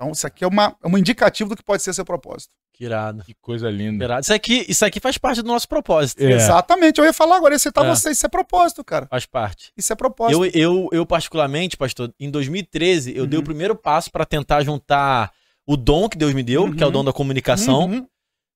Então, 0.00 0.12
isso 0.12 0.26
aqui 0.26 0.42
é, 0.44 0.46
uma, 0.46 0.74
é 0.82 0.88
um 0.88 0.96
indicativo 0.96 1.50
do 1.50 1.56
que 1.56 1.62
pode 1.62 1.82
ser 1.82 1.92
seu 1.92 2.06
propósito. 2.06 2.54
Que 2.72 2.84
irado. 2.86 3.22
Que 3.22 3.34
coisa 3.34 3.68
linda. 3.68 3.98
que 3.98 4.04
irado. 4.04 4.22
Isso 4.22 4.32
aqui, 4.32 4.64
isso 4.66 4.82
aqui 4.86 4.98
faz 4.98 5.18
parte 5.18 5.42
do 5.42 5.48
nosso 5.48 5.68
propósito. 5.68 6.22
É. 6.24 6.30
Exatamente. 6.32 6.98
Eu 6.98 7.04
ia 7.04 7.12
falar 7.12 7.36
agora, 7.36 7.54
ia 7.54 7.58
citar 7.58 7.84
É. 7.84 7.88
você. 7.90 8.10
Isso 8.10 8.24
é 8.24 8.28
propósito, 8.30 8.82
cara. 8.82 9.06
Faz 9.06 9.26
parte. 9.26 9.70
Isso 9.76 9.92
é 9.92 9.96
propósito. 9.96 10.42
Eu, 10.42 10.50
eu, 10.54 10.88
eu, 10.90 11.04
particularmente, 11.04 11.76
pastor, 11.76 12.10
em 12.18 12.30
2013, 12.30 13.14
eu 13.14 13.24
Uhum. 13.24 13.28
dei 13.28 13.38
o 13.38 13.42
primeiro 13.42 13.76
passo 13.76 14.10
para 14.10 14.24
tentar 14.24 14.62
juntar 14.62 15.30
o 15.66 15.76
dom 15.76 16.08
que 16.08 16.16
Deus 16.16 16.32
me 16.32 16.42
deu, 16.42 16.74
que 16.74 16.82
é 16.82 16.86
o 16.86 16.88
Uhum. 16.88 16.92
dom 16.94 17.04
da 17.04 17.12
comunicação, 17.12 17.80
Uhum. 17.84 18.06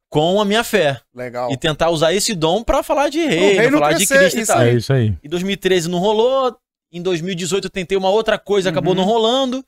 com 0.09 0.40
a 0.40 0.46
minha 0.46 0.64
fé. 0.64 0.98
Legal. 1.14 1.52
E 1.52 1.59
tentar 1.59 1.90
usar 1.90 2.14
esse 2.14 2.35
dom 2.35 2.64
para 2.64 2.83
falar 2.83 3.11
de 3.11 3.18
reino, 3.18 3.61
reino 3.61 3.78
falar 3.78 3.92
de 3.92 4.07
crescer, 4.07 4.18
Cristo 4.18 4.38
e 4.38 4.42
isso 4.42 4.52
tal. 4.52 4.62
É 4.62 4.72
isso 4.74 4.92
aí. 4.94 5.14
Em 5.22 5.28
2013 5.28 5.90
não 5.90 5.98
rolou. 5.98 6.57
Em 6.90 7.02
2018 7.02 7.64
eu 7.66 7.70
tentei 7.70 7.98
uma 7.98 8.09
outra 8.09 8.38
coisa, 8.38 8.70
acabou 8.70 8.92
Uhum. 8.94 9.00
não 9.00 9.04
rolando. 9.04 9.62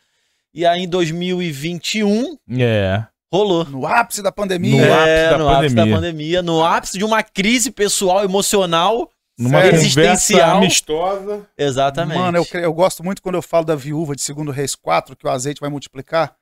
E 0.56 0.64
aí 0.64 0.84
em 0.84 0.88
2021 0.88 2.38
É. 2.58 3.04
rolou. 3.32 3.64
No 3.66 3.86
ápice 3.86 4.22
da 4.22 4.30
No 4.30 4.34
pandemia. 4.34 4.82
ápice 4.94 5.08
é, 5.08 5.30
da 5.30 5.38
no 5.38 5.48
ápice 5.50 5.74
da 5.74 5.82
pandemia. 5.82 5.94
pandemia, 5.96 6.42
no 6.42 6.64
ápice 6.64 6.98
de 6.98 7.04
uma 7.04 7.22
crise 7.22 7.70
pessoal, 7.70 8.24
emocional. 8.24 9.10
Numa 9.38 9.60
Sério? 9.60 9.72
conversa 9.78 9.84
Existencial. 10.00 10.56
amistosa. 10.56 11.46
Exatamente. 11.58 12.16
Mano, 12.18 12.38
eu, 12.38 12.60
eu 12.60 12.72
gosto 12.72 13.04
muito 13.04 13.20
quando 13.20 13.34
eu 13.34 13.42
falo 13.42 13.66
da 13.66 13.74
viúva 13.76 14.16
de 14.16 14.32
2 14.32 14.50
Reis 14.56 14.74
4, 14.74 15.14
que 15.14 15.26
o 15.26 15.30
azeite 15.30 15.60
vai 15.60 15.68
multiplicar. 15.68 16.34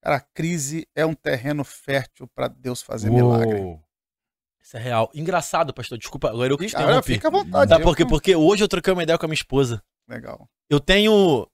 Cara, 0.00 0.16
a 0.18 0.20
crise 0.20 0.86
é 0.94 1.04
um 1.04 1.12
terreno 1.14 1.64
fértil 1.64 2.28
para 2.32 2.46
Deus 2.46 2.80
fazer 2.80 3.10
milagre. 3.10 3.58
Uou. 3.58 3.80
Isso 4.62 4.76
é 4.76 4.80
real. 4.80 5.10
Engraçado, 5.12 5.74
pastor. 5.74 5.98
Desculpa, 5.98 6.28
agora 6.30 6.52
eu 6.52 6.56
que 6.56 6.68
Cara, 6.70 6.84
interrompi. 6.84 7.14
fica 7.14 7.26
à 7.26 7.30
vontade. 7.32 7.68
Sabe 7.68 7.82
eu- 7.82 7.84
por 7.84 7.96
quê? 7.96 8.06
Porque 8.06 8.36
hoje 8.36 8.62
eu 8.62 8.68
troquei 8.68 8.92
uma 8.92 9.02
ideia 9.02 9.18
com 9.18 9.26
a 9.26 9.28
minha 9.28 9.34
esposa. 9.34 9.82
Legal. 10.08 10.48
Eu 10.70 10.78
tenho. 10.78 11.48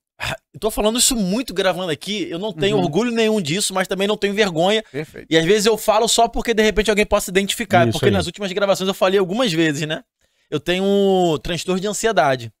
Eu 0.53 0.59
tô 0.59 0.69
falando 0.71 0.97
isso 0.99 1.15
muito 1.15 1.53
gravando 1.53 1.91
aqui. 1.91 2.27
Eu 2.29 2.39
não 2.39 2.53
tenho 2.53 2.77
Uhum. 2.77 2.83
orgulho 2.83 3.11
nenhum 3.11 3.41
disso, 3.41 3.73
mas 3.73 3.87
também 3.87 4.07
não 4.07 4.15
tenho 4.17 4.33
vergonha. 4.33 4.83
Perfeito. 4.91 5.27
E 5.29 5.37
às 5.37 5.45
vezes 5.45 5.65
eu 5.65 5.77
falo 5.77 6.07
só 6.07 6.27
porque 6.27 6.53
de 6.53 6.61
repente 6.63 6.89
alguém 6.89 7.05
possa 7.05 7.29
identificar. 7.29 7.83
Isso 7.87 7.93
porque 7.93 8.05
aí. 8.05 8.11
nas 8.11 8.25
últimas 8.27 8.51
gravações 8.51 8.87
eu 8.87 8.93
falei 8.93 9.19
algumas 9.19 9.51
vezes, 9.51 9.87
né? 9.87 10.03
Eu 10.49 10.59
tenho 10.59 10.83
um 10.83 11.37
transtorno 11.41 11.81
de 11.81 11.87
ansiedade. 11.87 12.51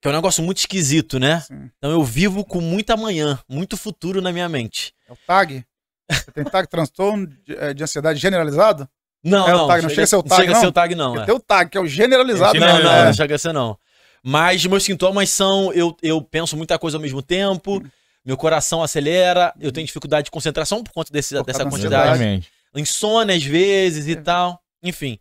Que 0.00 0.08
é 0.08 0.10
um 0.10 0.14
negócio 0.14 0.42
muito 0.42 0.58
esquisito, 0.58 1.18
né? 1.18 1.40
Sim. 1.40 1.70
Então 1.78 1.90
eu 1.90 2.02
vivo 2.04 2.44
com 2.44 2.60
muita 2.60 2.96
manhã, 2.96 3.38
muito 3.48 3.76
futuro 3.76 4.22
na 4.22 4.32
minha 4.32 4.48
mente. 4.48 4.94
É 5.08 5.12
o 5.12 5.16
TAG? 5.26 5.64
Você 6.10 6.32
tem 6.32 6.44
TAG, 6.44 6.68
transtorno 6.68 7.26
de, 7.26 7.54
eh, 7.56 7.74
de 7.74 7.82
ansiedade 7.84 8.18
generalizado? 8.18 8.88
Não, 9.22 9.46
É 9.46 9.54
o 9.54 9.58
não. 9.58 9.66
tag, 9.68 9.82
não 9.82 9.90
chega 9.90 10.02
a 10.04 10.06
ser 10.06 10.16
o 10.16 10.22
tag, 10.22 10.40
chega 10.40 10.52
a 10.52 10.54
não? 10.54 10.60
ser 10.60 10.66
o 10.66 10.72
tag, 10.72 10.94
não. 10.94 11.20
É. 11.20 11.26
tem 11.26 11.34
o 11.34 11.38
TAG, 11.40 11.70
que 11.70 11.76
é 11.76 11.80
o 11.80 11.86
generalizado. 11.86 12.56
É 12.56 12.60
Não, 12.60 12.66
generalizado. 12.66 12.98
não, 12.98 13.04
não 13.06 13.12
chega 13.12 13.34
a 13.34 13.38
ser 13.38 13.52
não. 13.52 13.78
Mas 14.22 14.64
meus 14.66 14.84
sintomas 14.84 15.30
são: 15.30 15.72
eu, 15.72 15.96
eu 16.02 16.20
penso 16.20 16.56
muita 16.56 16.78
coisa 16.78 16.96
ao 16.96 17.00
mesmo 17.00 17.22
tempo, 17.22 17.82
meu 18.24 18.36
coração 18.36 18.82
acelera, 18.82 19.52
eu 19.60 19.72
tenho 19.72 19.86
dificuldade 19.86 20.26
de 20.26 20.30
concentração 20.30 20.84
por 20.84 20.92
conta 20.92 21.12
desse, 21.12 21.34
Por 21.36 21.44
dessa 21.44 21.64
quantidade. 21.64 22.10
Exatamente. 22.10 22.50
Insônia 22.76 23.34
às 23.34 23.42
vezes 23.42 24.06
É. 24.06 24.10
e 24.10 24.16
tal. 24.16 24.60
Enfim. 24.82 25.18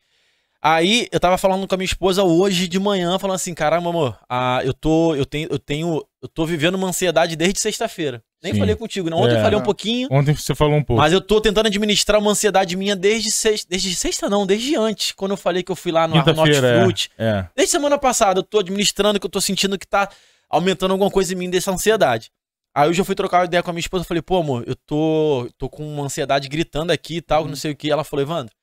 Aí 0.61 1.07
eu 1.11 1.19
tava 1.21 1.37
falando 1.37 1.65
com 1.65 1.73
a 1.73 1.77
minha 1.77 1.85
esposa 1.85 2.21
hoje 2.21 2.67
de 2.67 2.77
manhã, 2.79 3.17
falando 3.17 3.35
assim: 3.35 3.53
caramba, 3.53 3.89
amor, 3.89 4.19
ah, 4.29 4.59
eu 4.63 4.73
tô, 4.73 5.15
eu 5.15 5.25
tenho, 5.25 5.47
eu 5.49 5.57
tenho, 5.57 6.05
eu 6.21 6.27
tô 6.27 6.45
vivendo 6.45 6.75
uma 6.75 6.89
ansiedade 6.89 7.35
desde 7.37 7.59
sexta-feira. 7.61 8.21
Nem 8.41 8.53
Sim. 8.53 8.59
falei 8.59 8.75
contigo, 8.75 9.09
não. 9.09 9.17
Ontem 9.17 9.33
É. 9.35 9.37
eu 9.37 9.41
falei 9.43 9.59
um 9.59 9.63
pouquinho. 9.63 10.07
Ontem 10.11 10.33
você 10.33 10.55
falou 10.55 10.75
um 10.77 10.83
pouco. 10.83 11.01
Mas 11.01 11.11
eu 11.11 11.19
tô 11.19 11.41
tentando 11.41 11.67
administrar 11.67 12.19
uma 12.21 12.31
ansiedade 12.31 12.75
minha 12.77 12.95
desde 12.95 13.29
sexta. 13.31 13.67
Desde 13.69 13.93
sexta, 13.95 14.29
não, 14.29 14.45
desde 14.47 14.75
antes. 14.77 15.11
Quando 15.11 15.31
eu 15.31 15.37
falei 15.37 15.61
que 15.61 15.71
eu 15.71 15.75
fui 15.75 15.91
lá 15.91 16.07
no 16.07 16.15
Norte 16.15 17.11
é. 17.17 17.23
é. 17.25 17.49
Desde 17.55 17.71
semana 17.71 17.97
passada, 17.97 18.39
eu 18.39 18.43
tô 18.43 18.59
administrando 18.59 19.19
que 19.19 19.25
eu 19.25 19.29
tô 19.29 19.41
sentindo 19.41 19.77
que 19.77 19.85
tá 19.85 20.09
aumentando 20.49 20.91
alguma 20.91 21.11
coisa 21.11 21.33
em 21.33 21.35
mim 21.35 21.49
dessa 21.49 21.69
ansiedade. 21.71 22.31
Aí 22.73 22.87
hoje 22.89 23.01
eu 23.01 23.05
fui 23.05 23.13
trocar 23.15 23.39
uma 23.39 23.45
ideia 23.45 23.61
com 23.61 23.71
a 23.71 23.73
minha 23.73 23.81
esposa, 23.81 24.03
eu 24.03 24.07
falei, 24.07 24.21
pô, 24.21 24.37
amor, 24.37 24.63
eu 24.65 24.75
tô, 24.75 25.49
tô 25.57 25.67
com 25.67 25.85
uma 25.85 26.05
ansiedade 26.05 26.47
gritando 26.47 26.91
aqui 26.91 27.17
e 27.17 27.21
tal, 27.21 27.41
Uhum. 27.43 27.49
não 27.49 27.55
sei 27.55 27.71
o 27.71 27.75
que. 27.75 27.91
Ela 27.91 28.03
falou, 28.05 28.23
Evandro, 28.23 28.53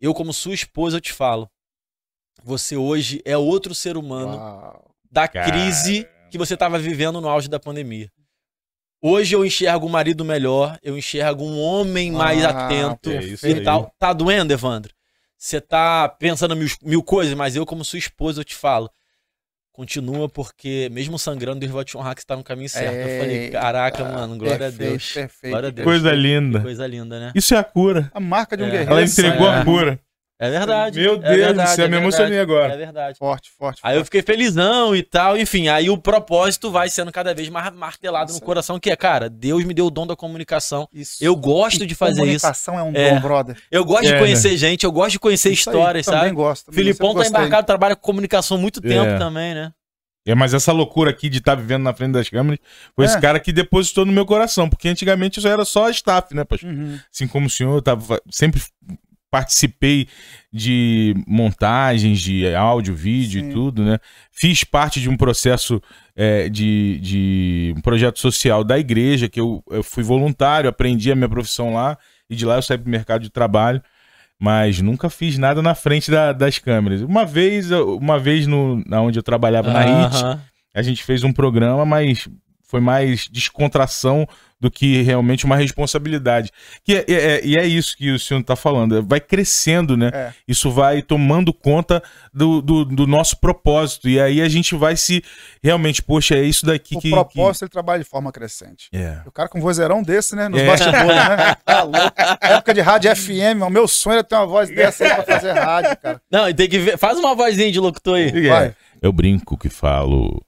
eu 0.00 0.12
como 0.14 0.32
sua 0.32 0.54
esposa, 0.54 0.96
eu 0.96 1.00
te 1.00 1.12
falo, 1.12 1.48
você 2.42 2.76
hoje 2.76 3.20
é 3.24 3.36
outro 3.36 3.74
ser 3.74 3.96
humano 3.96 4.36
Uau. 4.36 4.90
da 5.12 5.28
Caramba. 5.28 5.52
crise 5.52 6.08
que 6.30 6.38
você 6.38 6.56
tava 6.56 6.78
vivendo 6.78 7.20
no 7.20 7.28
auge 7.28 7.48
da 7.48 7.60
pandemia. 7.60 8.10
Hoje 9.02 9.34
eu 9.36 9.44
enxergo 9.44 9.86
um 9.86 9.90
marido 9.90 10.24
melhor, 10.24 10.78
eu 10.82 10.96
enxergo 10.96 11.44
um 11.44 11.60
homem 11.60 12.10
mais 12.10 12.44
Ah, 12.44 12.50
atento 12.66 13.10
é 13.10 13.22
isso 13.22 13.46
e 13.46 13.54
aí. 13.54 13.62
tal. 13.62 13.92
Tá 13.98 14.12
doendo, 14.12 14.52
Evandro? 14.52 14.92
Você 15.36 15.60
tá 15.60 16.08
pensando 16.08 16.56
mil, 16.56 16.68
mil 16.82 17.02
coisas, 17.02 17.34
mas 17.34 17.54
eu, 17.54 17.66
como 17.66 17.84
sua 17.84 17.98
esposa, 17.98 18.40
eu 18.40 18.44
te 18.44 18.54
falo. 18.54 18.90
Continua, 19.70 20.26
porque 20.26 20.88
mesmo 20.90 21.18
sangrando, 21.18 21.60
Deus 21.60 21.70
vai 21.70 21.84
te 21.84 21.94
honrar 21.98 22.14
que 22.14 22.22
você 22.22 22.26
tá 22.26 22.34
no 22.34 22.42
caminho 22.42 22.68
certo. 22.70 22.94
eu 22.94 23.20
falei, 23.20 23.36
Eita, 23.44 23.60
caraca, 23.60 24.04
mano, 24.04 24.34
glória 24.38 24.58
perfeito, 24.58 24.82
a 24.82 24.88
Deus. 24.92 25.12
perfeito. 25.12 25.52
Glória 25.52 25.68
a 25.68 25.70
Deus. 25.70 25.84
Coisa 25.84 26.12
linda. 26.12 26.60
Coisa 26.60 26.86
linda, 26.86 27.20
né? 27.20 27.32
Isso 27.34 27.54
é 27.54 27.58
a 27.58 27.64
cura. 27.64 28.10
A 28.14 28.18
marca 28.18 28.56
de 28.56 28.62
um 28.62 28.66
É. 28.66 28.70
guerreiro. 28.70 28.92
Ela 28.92 29.00
é 29.02 29.04
entregou 29.04 29.46
é. 29.46 29.58
a 29.60 29.64
cura. 29.64 30.00
É 30.38 30.50
verdade. 30.50 31.00
Meu 31.00 31.14
é 31.14 31.18
Deus 31.18 31.36
verdade, 31.36 31.70
do 31.70 31.74
céu, 31.76 31.84
é 31.84 31.88
me 31.88 31.92
verdade, 31.94 32.02
emocionei 32.04 32.38
agora. 32.40 32.72
É 32.74 32.76
verdade. 32.76 33.18
Forte, 33.18 33.50
forte. 33.58 33.80
Aí 33.82 33.94
eu 33.94 34.00
forte. 34.00 34.04
fiquei 34.06 34.22
felizão 34.22 34.94
e 34.94 35.02
tal, 35.02 35.36
enfim, 35.38 35.68
aí 35.68 35.88
o 35.88 35.96
propósito 35.96 36.70
vai 36.70 36.90
sendo 36.90 37.10
cada 37.10 37.34
vez 37.34 37.48
mais 37.48 37.74
martelado 37.74 38.30
Isso 38.30 38.38
no 38.40 38.44
aí. 38.44 38.46
coração, 38.46 38.78
que 38.78 38.90
é, 38.90 38.96
cara, 38.96 39.30
Deus 39.30 39.64
me 39.64 39.72
deu 39.72 39.86
o 39.86 39.90
dom 39.90 40.06
da 40.06 40.14
comunicação. 40.14 40.86
Isso. 40.92 41.16
Eu 41.24 41.34
gosto 41.34 41.84
E 41.84 41.86
de 41.86 41.94
fazer 41.94 42.20
isso. 42.26 42.42
Comunicação 42.42 42.78
é 42.78 42.82
um 42.82 42.92
É. 42.94 43.14
dom, 43.14 43.20
brother. 43.20 43.56
Eu 43.70 43.82
gosto 43.84 44.06
É, 44.08 44.12
de 44.12 44.18
conhecer 44.18 44.56
gente, 44.58 44.84
eu 44.84 44.92
gosto 44.92 45.12
de 45.12 45.18
conhecer 45.20 45.50
Isso 45.52 45.70
aí, 45.70 45.74
histórias, 45.76 46.04
também 46.06 46.20
sabe? 46.20 46.34
gosto. 46.34 46.66
também 46.66 46.78
Filipão 46.84 47.14
tá 47.14 47.26
embarcado, 47.26 47.66
trabalha 47.66 47.96
com 47.96 48.02
comunicação 48.02 48.58
há 48.58 48.60
muito 48.60 48.80
tempo 48.82 49.06
É. 49.12 49.18
também, 49.18 49.54
né? 49.54 49.72
É, 50.28 50.34
mas 50.34 50.52
essa 50.52 50.72
loucura 50.72 51.08
aqui 51.08 51.28
de 51.30 51.38
estar 51.38 51.54
vivendo 51.54 51.84
na 51.84 51.94
frente 51.94 52.12
das 52.12 52.28
câmeras 52.28 52.58
foi 52.94 53.04
É. 53.04 53.08
esse 53.08 53.18
cara 53.20 53.38
que 53.40 53.52
depositou 53.52 54.04
no 54.04 54.12
meu 54.12 54.26
coração, 54.26 54.68
porque 54.68 54.88
antigamente 54.88 55.38
isso 55.38 55.48
era 55.48 55.64
só 55.64 55.88
staff, 55.88 56.34
né, 56.34 56.44
pastor? 56.44 56.68
Uhum. 56.68 56.98
Assim 57.10 57.26
como 57.28 57.46
o 57.46 57.50
senhor, 57.50 57.74
eu 57.76 57.80
tava, 57.80 58.20
sempre 58.30 58.60
participei 59.30 60.08
de 60.52 61.14
montagens 61.26 62.20
de 62.20 62.54
áudio, 62.54 62.94
vídeo 62.94 63.40
Sim. 63.42 63.50
e 63.50 63.52
tudo, 63.52 63.84
né? 63.84 63.98
Fiz 64.30 64.64
parte 64.64 65.00
de 65.00 65.08
um 65.08 65.16
processo 65.16 65.80
é, 66.14 66.48
de, 66.48 66.98
de 67.00 67.74
um 67.76 67.80
projeto 67.80 68.18
social 68.18 68.62
da 68.64 68.78
igreja, 68.78 69.28
que 69.28 69.40
eu, 69.40 69.62
eu 69.70 69.82
fui 69.82 70.02
voluntário, 70.02 70.68
aprendi 70.70 71.10
a 71.12 71.16
minha 71.16 71.28
profissão 71.28 71.74
lá, 71.74 71.98
e 72.30 72.34
de 72.36 72.44
lá 72.46 72.56
eu 72.56 72.62
saí 72.62 72.78
pro 72.78 72.90
mercado 72.90 73.22
de 73.22 73.30
trabalho, 73.30 73.82
mas 74.38 74.80
nunca 74.80 75.08
fiz 75.10 75.38
nada 75.38 75.60
na 75.62 75.74
frente 75.74 76.10
da- 76.10 76.32
das 76.32 76.58
câmeras. 76.58 77.02
Uma 77.02 77.24
vez, 77.24 77.70
uma 77.70 78.18
vez 78.18 78.46
no, 78.46 78.82
na 78.86 79.00
onde 79.00 79.18
eu 79.18 79.22
trabalhava 79.22 79.72
na 79.72 79.80
HIT, 79.82 80.14
Aham. 80.16 80.40
a 80.74 80.82
gente 80.82 81.02
fez 81.02 81.24
um 81.24 81.32
programa, 81.32 81.84
mas 81.84 82.28
foi 82.62 82.80
mais 82.80 83.28
descontração 83.30 84.26
do 84.58 84.70
que 84.70 85.02
realmente 85.02 85.44
uma 85.44 85.54
responsabilidade. 85.56 86.50
Que 86.82 86.94
é, 86.96 87.04
é- 87.08 87.44
e 87.46 87.56
é 87.56 87.66
isso 87.66 87.94
que 87.96 88.10
o 88.10 88.18
senhor 88.18 88.40
está 88.40 88.56
falando. 88.56 89.02
Vai 89.06 89.20
crescendo, 89.20 89.96
né? 89.98 90.10
É. 90.14 90.32
Isso 90.48 90.70
vai 90.70 91.02
tomando 91.02 91.52
conta 91.52 92.02
do, 92.32 92.62
do, 92.62 92.84
do 92.84 93.06
nosso 93.06 93.38
propósito. 93.38 94.08
E 94.08 94.18
aí 94.18 94.40
a 94.40 94.48
gente 94.48 94.74
vai 94.74 94.96
se. 94.96 95.22
Realmente, 95.62 96.02
poxa, 96.02 96.34
é 96.36 96.42
isso 96.42 96.64
daqui 96.64 96.96
O 96.96 97.00
que. 97.00 97.10
propósito 97.10 97.64
ele 97.64 97.70
trabalha 97.70 98.02
de 98.02 98.08
forma 98.08 98.32
crescente. 98.32 98.88
que- 98.90 98.96
É. 98.96 99.20
O 99.26 99.30
cara 99.30 99.48
com 99.48 99.58
um 99.58 99.62
vozeirão 99.62 100.02
desse, 100.02 100.34
né? 100.34 100.48
Nos 100.48 100.60
É. 100.60 100.66
bastidores, 100.66 101.06
né? 101.06 101.54
Tá 101.64 101.82
louco. 101.82 102.14
Época 102.40 102.72
de 102.72 102.80
rádio 102.80 103.14
FM, 103.14 103.60
o 103.62 103.68
meu 103.70 103.86
sonho 103.86 104.14
era 104.14 104.24
ter 104.24 104.36
uma 104.36 104.46
voz 104.46 104.70
dessa 104.70 105.04
aí 105.04 105.14
pra 105.14 105.24
fazer 105.24 105.52
rádio, 105.52 105.96
cara. 105.98 106.20
Não, 106.32 106.48
e 106.48 106.54
tem 106.54 106.66
que 106.68 106.78
ver. 106.78 106.96
Faz 106.96 107.18
uma 107.18 107.34
vozinha 107.34 107.70
de 107.70 107.78
locutor 107.78 108.16
aí. 108.16 108.46
É. 108.46 108.48
Vai. 108.48 108.74
Eu 109.02 109.12
brinco 109.12 109.58
que 109.58 109.68
falo 109.68 110.42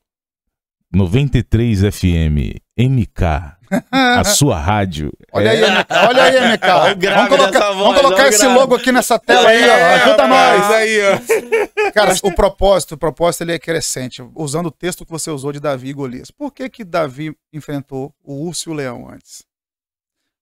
93 0.93 1.81
FM 1.95 2.57
MK, 2.79 3.58
a 3.91 4.25
sua 4.25 4.59
rádio. 4.59 5.13
Olha 5.33 5.51
aí, 5.51 5.63
É. 5.63 5.71
MK. 5.81 5.87
Olha 6.09 6.23
aí, 6.25 6.53
MK. 6.57 6.65
Olha 6.67 6.93
o 6.93 6.97
grave 6.97 7.17
vamos 7.17 7.37
colocar, 7.37 7.67
voz, 7.73 7.79
vamos 7.79 8.01
colocar 8.01 8.29
esse 8.29 8.39
grave. 8.41 8.55
logo 8.55 8.75
aqui 8.75 8.93
nessa 8.93 9.19
tela 9.19 9.49
aí, 9.49 9.69
ó. 9.69 9.75
Ajuda 10.05 10.27
nós. 10.27 10.71
aí, 10.71 10.99
ó. 11.03 11.91
Cara, 11.93 12.15
o 12.23 12.35
propósito, 12.35 12.95
o 12.95 12.99
propósito 12.99 13.43
ele 13.43 13.53
é 13.53 13.59
crescente, 13.59 14.23
usando 14.35 14.67
o 14.67 14.71
texto 14.71 15.05
que 15.05 15.11
você 15.11 15.31
usou 15.31 15.53
de 15.53 15.61
Davi 15.61 15.89
e 15.89 15.93
Golias. 15.93 16.31
Por 16.31 16.53
que 16.53 16.69
que 16.69 16.85
Davi 16.85 17.37
enfrentou 17.53 18.15
o 18.25 18.47
urso 18.47 18.69
e 18.69 18.73
o 18.73 18.75
leão 18.75 19.09
antes? 19.09 19.45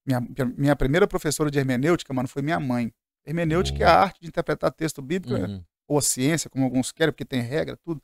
Minha, 0.06 0.22
minha 0.56 0.76
primeira 0.76 1.06
professora 1.06 1.50
de 1.50 1.58
hermenêutica, 1.58 2.12
mano, 2.14 2.28
foi 2.28 2.42
minha 2.42 2.60
mãe. 2.60 2.92
Hermenêutica 3.26 3.82
é 3.82 3.86
a 3.86 3.92
arte 4.00 4.20
de 4.20 4.28
interpretar 4.28 4.70
texto 4.70 5.02
bíblico, 5.02 5.34
Uhum. 5.34 5.60
ou 5.88 5.98
a 5.98 6.02
ciência, 6.02 6.48
como 6.48 6.64
alguns 6.64 6.92
querem, 6.92 7.12
porque 7.12 7.24
tem 7.24 7.40
regra, 7.40 7.76
tudo. 7.84 8.00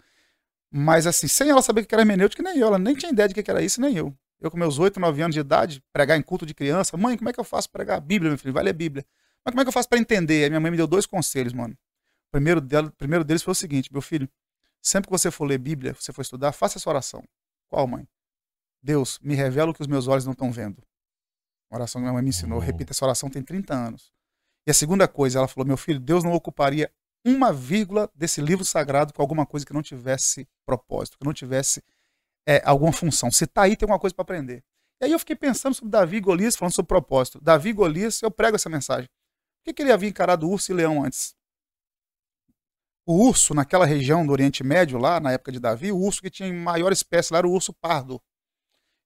Mas 0.74 1.06
assim, 1.06 1.28
sem 1.28 1.48
ela 1.50 1.62
saber 1.62 1.82
o 1.82 1.87
que 1.87 1.94
era 1.94 2.02
hermenêutica, 2.02 2.42
nem 2.42 2.58
eu. 2.58 2.66
Ela 2.66 2.78
nem 2.78 2.94
tinha 2.94 3.12
ideia 3.12 3.28
de 3.28 3.35
que 3.40 3.50
era 3.50 3.62
isso, 3.62 3.80
nem 3.80 3.96
eu. 3.96 4.12
Eu, 4.42 4.50
com 4.50 4.57
meus 4.59 4.76
8, 4.76 4.98
9 4.98 5.22
anos 5.22 5.35
de 5.35 5.40
idade, 5.40 5.81
pregar 5.92 6.18
em 6.18 6.22
culto 6.22 6.44
de 6.44 6.52
criança. 6.52 6.96
Mãe, 6.96 7.16
como 7.16 7.31
é 7.31 7.33
que 7.33 7.38
eu 7.38 7.44
faço 7.44 7.70
pra 7.70 7.78
pregar 7.78 7.98
a 7.98 8.00
Bíblia, 8.00 8.28
meu 8.28 8.37
filho? 8.38 8.52
Vai 8.52 8.64
ler 8.64 8.70
a 8.70 8.74
Bíblia. 8.74 9.07
Mas 9.44 9.52
como 9.52 9.61
é 9.61 9.64
que 9.64 9.68
eu 9.68 9.72
faço 9.72 9.88
pra 9.88 9.98
entender? 9.98 10.50
Minha 10.50 10.59
mãe 10.59 10.68
me 10.68 10.76
deu 10.76 10.87
dois 10.88 11.07
conselhos, 11.07 11.52
mano. 11.52 11.74
O 11.74 12.33
primeiro, 12.33 12.61
dela, 12.61 12.90
primeiro 12.98 13.24
deles 13.24 13.42
foi 13.42 13.52
o 13.52 13.55
seguinte, 13.55 13.92
meu 13.92 14.02
filho, 14.02 14.28
sempre 14.81 15.07
que 15.07 15.12
você 15.12 15.31
for 15.31 15.44
ler 15.44 15.59
Bíblia, 15.59 15.94
você 15.94 16.12
for 16.12 16.22
estudar, 16.22 16.50
faça 16.50 16.78
essa 16.78 16.90
oração. 16.90 17.22
Qual, 17.68 17.87
mãe? 17.87 18.07
Deus, 18.83 19.20
me 19.22 19.37
revela 19.37 19.70
o 19.70 19.74
que 19.74 19.81
os 19.81 19.87
meus 19.87 20.09
olhos 20.09 20.24
não 20.24 20.33
estão 20.33 20.50
vendo. 20.50 20.83
Uma 21.70 21.78
oração 21.78 22.00
que 22.00 22.02
minha 22.02 22.12
mãe 22.12 22.22
me 22.22 22.31
ensinou. 22.31 22.59
Eu 22.59 22.62
Oh. 22.62 22.66
repito, 22.66 22.92
essa 22.92 23.05
oração 23.05 23.31
tem 23.31 23.42
30 23.42 23.72
anos. 23.74 24.12
E 24.66 24.72
a 24.72 24.74
segunda 24.74 25.07
coisa, 25.07 25.38
ela 25.38 25.46
falou, 25.46 25.66
meu 25.66 25.76
filho, 25.76 26.00
Deus 26.00 26.24
não 26.24 26.33
ocuparia 26.33 26.90
uma 27.24 27.52
vírgula 27.52 28.11
desse 28.12 28.40
livro 28.40 28.64
sagrado 28.64 29.12
com 29.12 29.22
alguma 29.22 29.46
coisa 29.46 29.64
que 29.64 29.72
não 29.72 29.83
tivesse 29.83 30.48
propósito, 30.66 31.16
que 31.18 31.24
não 31.24 31.33
tivesse 31.33 31.81
é, 32.46 32.62
alguma 32.64 32.92
função. 32.92 33.31
Se 33.31 33.46
tá 33.46 33.62
aí, 33.62 33.76
tem 33.76 33.87
alguma 33.87 33.98
coisa 33.98 34.14
para 34.14 34.22
aprender. 34.22 34.62
E 35.00 35.07
aí 35.07 35.12
eu 35.12 35.18
fiquei 35.18 35.37
pensando 35.37 35.74
sobre 35.74 35.90
Davi 35.90 36.16
e 36.18 36.20
Golias, 36.20 36.57
falando 36.57 36.74
sobre 36.74 36.88
propósito. 36.88 37.40
Davi 37.40 37.70
e 37.70 37.72
Golias, 37.72 38.22
eu 38.22 38.31
prego 38.31 38.57
essa 38.57 38.68
mensagem. 38.68 39.09
Por 39.09 39.64
que, 39.64 39.74
que 39.74 39.83
ele 39.83 39.92
havia 39.92 40.09
encarado 40.09 40.48
urso 40.48 40.70
e 40.72 40.74
leão 40.74 41.05
antes? 41.05 41.35
O 43.05 43.26
urso, 43.26 43.52
naquela 43.52 43.85
região 43.85 44.24
do 44.24 44.33
Oriente 44.33 44.62
Médio, 44.62 44.98
lá 44.98 45.18
na 45.18 45.33
época 45.33 45.50
de 45.50 45.59
Davi, 45.59 45.90
o 45.90 45.98
urso 45.98 46.22
que 46.22 46.31
tinha 46.31 46.48
em 46.48 46.52
maior 46.52 46.92
espécie 46.92 47.33
lá 47.33 47.38
era 47.38 47.48
o 47.48 47.52
urso 47.52 47.72
pardo. 47.72 48.20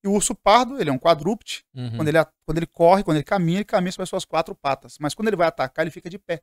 E 0.05 0.09
o 0.09 0.12
urso 0.12 0.35
pardo, 0.35 0.79
ele 0.79 0.90
é 0.90 0.92
um 0.92 0.99
quadrúpede. 0.99 1.64
Uhum. 1.75 1.96
Quando, 1.96 2.09
ele, 2.09 2.18
quando 2.44 2.59
ele 2.59 2.66
corre, 2.66 3.03
quando 3.03 3.16
ele 3.16 3.25
caminha, 3.25 3.59
ele 3.59 3.64
caminha 3.64 3.92
sobre 3.92 4.05
as 4.05 4.11
suas 4.11 4.25
quatro 4.25 4.55
patas. 4.55 4.99
Mas 5.01 5.14
quando 5.14 5.29
ele 5.29 5.37
vai 5.37 5.49
atacar, 5.49 5.83
ele 5.83 5.90
fica 5.90 6.11
de 6.11 6.18
pé. 6.18 6.42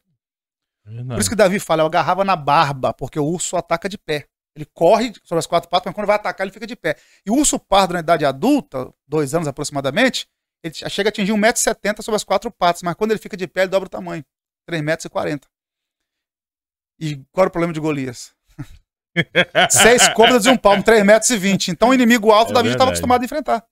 Por 0.84 1.20
isso 1.20 1.30
que 1.30 1.36
Davi 1.36 1.60
fala, 1.60 1.84
eu 1.84 1.86
agarrava 1.86 2.26
na 2.26 2.36
barba, 2.36 2.94
porque 2.94 3.20
o 3.20 3.26
urso 3.26 3.56
ataca 3.56 3.88
de 3.88 3.98
pé. 3.98 4.28
Ele 4.56 4.66
corre 4.74 5.12
sobre 5.24 5.40
as 5.40 5.48
quatro 5.48 5.70
patas, 5.70 5.86
mas 5.88 5.96
quando 5.96 6.08
vai 6.08 6.16
atacar, 6.16 6.46
ele 6.46 6.54
fica 6.54 6.68
de 6.68 6.76
pé. 6.76 6.96
E 7.26 7.32
o 7.32 7.36
urso 7.36 7.58
pardo, 7.58 7.94
na 7.94 8.00
idade 8.02 8.24
adulta, 8.26 8.94
dois 9.08 9.34
anos 9.34 9.48
aproximadamente, 9.48 10.28
ele 10.64 10.74
chega 10.74 11.10
a 11.10 11.12
atingir 11.12 11.32
1,70m 11.34 12.02
sobre 12.04 12.16
as 12.16 12.24
quatro 12.24 12.52
patas, 12.52 12.84
mas 12.84 12.94
quando 12.96 13.12
ele 13.12 13.20
fica 13.20 13.36
de 13.36 13.48
pé, 13.48 13.62
ele 13.62 13.70
dobra 13.70 13.88
o 13.88 13.90
tamanho. 13.90 14.24
3,40m. 14.70 15.42
E 17.00 17.16
qual 17.32 17.44
era 17.44 17.50
o 17.50 17.52
problema 17.52 17.74
de 17.74 17.80
Golias? 17.80 18.32
Seis 19.70 20.08
cômodas 20.10 20.46
e 20.46 20.50
um 20.50 20.58
palmo, 20.58 20.84
3,20m. 20.84 21.70
Então 21.70 21.90
o 21.90 21.94
inimigo 21.94 22.32
alto, 22.32 22.52
É 22.52 22.54
Davi 22.54 22.70
estava 22.70 22.90
acostumado 22.92 23.22
a 23.22 23.26
enfrentar. 23.26 23.66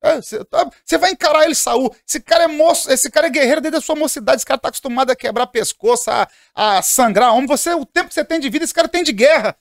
É, 0.00 0.16
Você 0.16 0.44
tá- 0.44 0.70
você 0.84 0.96
vai 0.96 1.10
encarar 1.10 1.44
ele, 1.44 1.54
Saul. 1.56 1.92
Esse 2.06 2.20
cara 2.20 2.44
é 2.44 2.46
moço, 2.46 2.90
esse 2.92 3.10
cara 3.10 3.26
é 3.26 3.30
guerreiro 3.30 3.60
desde 3.60 3.78
a 3.78 3.80
sua 3.80 3.96
mocidade. 3.96 4.36
Esse 4.36 4.46
cara 4.46 4.60
tá 4.60 4.68
acostumado 4.68 5.10
a 5.10 5.16
quebrar 5.16 5.48
pescoço, 5.48 6.08
a, 6.10 6.28
a 6.54 6.82
sangrar 6.82 7.34
homem. 7.34 7.48
Você, 7.48 7.74
o 7.74 7.84
tempo 7.84 8.08
que 8.08 8.14
você 8.14 8.24
tem 8.24 8.38
de 8.38 8.48
vida, 8.48 8.64
esse 8.64 8.72
cara 8.74 8.86
tem 8.88 9.02
de 9.02 9.12
guerra. 9.12 9.56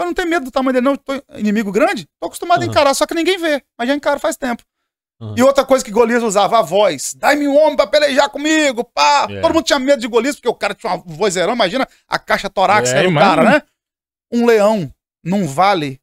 Eu 0.00 0.06
não 0.06 0.14
tenho 0.14 0.28
medo 0.28 0.44
do 0.46 0.50
tamanho 0.50 0.72
dele, 0.74 0.84
não. 0.84 0.96
Tô 0.96 1.12
inimigo 1.36 1.70
grande, 1.70 2.06
tô 2.20 2.26
acostumado 2.26 2.62
a 2.62 2.64
Uhum. 2.64 2.70
encarar, 2.70 2.94
só 2.94 3.06
que 3.06 3.14
ninguém 3.14 3.38
vê. 3.38 3.62
Mas 3.78 3.88
já 3.88 3.94
encaro 3.94 4.18
faz 4.20 4.36
tempo. 4.36 4.62
Uhum. 5.20 5.34
E 5.36 5.42
outra 5.42 5.64
coisa 5.66 5.84
que 5.84 5.90
Golias 5.90 6.22
usava, 6.22 6.58
a 6.58 6.62
voz. 6.62 7.14
Dai-me 7.14 7.46
um 7.46 7.56
homem 7.56 7.76
pra 7.76 7.86
pelejar 7.86 8.30
comigo, 8.30 8.82
pá. 8.84 9.26
É. 9.28 9.40
Todo 9.40 9.52
mundo 9.54 9.64
tinha 9.64 9.78
medo 9.78 10.00
de 10.00 10.08
Golias, 10.08 10.36
porque 10.36 10.48
o 10.48 10.54
cara 10.54 10.74
tinha 10.74 10.94
uma 10.94 11.02
vozeirão. 11.06 11.52
Imagina 11.52 11.86
a 12.08 12.18
caixa 12.18 12.48
torácica 12.48 12.98
É, 12.98 13.06
do 13.06 13.14
cara, 13.14 13.42
né? 13.44 13.62
Um 14.32 14.46
leão 14.46 14.92
num 15.22 15.46
vale, 15.46 16.00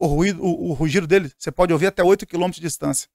o, 0.00 0.06
ruído, 0.06 0.42
o, 0.42 0.70
o 0.70 0.72
rugido 0.72 1.06
dele, 1.06 1.30
você 1.38 1.52
pode 1.52 1.72
ouvir 1.72 1.86
até 1.86 2.02
8 2.02 2.26
km 2.26 2.50
de 2.50 2.60
distância. 2.60 3.08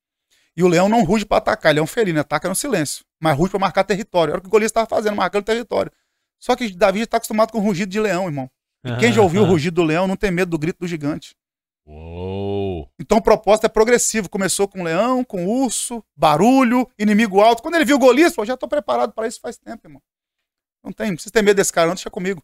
E 0.56 0.63
o 0.63 0.67
leão 0.67 0.88
não 0.88 1.04
ruge 1.04 1.26
pra 1.26 1.38
atacar, 1.38 1.72
ele 1.72 1.80
é 1.80 1.84
um 1.84 1.88
felino, 1.88 2.20
ataca 2.22 2.48
no 2.48 2.56
silêncio. 2.56 3.04
Mas 3.20 3.38
ruge 3.38 3.52
pra 3.52 3.60
marcar 3.60 3.84
território. 3.84 4.32
Era 4.32 4.39
o 4.39 4.41
que 4.41 4.48
o 4.48 4.52
Golias 4.52 4.70
estava 4.70 4.88
fazendo, 4.88 5.15
marcando 5.15 5.44
território. 5.44 5.91
Só 6.39 6.56
que 6.56 6.72
Davi 6.74 7.00
já 7.00 7.08
tá 7.08 7.17
acostumado 7.17 7.52
com 7.52 7.58
o 7.60 7.62
rugido 7.62 7.91
de 7.91 8.00
leão, 8.00 8.26
irmão. 8.26 8.50
E 8.84 8.96
quem 8.98 9.13
já 9.13 9.22
ouviu 9.22 9.44
o 9.44 9.46
rugido 9.46 9.76
do 9.76 9.84
leão 9.84 10.08
não 10.08 10.15
tem 10.15 10.32
medo 10.32 10.50
do 10.50 10.58
grito 10.58 10.80
do 10.80 10.88
gigante. 10.88 11.36
Uou. 11.86 12.89
Então 13.00 13.17
o 13.17 13.22
propósito 13.22 13.65
é 13.65 13.70
progressivo. 13.70 14.30
Começou 14.30 14.67
com 14.67 14.84
leão, 14.84 15.24
com 15.24 15.46
urso, 15.48 16.04
barulho, 16.15 16.88
inimigo 16.98 17.41
alto. 17.41 17.62
Quando 17.62 17.76
ele 17.76 17.86
viu 17.86 18.00
Golias, 18.00 18.34
falou: 18.34 18.46
já 18.46 18.58
tô 18.58 18.67
preparado 18.67 19.13
para 19.13 19.28
isso 19.28 19.39
faz 19.41 19.58
tempo, 19.58 19.86
irmão. 19.86 20.02
Não 20.84 20.91
tem, 20.91 21.08
não 21.08 21.15
precisa 21.15 21.34
ter 21.34 21.41
medo 21.41 21.58
desse 21.58 21.72
cara, 21.72 21.88
não, 21.88 21.96
deixa 21.96 22.10
comigo. 22.10 22.44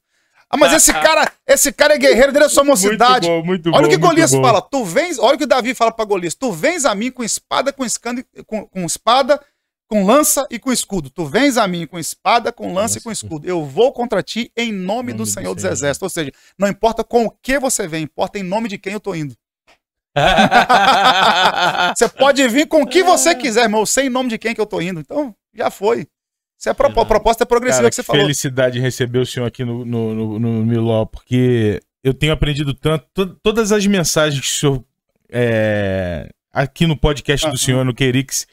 Ah, 0.49 0.57
mas 0.57 0.73
esse 0.73 0.93
cara, 0.93 1.31
esse 1.45 1.71
cara 1.71 1.95
é 1.95 1.97
guerreiro 1.97 2.31
desde 2.31 2.47
a 2.47 2.49
sua 2.49 2.63
mocidade. 2.63 3.27
Muito 3.27 3.41
bom, 3.41 3.45
muito 3.45 3.69
Olha 3.69 3.81
bom, 3.81 3.87
o 3.87 3.89
que 3.89 3.97
Golias 3.97 4.31
bom. 4.31 4.41
fala. 4.41 4.61
Tu 4.61 4.83
vens, 4.83 5.19
olha 5.19 5.35
o 5.35 5.37
que 5.37 5.45
Davi 5.45 5.73
fala 5.73 5.91
pra 5.91 6.05
Golias. 6.05 6.35
Tu 6.35 6.51
vens 6.51 6.85
a 6.85 6.93
mim 6.95 7.11
com 7.11 7.23
espada, 7.23 7.73
com 7.73 7.83
escando, 7.83 8.23
com, 8.45 8.65
com 8.67 8.85
espada, 8.85 9.41
com 9.87 10.05
lança 10.05 10.45
e 10.51 10.59
com 10.59 10.71
escudo. 10.71 11.09
Tu 11.09 11.25
vens 11.25 11.57
a 11.57 11.67
mim 11.67 11.87
com 11.87 11.97
espada, 11.97 12.51
com 12.51 12.73
lança 12.73 12.97
e 12.97 13.01
com 13.01 13.11
escudo. 13.11 13.47
Eu 13.47 13.63
vou 13.65 13.91
contra 13.93 14.21
ti 14.21 14.51
em 14.55 14.71
nome, 14.71 15.13
do 15.13 15.19
do 15.19 15.25
Senhor 15.25 15.55
dos. 15.55 15.63
Exércitos. 15.63 16.01
Ou 16.03 16.09
seja, 16.09 16.31
não 16.57 16.67
importa 16.67 17.03
com 17.03 17.25
o 17.25 17.31
que 17.31 17.57
você 17.59 17.87
vem, 17.87 18.03
importa 18.03 18.37
em 18.37 18.43
nome 18.43 18.67
de 18.69 18.77
quem 18.77 18.93
eu 18.93 18.99
tô 18.99 19.15
indo. 19.15 19.35
Você 21.95 22.09
pode 22.09 22.47
vir 22.47 22.67
com 22.67 22.81
o 22.81 22.87
que 22.87 23.03
você 23.03 23.35
quiser, 23.35 23.63
irmão. 23.63 23.81
Eu 23.81 23.85
sei 23.85 24.07
em 24.07 24.09
nome 24.09 24.29
de 24.29 24.37
quem 24.37 24.53
que 24.55 24.61
eu 24.61 24.65
tô 24.65 24.81
indo. 24.81 24.99
Então, 24.99 25.35
já 25.53 25.69
foi. 25.69 26.07
Isso 26.59 26.69
é 26.69 26.73
Verdade. 26.73 27.05
proposta 27.07 27.45
progressiva 27.45 27.81
Cara, 27.83 27.89
que 27.89 27.95
você 27.95 28.01
que 28.01 28.07
falou. 28.07 28.21
felicidade 28.23 28.79
receber 28.79 29.19
o 29.19 29.25
senhor 29.27 29.45
aqui 29.45 29.63
no, 29.63 29.85
no, 29.85 30.13
no, 30.15 30.39
no 30.39 30.65
Miló, 30.65 31.05
porque 31.05 31.79
eu 32.03 32.13
tenho 32.15 32.33
aprendido 32.33 32.73
tanto, 32.73 33.05
to- 33.13 33.35
todas 33.43 33.71
as 33.71 33.85
mensagens 33.85 34.41
que 34.41 34.47
o 34.47 34.51
senhor, 34.59 34.83
é, 35.29 36.27
aqui 36.51 36.87
no 36.87 36.97
podcast 36.97 37.47
do 37.51 37.57
senhor, 37.57 37.85
no 37.85 37.93
Querix, 37.93 38.47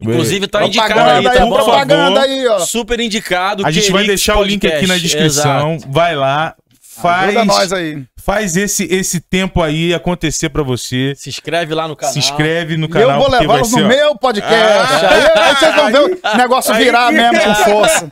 Inclusive, 0.00 0.46
tá 0.46 0.66
indicado 0.66 0.92
aí, 1.00 1.22
Propaganda 1.22 1.30
aí, 1.30 1.38
tá 1.38 1.46
bom? 1.46 1.54
propaganda 1.54 2.20
aí, 2.20 2.46
ó. 2.48 2.58
Super 2.60 3.00
indicado. 3.00 3.66
a 3.66 3.70
gente 3.70 3.90
vai 3.90 4.04
deixar 4.06 4.38
o 4.38 4.42
link 4.42 4.66
aqui 4.66 4.86
na 4.86 4.98
descrição, 4.98 5.74
Exato. 5.74 5.90
vai 5.92 6.14
lá, 6.14 6.54
faz, 6.80 7.28
Ajuda 7.36 7.44
nós 7.46 7.72
aí. 7.72 8.04
Faz 8.26 8.56
esse, 8.56 8.84
esse 8.92 9.20
tempo 9.20 9.62
aí 9.62 9.94
acontecer 9.94 10.48
pra 10.48 10.64
você, 10.64 11.14
Se 11.16 11.28
inscreve 11.28 11.72
lá 11.72 11.86
no 11.86 11.94
canal. 11.94 12.12
se 12.12 12.18
inscreve 12.18 12.76
no 12.76 12.86
E 12.86 12.88
canal, 12.88 13.10
eu 13.10 13.18
vou 13.18 13.30
levá-los 13.30 13.70
no 13.70 13.84
ó, 13.84 13.86
meu 13.88 14.16
podcast. 14.16 14.52
Ah, 14.56 15.10
aí, 15.12 15.48
aí 15.48 15.54
vocês 15.54 15.74
vão 15.76 15.92
ver 15.92 16.18
o 16.34 16.36
negócio 16.36 16.74
aí 16.74 16.84
virar 16.84 17.06
que- 17.06 17.12
mesmo 17.14 17.40
com 17.40 17.54
força. 17.54 18.08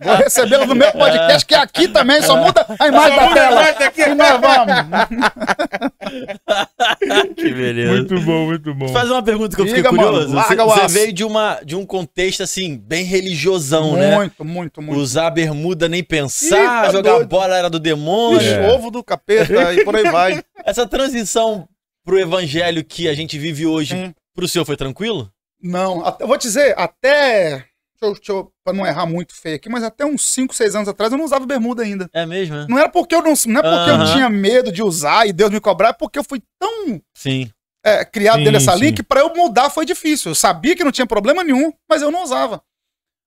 Vou 0.00 0.14
recebê-los 0.16 0.66
no 0.66 0.74
meu 0.74 0.90
podcast, 0.90 1.46
que 1.46 1.54
é 1.54 1.58
aqui 1.58 1.86
também, 1.86 2.20
só 2.20 2.36
muda 2.36 2.66
a 2.80 2.88
imagem 2.88 3.16
Só 3.16 3.26
da 3.28 3.32
tela. 3.34 3.62
E 3.96 4.14
nós 4.16 4.40
vamos. 4.40 5.88
Que 7.36 7.52
beleza. 7.54 7.92
muito 7.92 8.20
bom, 8.20 8.46
muito 8.46 8.74
bom. 8.74 8.88
Fazer 8.88 9.12
uma 9.12 9.22
pergunta 9.22 9.54
que 9.54 9.62
eu 9.62 9.66
fiquei 9.66 9.82
Diga, 9.82 9.92
mano, 9.94 10.08
curioso. 10.12 10.34
larga 10.34 10.64
o 10.64 10.68
Você, 10.70 10.86
veio 10.88 11.12
de, 11.12 11.22
uma, 11.24 11.60
de 11.64 11.76
um 11.76 11.84
contexto, 11.86 12.42
assim, 12.42 12.76
bem 12.76 13.04
religiosão, 13.04 13.94
né? 13.94 14.16
Muito, 14.16 14.44
muito, 14.44 14.82
muito. 14.82 14.98
Usar 15.00 15.30
bermuda 15.30 15.88
nem 15.88 16.00
Ih, 16.00 16.02
pensar, 16.02 16.84
tá 16.86 16.90
jogar 16.92 17.12
doido. 17.16 17.28
bola 17.28 17.56
era 17.56 17.68
do 17.70 17.78
demônio. 17.78 18.40
É. 18.40 18.68
ovo 18.72 18.90
do 18.90 19.02
capeta 19.04 19.27
e 19.34 19.84
por 19.84 19.96
aí 19.96 20.04
vai. 20.10 20.42
Essa 20.64 20.86
transição 20.86 21.68
pro 22.04 22.18
evangelho 22.18 22.84
que 22.84 23.08
a 23.08 23.14
gente 23.14 23.38
vive 23.38 23.66
hoje, 23.66 23.94
Hum. 23.94 24.14
pro 24.34 24.48
senhor 24.48 24.64
foi 24.64 24.76
tranquilo? 24.76 25.30
Não, 25.62 26.04
até- 26.04 26.24
eu 26.24 26.28
vou 26.28 26.38
te 26.38 26.42
dizer, 26.42 26.74
até. 26.78 27.64
Deixa 28.00 28.30
eu, 28.30 28.52
pra 28.64 28.72
não 28.72 28.86
errar 28.86 29.06
muito 29.06 29.34
feio 29.34 29.56
aqui, 29.56 29.68
mas 29.68 29.82
até 29.82 30.06
uns 30.06 30.22
5, 30.22 30.54
6 30.54 30.76
anos 30.76 30.88
atrás 30.88 31.10
eu 31.10 31.18
não 31.18 31.24
usava 31.24 31.44
bermuda 31.44 31.82
ainda. 31.82 32.08
É 32.12 32.24
mesmo, 32.24 32.54
né? 32.54 32.66
Não 32.68 32.78
era 32.78 32.88
porque 32.88 33.12
eu 33.12 33.20
não, 33.20 33.34
não 33.46 33.60
é 33.60 33.62
porque 33.62 33.90
eu 33.90 34.12
tinha 34.14 34.30
medo 34.30 34.70
de 34.70 34.84
usar 34.84 35.26
e 35.26 35.32
Deus 35.32 35.50
me 35.50 35.60
cobrar, 35.60 35.88
é 35.88 35.92
porque 35.92 36.16
eu 36.16 36.22
fui 36.22 36.40
tão 36.60 37.02
Sim. 37.12 37.50
é, 37.84 38.04
criado 38.04 38.38
Sim, 38.38 38.60
sim. 38.60 38.78
linha 38.78 38.92
que 38.92 39.02
pra 39.02 39.18
eu 39.20 39.34
mudar 39.34 39.68
foi 39.68 39.84
difícil. 39.84 40.30
Eu 40.30 40.34
sabia 40.36 40.76
que 40.76 40.84
não 40.84 40.92
tinha 40.92 41.08
problema 41.08 41.42
nenhum, 41.42 41.72
mas 41.90 42.00
eu 42.00 42.10
não 42.12 42.22
usava. 42.22 42.62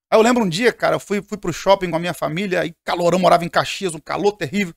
Aí 0.10 0.18
eu 0.18 0.24
lembro 0.24 0.42
um 0.46 0.50
dia, 0.50 0.72
cara, 0.72 0.96
eu 0.96 1.00
fui, 1.02 1.22
fui 1.22 1.38
pro 1.38 1.52
shopping 1.52 1.90
com 1.90 1.98
a 1.98 2.00
minha 2.00 2.14
família, 2.14 2.62
aí 2.62 2.74
calorão, 2.86 3.20
morava 3.20 3.44
em 3.44 3.50
Caxias, 3.50 3.94
um 3.94 4.00
calor 4.00 4.32
terrível. 4.38 4.74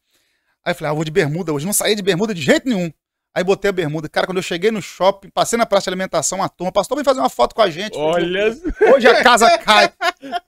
Aí 0.64 0.72
eu 0.72 0.74
falei, 0.74 0.90
ah, 0.90 0.92
eu 0.92 0.96
vou 0.96 1.04
de 1.04 1.10
bermuda 1.10 1.52
hoje. 1.52 1.66
Não 1.66 1.72
saí 1.72 1.94
de 1.94 2.02
bermuda 2.02 2.34
de 2.34 2.40
jeito 2.40 2.68
nenhum. 2.68 2.90
Aí 3.34 3.42
botei 3.42 3.68
a 3.68 3.72
bermuda. 3.72 4.08
Cara, 4.08 4.26
quando 4.26 4.36
eu 4.36 4.42
cheguei 4.42 4.70
no 4.70 4.80
shopping, 4.80 5.28
passei 5.28 5.58
na 5.58 5.66
praça 5.66 5.84
de 5.84 5.90
alimentação, 5.90 6.40
a 6.40 6.48
turma, 6.48 6.70
pastor, 6.70 6.96
vem 6.96 7.04
fazer 7.04 7.18
uma 7.18 7.28
foto 7.28 7.52
com 7.52 7.62
a 7.62 7.68
gente. 7.68 7.98
Olha, 7.98 8.56
Hoje 8.94 9.08
a 9.08 9.24
casa 9.24 9.58
cai. 9.58 9.92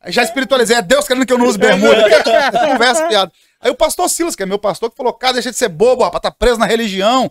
Aí 0.00 0.12
Já 0.12 0.22
espiritualizei. 0.22 0.76
É 0.76 0.82
Deus 0.82 1.06
querendo 1.06 1.26
que 1.26 1.32
eu 1.32 1.38
não 1.38 1.46
use 1.46 1.58
bermuda. 1.58 2.04
Conversa, 2.64 3.08
piada. 3.08 3.32
Aí 3.60 3.70
o 3.70 3.74
pastor 3.74 4.08
Silas, 4.08 4.36
que 4.36 4.42
é 4.44 4.46
meu 4.46 4.58
pastor, 4.58 4.88
que 4.88 4.96
falou: 4.96 5.12
cara, 5.12 5.34
deixa 5.34 5.50
de 5.50 5.56
ser 5.56 5.68
bobo, 5.68 6.04
rapaz, 6.04 6.22
tá 6.22 6.30
preso 6.30 6.60
na 6.60 6.66
religião. 6.66 7.28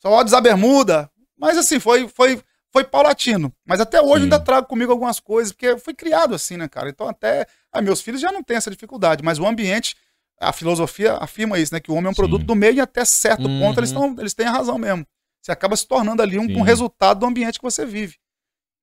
Só 0.00 0.08
pode 0.08 0.28
usar 0.28 0.40
bermuda. 0.40 1.10
Mas 1.38 1.58
assim, 1.58 1.78
foi, 1.78 2.08
foi, 2.08 2.40
foi 2.72 2.82
paulatino. 2.82 3.52
Mas 3.66 3.80
até 3.80 4.00
hoje 4.00 4.20
Sim. 4.20 4.22
ainda 4.22 4.40
trago 4.40 4.66
comigo 4.66 4.92
algumas 4.92 5.20
coisas, 5.20 5.52
porque 5.52 5.66
eu 5.66 5.78
fui 5.78 5.92
criado 5.92 6.34
assim, 6.34 6.56
né, 6.56 6.68
cara? 6.68 6.88
Então 6.88 7.06
até. 7.06 7.46
Ah, 7.70 7.82
meus 7.82 8.00
filhos 8.00 8.20
já 8.20 8.32
não 8.32 8.42
têm 8.42 8.56
essa 8.56 8.70
dificuldade, 8.70 9.22
mas 9.22 9.38
o 9.38 9.46
ambiente. 9.46 9.94
A 10.40 10.52
filosofia 10.52 11.14
afirma 11.14 11.58
isso, 11.58 11.72
né? 11.72 11.80
Que 11.80 11.90
o 11.90 11.94
homem 11.94 12.06
é 12.06 12.10
um 12.10 12.12
Sim. 12.14 12.20
produto 12.20 12.44
do 12.44 12.54
meio 12.54 12.74
e 12.74 12.80
até 12.80 13.04
certo 13.04 13.48
Uhum. 13.48 13.58
ponto 13.60 13.80
eles, 13.80 13.92
tão, 13.92 14.14
eles 14.18 14.34
têm 14.34 14.46
a 14.46 14.50
razão 14.50 14.76
mesmo. 14.78 15.06
Você 15.42 15.50
acaba 15.52 15.76
se 15.76 15.86
tornando 15.86 16.20
ali 16.22 16.38
um, 16.38 16.44
um 16.58 16.62
resultado 16.62 17.20
do 17.20 17.26
ambiente 17.26 17.58
que 17.58 17.64
você 17.64 17.86
vive. 17.86 18.16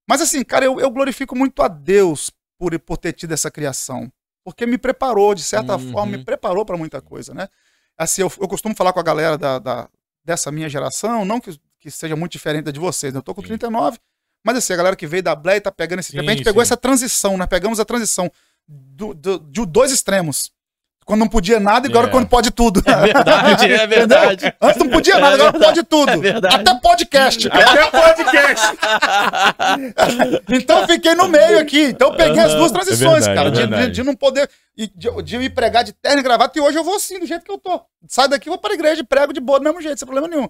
Mas 0.07 0.21
assim, 0.21 0.43
cara, 0.43 0.65
eu, 0.65 0.79
eu 0.79 0.89
glorifico 0.89 1.35
muito 1.35 1.61
a 1.61 1.67
Deus 1.67 2.31
por, 2.57 2.77
por 2.79 2.97
ter 2.97 3.13
tido 3.13 3.33
essa 3.33 3.51
criação. 3.51 4.11
Porque 4.43 4.65
me 4.65 4.77
preparou, 4.77 5.33
de 5.35 5.43
certa 5.43 5.73
Uhum. 5.73 5.91
forma, 5.91 6.17
me 6.17 6.23
preparou 6.23 6.65
para 6.65 6.75
muita 6.77 7.01
coisa, 7.01 7.33
né? 7.33 7.47
Assim, 7.97 8.21
eu, 8.21 8.31
eu 8.41 8.47
costumo 8.47 8.75
falar 8.75 8.91
com 8.91 8.99
a 8.99 9.03
galera 9.03 9.37
da, 9.37 9.59
da- 9.59 9.89
dessa 10.25 10.51
minha 10.51 10.67
geração, 10.67 11.23
não 11.23 11.39
que, 11.39 11.57
que 11.79 11.91
seja 11.91 12.15
muito 12.15 12.31
diferente 12.31 12.65
da 12.65 12.71
de 12.71 12.79
vocês, 12.79 13.13
né? 13.13 13.19
Eu 13.19 13.23
tô 13.23 13.33
com 13.35 13.41
Sim. 13.41 13.47
39, 13.49 13.99
mas 14.43 14.57
assim, 14.57 14.73
a 14.73 14.75
galera 14.75 14.95
que 14.95 15.05
veio 15.07 15.21
da 15.23 15.39
e 15.55 15.61
tá 15.61 15.71
pegando 15.71 15.99
esse 15.99 16.11
Sim, 16.11 16.17
tempo, 16.17 16.29
a 16.29 16.33
gente 16.33 16.43
pegou 16.43 16.61
sim. 16.61 16.67
essa 16.67 16.75
transição, 16.77 17.37
né? 17.37 17.45
Pegamos 17.45 17.79
a 17.79 17.85
transição 17.85 18.29
do, 18.67 19.13
do- 19.13 19.39
de 19.39 19.65
dois 19.65 19.91
extremos. 19.91 20.51
Quando 21.05 21.19
não 21.21 21.27
podia 21.27 21.59
nada 21.59 21.87
e 21.87 21.89
agora 21.89 22.07
É. 22.07 22.09
quando 22.09 22.27
pode 22.27 22.49
tudo. 22.51 22.81
É 22.85 22.95
verdade, 22.95 23.71
é 23.73 23.87
verdade. 23.87 24.53
Antes 24.61 24.77
não 24.79 24.89
podia 24.89 25.17
nada, 25.19 25.31
É 25.35 25.47
agora 25.47 25.53
pode 25.65 25.83
tudo. 25.83 26.11
é 26.11 26.17
verdade. 26.17 26.55
Até 26.55 26.75
podcast. 26.79 27.47
até 27.51 27.85
podcast. 27.91 28.77
Então 30.49 30.87
fiquei 30.87 31.13
no 31.15 31.27
meio 31.27 31.59
aqui. 31.59 31.81
Então 31.85 32.09
eu 32.11 32.15
peguei 32.15 32.39
as 32.41 32.53
duas 32.53 32.71
É 32.71 32.73
transições, 32.73 33.25
verdade, 33.25 33.35
cara. 33.67 33.75
é 33.75 33.81
de, 33.81 33.87
de- 33.87 33.91
de 33.93 34.03
não 34.03 34.15
poder. 34.15 34.49
De, 34.75 34.91
de 35.23 35.37
me 35.37 35.49
pregar 35.49 35.83
de 35.83 35.93
terno 35.93 36.19
e 36.19 36.23
gravata. 36.23 36.57
E 36.57 36.61
hoje 36.61 36.77
eu 36.77 36.83
vou 36.83 36.95
assim, 36.95 37.19
do 37.19 37.25
jeito 37.27 37.45
que 37.45 37.51
eu 37.51 37.57
tô. 37.59 37.79
Saio 38.07 38.29
daqui, 38.29 38.49
vou 38.49 38.57
pra 38.57 38.73
igreja 38.73 39.01
e 39.01 39.03
prego 39.03 39.31
de 39.31 39.39
boa 39.39 39.59
do 39.59 39.63
mesmo 39.63 39.79
jeito, 39.81 39.99
sem 39.99 40.05
problema 40.05 40.27
nenhum. 40.27 40.47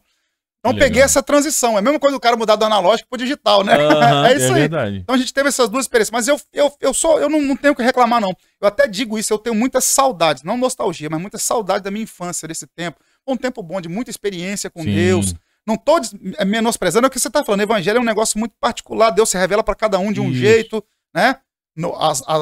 Então 0.66 0.80
peguei 0.80 1.02
essa 1.02 1.22
transição. 1.22 1.76
É 1.76 1.80
a 1.80 1.82
mesma 1.82 2.00
coisa 2.00 2.16
do 2.16 2.22
cara 2.22 2.38
mudar 2.38 2.56
do 2.56 2.64
analógico 2.64 3.10
pro 3.10 3.18
digital, 3.20 3.66
né? 3.66 3.76
Aham, 3.76 4.28
é 4.32 4.34
isso 4.36 4.46
é 4.46 4.48
aí. 4.48 4.54
verdade. 4.62 4.98
Então 5.00 5.14
a 5.14 5.18
gente 5.18 5.34
teve 5.34 5.50
essas 5.50 5.68
duas 5.68 5.84
experiências. 5.84 6.12
Mas 6.12 6.28
eu, 6.28 6.40
eu, 6.54 6.72
eu 6.80 6.94
sou, 6.94 7.20
eu 7.20 7.30
não, 7.30 7.42
não 7.42 7.56
tenho 7.58 7.74
o 7.74 7.76
que 7.76 7.84
reclamar, 7.84 8.22
não. 8.22 8.34
Eu 8.62 8.68
até 8.70 8.88
digo 8.88 9.20
isso, 9.20 9.34
eu 9.34 9.38
tenho 9.38 9.54
muitas 9.56 9.84
saudades, 9.84 10.42
não 10.44 10.56
nostalgia, 10.58 11.10
mas 11.10 11.20
muita 11.20 11.38
saudade 11.38 11.84
da 11.84 11.92
minha 11.92 12.04
infância, 12.04 12.48
desse 12.48 12.66
tempo. 12.66 12.98
Um 13.28 13.36
tempo 13.36 13.62
bom, 13.62 13.82
de 13.82 13.90
muita 13.90 14.10
experiência 14.10 14.70
com 14.70 14.84
Sim. 14.84 14.94
Deus. 14.96 15.34
Não 15.68 15.76
tô 15.78 15.98
é, 16.38 16.46
menosprezando 16.46 17.06
é 17.06 17.10
o 17.10 17.12
que 17.12 17.20
você 17.20 17.30
tá 17.30 17.44
falando. 17.44 17.62
Evangelho 17.62 17.98
é 17.98 18.02
um 18.02 18.06
negócio 18.06 18.40
muito 18.40 18.54
particular. 18.60 19.10
Deus 19.12 19.30
se 19.30 19.38
revela 19.38 19.64
para 19.64 19.76
cada 19.76 20.00
um 20.00 20.14
de 20.14 20.22
um 20.22 20.30
Isso. 20.30 20.40
jeito, 20.40 20.82
né? 21.14 21.38
No- 21.76 21.94
a, 21.96 22.12
a, 22.28 22.36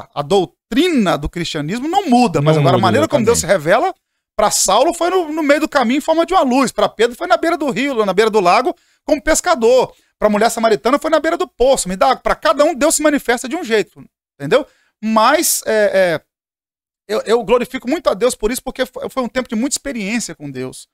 a, 0.00 0.08
a 0.16 0.22
doutrina 0.22 1.16
do 1.16 1.28
cristianismo 1.28 1.86
não 1.88 2.08
muda, 2.08 2.40
mas 2.40 2.56
Não 2.56 2.62
agora 2.62 2.76
a 2.76 2.78
muda, 2.78 2.86
maneira 2.86 3.06
como 3.08 3.24
Deus 3.24 3.38
se 3.38 3.46
exatamente. 3.46 3.64
revela 3.68 3.94
para 4.38 4.52
Saulo 4.52 4.94
foi 4.94 5.10
no, 5.10 5.32
no 5.32 5.42
meio 5.42 5.58
do 5.62 5.68
caminho 5.68 5.98
em 5.98 6.00
forma 6.00 6.24
de 6.24 6.32
uma 6.32 6.42
luz. 6.42 6.70
Para 6.70 6.88
Pedro 6.88 7.16
foi 7.16 7.26
na 7.26 7.36
beira 7.36 7.58
do 7.58 7.68
rio, 7.70 8.06
na 8.06 8.12
beira 8.12 8.30
do 8.30 8.38
lago, 8.38 8.72
como 9.04 9.20
pescador. 9.20 9.92
Para 10.16 10.28
a 10.28 10.30
mulher 10.30 10.48
samaritana 10.48 10.96
foi 10.96 11.10
na 11.10 11.18
beira 11.18 11.36
do 11.36 11.48
poço. 11.48 11.88
Me 11.88 11.96
dá 11.96 12.14
para 12.14 12.36
cada 12.36 12.64
um 12.64 12.72
Deus 12.72 12.94
se 12.94 13.02
manifesta 13.02 13.48
de 13.48 13.56
um 13.56 13.64
jeito, 13.64 14.00
entendeu? 14.38 14.64
Mas 15.02 15.60
é, 15.66 16.20
é, 16.20 16.20
eu, 17.08 17.20
eu 17.26 17.42
glorifico 17.42 17.90
muito 17.90 18.08
a 18.08 18.14
Deus 18.14 18.36
por 18.36 18.52
isso, 18.52 18.62
porque 18.62 18.86
foi, 18.86 19.20
um 19.24 19.28
tempo 19.28 19.48
de 19.48 19.56
muita 19.56 19.74
experiência 19.74 20.36
com 20.36 20.48
Deus. 20.48 20.86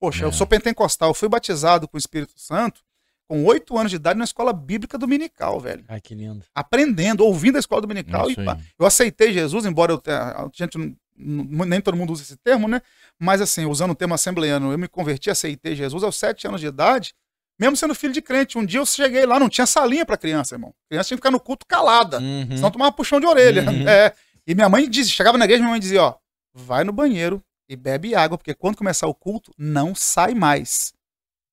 Poxa, 0.00 0.22
É. 0.22 0.26
eu 0.28 0.32
sou 0.32 0.46
pentecostal, 0.46 1.10
eu 1.10 1.14
fui 1.14 1.28
batizado 1.28 1.88
com 1.88 1.96
o 1.96 1.98
Espírito 1.98 2.34
Santo 2.36 2.80
com 3.26 3.44
oito 3.46 3.76
anos 3.76 3.90
de 3.90 3.96
idade 3.96 4.18
na 4.18 4.24
escola 4.24 4.52
bíblica 4.52 4.96
dominical, 4.96 5.58
velho. 5.58 5.84
Ai, 5.88 6.00
que 6.00 6.14
lindo. 6.14 6.44
Aprendendo, 6.54 7.24
ouvindo 7.24 7.56
a 7.56 7.58
escola 7.58 7.80
dominical. 7.80 8.30
Isso 8.30 8.40
E, 8.40 8.48
aí. 8.48 8.56
eu 8.78 8.86
aceitei 8.86 9.32
Jesus, 9.32 9.64
embora 9.66 9.90
eu 9.90 9.98
tenha, 9.98 10.20
a 10.20 10.48
gente 10.52 10.78
nem 11.16 11.80
todo 11.80 11.96
mundo 11.96 12.12
usa 12.12 12.22
esse 12.22 12.36
termo, 12.36 12.66
né? 12.68 12.80
Mas 13.18 13.40
assim, 13.40 13.64
usando 13.66 13.92
o 13.92 13.94
termo 13.94 14.14
assembleiano, 14.14 14.72
eu 14.72 14.78
me 14.78 14.88
converti, 14.88 15.30
aceitei 15.30 15.74
Jesus 15.76 16.02
aos 16.02 16.16
sete 16.16 16.46
anos 16.46 16.60
de 16.60 16.66
idade, 16.66 17.14
mesmo 17.58 17.76
sendo 17.76 17.94
filho 17.94 18.12
de 18.12 18.20
crente. 18.22 18.58
Um 18.58 18.64
dia 18.66 18.80
eu 18.80 18.86
cheguei 18.86 19.24
lá, 19.24 19.38
não 19.38 19.48
tinha 19.48 19.66
salinha 19.66 20.04
pra 20.04 20.16
criança, 20.16 20.54
irmão. 20.56 20.70
A 20.70 20.88
criança 20.90 21.08
tinha 21.08 21.16
que 21.16 21.20
ficar 21.20 21.30
no 21.30 21.38
culto 21.40 21.64
calada, 21.66 22.18
Uhum. 22.18 22.56
senão 22.56 22.70
tomava 22.70 22.92
puxão 22.92 23.20
de 23.20 23.26
orelha. 23.26 23.62
Uhum. 23.62 23.84
É, 23.88 24.12
e 24.46 24.54
minha 24.54 24.68
mãe 24.68 24.88
dizia, 24.90 25.12
chegava 25.14 25.38
na 25.38 25.44
igreja, 25.44 25.60
minha 25.62 25.70
mãe 25.70 25.80
dizia, 25.80 26.02
ó, 26.02 26.14
vai 26.52 26.84
no 26.84 26.92
banheiro 26.92 27.42
e 27.68 27.76
bebe 27.76 28.14
água, 28.14 28.36
porque 28.36 28.52
quando 28.54 28.76
começar 28.76 29.06
o 29.06 29.14
culto, 29.14 29.52
não 29.56 29.94
sai 29.94 30.34
mais. 30.34 30.92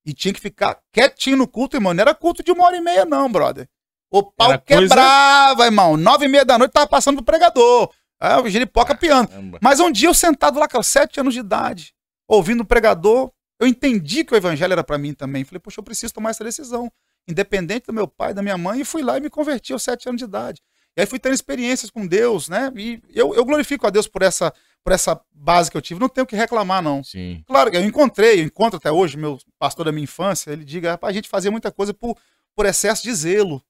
E 0.05 0.13
tinha 0.13 0.33
que 0.33 0.41
ficar 0.41 0.79
quietinho 0.91 1.37
no 1.37 1.47
culto, 1.47 1.77
irmão. 1.77 1.93
Não 1.93 2.01
era 2.01 2.15
culto 2.15 2.43
de 2.43 2.51
uma 2.51 2.65
hora 2.65 2.75
e 2.75 2.81
meia, 2.81 3.05
não, 3.05 3.31
brother. 3.31 3.69
O 4.11 4.23
pau 4.23 4.49
Era 4.49 4.57
coisa- 4.57 4.81
quebrava, 4.81 5.63
irmão. 5.65 5.95
Nove 5.95 6.25
e 6.25 6.27
meia 6.27 6.43
da 6.43 6.57
noite 6.57 6.71
tava 6.71 6.87
passando 6.87 7.17
pro 7.17 7.25
pregador. 7.25 7.93
É, 8.21 8.37
o 8.37 8.47
giripoca 8.47 8.93
piano. 8.95 9.27
Caramba. 9.27 9.57
Mas 9.61 9.79
um 9.79 9.91
dia 9.91 10.07
eu 10.07 10.13
sentado 10.13 10.59
lá, 10.59 10.67
cara, 10.67 10.83
sete 10.83 11.19
anos 11.19 11.33
de 11.33 11.39
idade, 11.39 11.93
ouvindo 12.27 12.61
o 12.61 12.65
pregador, 12.65 13.31
eu 13.59 13.65
entendi 13.67 14.23
que 14.23 14.33
o 14.33 14.37
evangelho 14.37 14.73
era 14.73 14.83
pra 14.83 14.97
mim 14.97 15.13
também. 15.13 15.43
Falei, 15.43 15.59
poxa, 15.59 15.79
eu 15.79 15.83
preciso 15.83 16.13
tomar 16.13 16.29
essa 16.29 16.43
decisão. 16.43 16.91
Independente 17.27 17.85
do 17.87 17.93
meu 17.93 18.07
pai, 18.07 18.33
da 18.33 18.41
minha 18.41 18.57
mãe, 18.57 18.81
e 18.81 18.85
fui 18.85 19.01
lá 19.03 19.17
e 19.17 19.21
me 19.21 19.29
converti 19.29 19.73
aos 19.73 19.83
sete 19.83 20.07
anos 20.07 20.19
de 20.19 20.25
idade. 20.25 20.61
E 20.97 21.01
aí 21.01 21.07
fui 21.07 21.19
tendo 21.19 21.33
experiências 21.33 21.89
com 21.89 22.05
Deus, 22.05 22.49
né? 22.49 22.71
E 22.75 23.01
eu, 23.09 23.33
eu 23.33 23.45
glorifico 23.45 23.87
a 23.87 23.89
Deus 23.89 24.07
por 24.07 24.21
essa, 24.21 24.51
por 24.83 24.91
essa 24.91 25.19
base 25.31 25.71
que 25.71 25.77
eu 25.77 25.81
tive. 25.81 25.99
Não 25.99 26.09
tenho 26.09 26.25
o 26.25 26.27
que 26.27 26.35
reclamar, 26.35 26.81
não. 26.81 27.03
Sim. 27.03 27.43
Claro, 27.47 27.69
eu 27.73 27.83
encontrei, 27.83 28.41
eu 28.41 28.45
encontro 28.45 28.77
até 28.77 28.91
hoje, 28.91 29.17
meu 29.17 29.39
pastor 29.57 29.85
da 29.85 29.91
minha 29.91 30.03
infância, 30.03 30.51
ele 30.51 30.65
diga, 30.65 30.91
rapaz, 30.91 31.11
a 31.11 31.13
gente 31.15 31.29
fazia 31.29 31.49
muita 31.51 31.71
coisa 31.71 31.93
por, 31.93 32.17
por 32.55 32.65
excesso 32.65 33.03
de 33.03 33.13
zelo, 33.13 33.63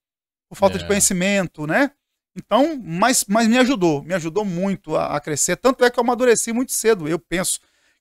por 0.50 0.56
falta 0.56 0.78
É. 0.78 0.80
de 0.80 0.88
conhecimento, 0.88 1.68
né? 1.68 1.92
Então, 2.36 2.82
mas, 2.82 3.26
mas 3.28 3.48
me 3.48 3.58
ajudou, 3.58 4.02
me 4.04 4.14
ajudou 4.14 4.46
muito 4.46 4.96
a, 4.96 5.16
a 5.16 5.20
crescer. 5.20 5.58
Tanto 5.58 5.84
é 5.84 5.90
que 5.90 6.00
eu 6.00 6.04
amadureci 6.04 6.54
muito 6.54 6.72
cedo. 6.72 7.08
Eu 7.08 7.20
penso 7.20 7.60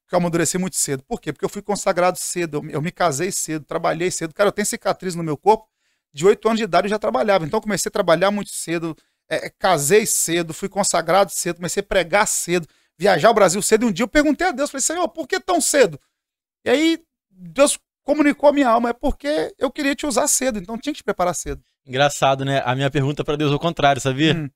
que 0.09 0.15
eu 0.15 0.19
amadureci 0.19 0.59
muito 0.59 0.77
cedo. 0.77 1.03
Por 1.03 1.21
quê? 1.21 1.33
Porque 1.33 1.45
eu 1.45 1.49
fui 1.49 1.63
consagrado 1.63 2.19
cedo, 2.19 2.59
eu, 2.59 2.71
eu 2.71 2.83
me 2.83 2.93
casei 2.93 3.33
cedo, 3.33 3.65
trabalhei 3.65 4.11
cedo. 4.11 4.35
Cara, 4.35 4.49
eu 4.49 4.53
tenho 4.53 4.67
cicatriz 4.67 5.15
no 5.15 5.23
meu 5.23 5.37
corpo. 5.37 5.69
De 6.13 6.27
oito 6.27 6.47
anos 6.49 6.59
de 6.59 6.65
idade 6.65 6.87
eu 6.87 6.91
já 6.91 6.99
trabalhava. 6.99 7.45
Então, 7.45 7.61
comecei 7.61 7.89
a 7.89 7.93
trabalhar 7.93 8.31
muito 8.31 8.51
cedo, 8.51 8.97
é, 9.29 9.49
casei 9.51 10.05
cedo, 10.07 10.53
fui 10.53 10.69
consagrado 10.69 11.31
cedo, 11.31 11.57
comecei 11.57 11.81
a 11.81 11.87
pregar 11.87 12.27
cedo, 12.27 12.67
viajar 12.99 13.31
o 13.31 13.35
Brasil 13.35 13.63
cedo. 13.63 13.85
E 13.85 13.89
um 13.89 13.93
dia 13.93 14.05
eu 14.05 14.09
perguntei 14.09 14.49
a 14.49 14.51
Deus, 14.51 14.71
falei, 14.71 14.83
Senhor, 14.83 15.09
por 15.09 15.29
que 15.29 15.39
tão 15.39 15.61
cedo? 15.61 16.01
E 16.65 16.71
aí, 16.71 17.05
Deus 17.31 17.79
comunicou 18.05 18.49
a 18.49 18.53
minha 18.53 18.69
alma, 18.69 18.91
é 18.91 18.93
porque 18.93 19.55
eu 19.59 19.71
queria 19.71 19.95
te 19.95 20.07
usar 20.07 20.29
cedo, 20.29 20.59
então 20.59 20.79
tinha 20.79 20.93
que 20.93 20.99
te 20.99 21.05
preparar 21.05 21.35
cedo. 21.35 21.63
Engraçado, 21.87 22.45
né? 22.45 22.63
A 22.65 22.75
minha 22.75 22.91
pergunta 22.91 23.25
para 23.25 23.37
Deus 23.37 23.53
é 23.53 23.55
o 23.55 23.59
contrário, 23.59 24.01
sabia? 24.01 24.35
Hum. 24.35 24.51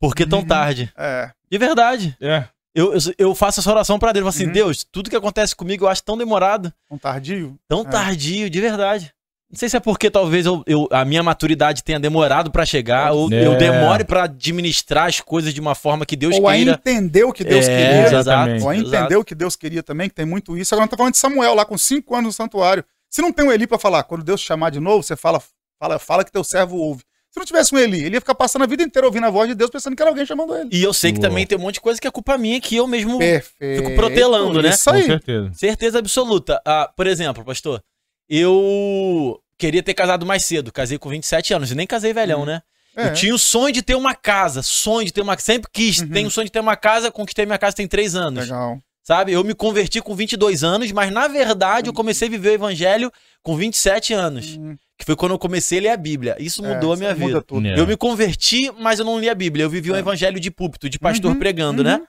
Por 0.00 0.14
que 0.14 0.26
tão 0.26 0.40
uhum. 0.40 0.46
tarde? 0.46 0.92
É. 0.96 1.30
De 1.50 1.58
verdade. 1.58 2.16
É. 2.20 2.48
Eu, 2.74 2.92
eu, 2.92 2.98
eu 3.18 3.34
faço 3.34 3.60
essa 3.60 3.70
oração 3.70 3.98
para 3.98 4.12
Deus, 4.12 4.26
assim, 4.26 4.46
uhum. 4.46 4.52
Deus, 4.52 4.84
tudo 4.90 5.10
que 5.10 5.16
acontece 5.16 5.54
comigo 5.54 5.84
eu 5.84 5.88
acho 5.88 6.02
tão 6.02 6.16
demorado. 6.16 6.72
Tão 6.88 6.98
tardio? 6.98 7.58
Tão 7.68 7.82
é. 7.82 7.84
tardio, 7.84 8.50
de 8.50 8.60
verdade. 8.60 9.14
Não 9.52 9.58
sei 9.58 9.68
se 9.68 9.76
é 9.76 9.80
porque 9.80 10.10
talvez 10.10 10.46
eu, 10.46 10.62
eu 10.66 10.88
a 10.90 11.04
minha 11.04 11.22
maturidade 11.22 11.84
tenha 11.84 12.00
demorado 12.00 12.50
para 12.50 12.64
chegar, 12.64 13.12
ou 13.12 13.30
é. 13.30 13.46
eu 13.46 13.54
demore 13.58 14.02
para 14.02 14.24
administrar 14.24 15.08
as 15.08 15.20
coisas 15.20 15.52
de 15.52 15.60
uma 15.60 15.74
forma 15.74 16.06
que 16.06 16.16
Deus 16.16 16.36
ou 16.36 16.46
queira. 16.48 16.70
Ou 16.70 16.74
a 16.74 16.74
entender 16.74 17.24
o 17.24 17.32
que 17.34 17.44
Deus 17.44 17.68
é, 17.68 17.76
queria. 17.76 18.18
Exatamente. 18.18 18.62
Ou 18.62 18.70
a 18.70 18.76
entender 18.76 19.16
o 19.16 19.22
que 19.22 19.34
Deus 19.34 19.54
queria 19.54 19.82
também, 19.82 20.08
que 20.08 20.14
tem 20.14 20.24
muito 20.24 20.56
isso. 20.56 20.74
Agora, 20.74 20.86
não 20.86 20.88
tá 20.88 20.96
falando 20.96 21.12
de 21.12 21.18
Samuel 21.18 21.54
lá 21.54 21.66
com 21.66 21.76
cinco 21.76 22.14
anos 22.14 22.28
no 22.28 22.32
santuário. 22.32 22.82
Se 23.10 23.20
não 23.20 23.30
tem 23.30 23.44
um 23.44 23.52
Eli 23.52 23.66
para 23.66 23.78
falar, 23.78 24.04
quando 24.04 24.24
Deus 24.24 24.40
te 24.40 24.46
chamar 24.46 24.70
de 24.70 24.80
novo, 24.80 25.02
você 25.02 25.14
fala, 25.14 25.38
fala, 25.78 25.98
fala 25.98 26.24
que 26.24 26.32
teu 26.32 26.42
servo 26.42 26.78
ouve. 26.78 27.02
Se 27.30 27.38
não 27.38 27.44
tivesse 27.44 27.74
um 27.74 27.78
Eli, 27.78 28.04
ele 28.04 28.16
ia 28.16 28.20
ficar 28.20 28.34
passando 28.34 28.62
a 28.62 28.66
vida 28.66 28.82
inteira 28.82 29.06
ouvindo 29.06 29.26
a 29.26 29.30
voz 29.30 29.48
de 29.48 29.54
Deus, 29.54 29.70
pensando 29.70 29.94
que 29.94 30.02
era 30.02 30.10
alguém 30.10 30.24
chamando 30.24 30.54
ele. 30.56 30.70
E 30.72 30.82
eu 30.82 30.94
sei 30.94 31.12
que 31.12 31.18
Uou. 31.18 31.28
também 31.28 31.46
tem 31.46 31.58
um 31.58 31.60
monte 31.60 31.74
de 31.74 31.82
coisa 31.82 32.00
que 32.00 32.06
é 32.06 32.10
culpa 32.10 32.38
minha, 32.38 32.58
que 32.58 32.76
eu 32.76 32.86
mesmo 32.86 33.18
Perfeito. 33.18 33.82
fico 33.82 33.94
protelando, 33.96 34.62
né? 34.62 34.70
Isso 34.70 34.90
aí. 34.90 35.02
Com 35.02 35.08
certeza. 35.08 35.50
Certeza 35.52 35.98
absoluta. 35.98 36.60
Ah, 36.64 36.90
por 36.94 37.06
exemplo, 37.06 37.44
pastor, 37.44 37.82
eu 38.28 39.40
queria 39.58 39.82
ter 39.82 39.94
casado 39.94 40.26
mais 40.26 40.44
cedo. 40.44 40.72
Casei 40.72 40.98
com 40.98 41.08
27 41.08 41.54
anos 41.54 41.70
e 41.70 41.74
nem 41.74 41.86
casei 41.86 42.12
velhão, 42.12 42.42
hum. 42.42 42.46
né? 42.46 42.62
É. 42.96 43.06
Eu 43.06 43.12
tinha 43.14 43.34
o 43.34 43.38
sonho 43.38 43.72
de 43.72 43.82
ter 43.82 43.94
uma 43.94 44.14
casa, 44.14 44.62
sonho 44.62 45.06
de 45.06 45.12
ter 45.12 45.22
uma 45.22 45.38
Sempre 45.38 45.70
quis, 45.72 46.00
uhum. 46.00 46.08
tenho 46.08 46.28
o 46.28 46.30
sonho 46.30 46.44
de 46.44 46.52
ter 46.52 46.60
uma 46.60 46.76
casa, 46.76 47.10
conquistei 47.10 47.46
minha 47.46 47.58
casa 47.58 47.76
tem 47.76 47.88
três 47.88 48.14
anos. 48.14 48.44
Legal. 48.44 48.78
Sabe? 49.02 49.32
Eu 49.32 49.42
me 49.42 49.54
converti 49.54 50.00
com 50.00 50.14
22 50.14 50.62
anos, 50.62 50.92
mas 50.92 51.10
na 51.10 51.26
verdade 51.26 51.88
eu 51.88 51.92
comecei 51.92 52.28
a 52.28 52.30
viver 52.30 52.50
o 52.50 52.52
evangelho 52.52 53.10
com 53.42 53.56
27 53.56 54.12
anos. 54.12 54.56
Uhum. 54.56 54.76
Que 54.96 55.04
foi 55.04 55.16
quando 55.16 55.32
eu 55.32 55.38
comecei 55.38 55.78
a 55.78 55.82
ler 55.82 55.88
a 55.88 55.96
Bíblia. 55.96 56.36
Isso 56.38 56.64
é, 56.64 56.72
mudou 56.72 56.92
a 56.92 56.96
minha 56.96 57.12
vida. 57.12 57.42
Tudo. 57.42 57.66
É. 57.66 57.78
Eu 57.78 57.86
me 57.86 57.96
converti, 57.96 58.70
mas 58.78 59.00
eu 59.00 59.04
não 59.04 59.18
li 59.18 59.28
a 59.28 59.34
Bíblia. 59.34 59.64
Eu 59.64 59.70
vivi 59.70 59.90
o 59.90 59.94
um 59.94 59.96
é. 59.96 60.00
evangelho 60.00 60.38
de 60.38 60.50
púlpito, 60.50 60.88
de 60.88 60.98
pastor 60.98 61.32
uhum, 61.32 61.38
pregando, 61.38 61.82
né? 61.82 61.94
uhum. 61.94 62.00
né? 62.00 62.06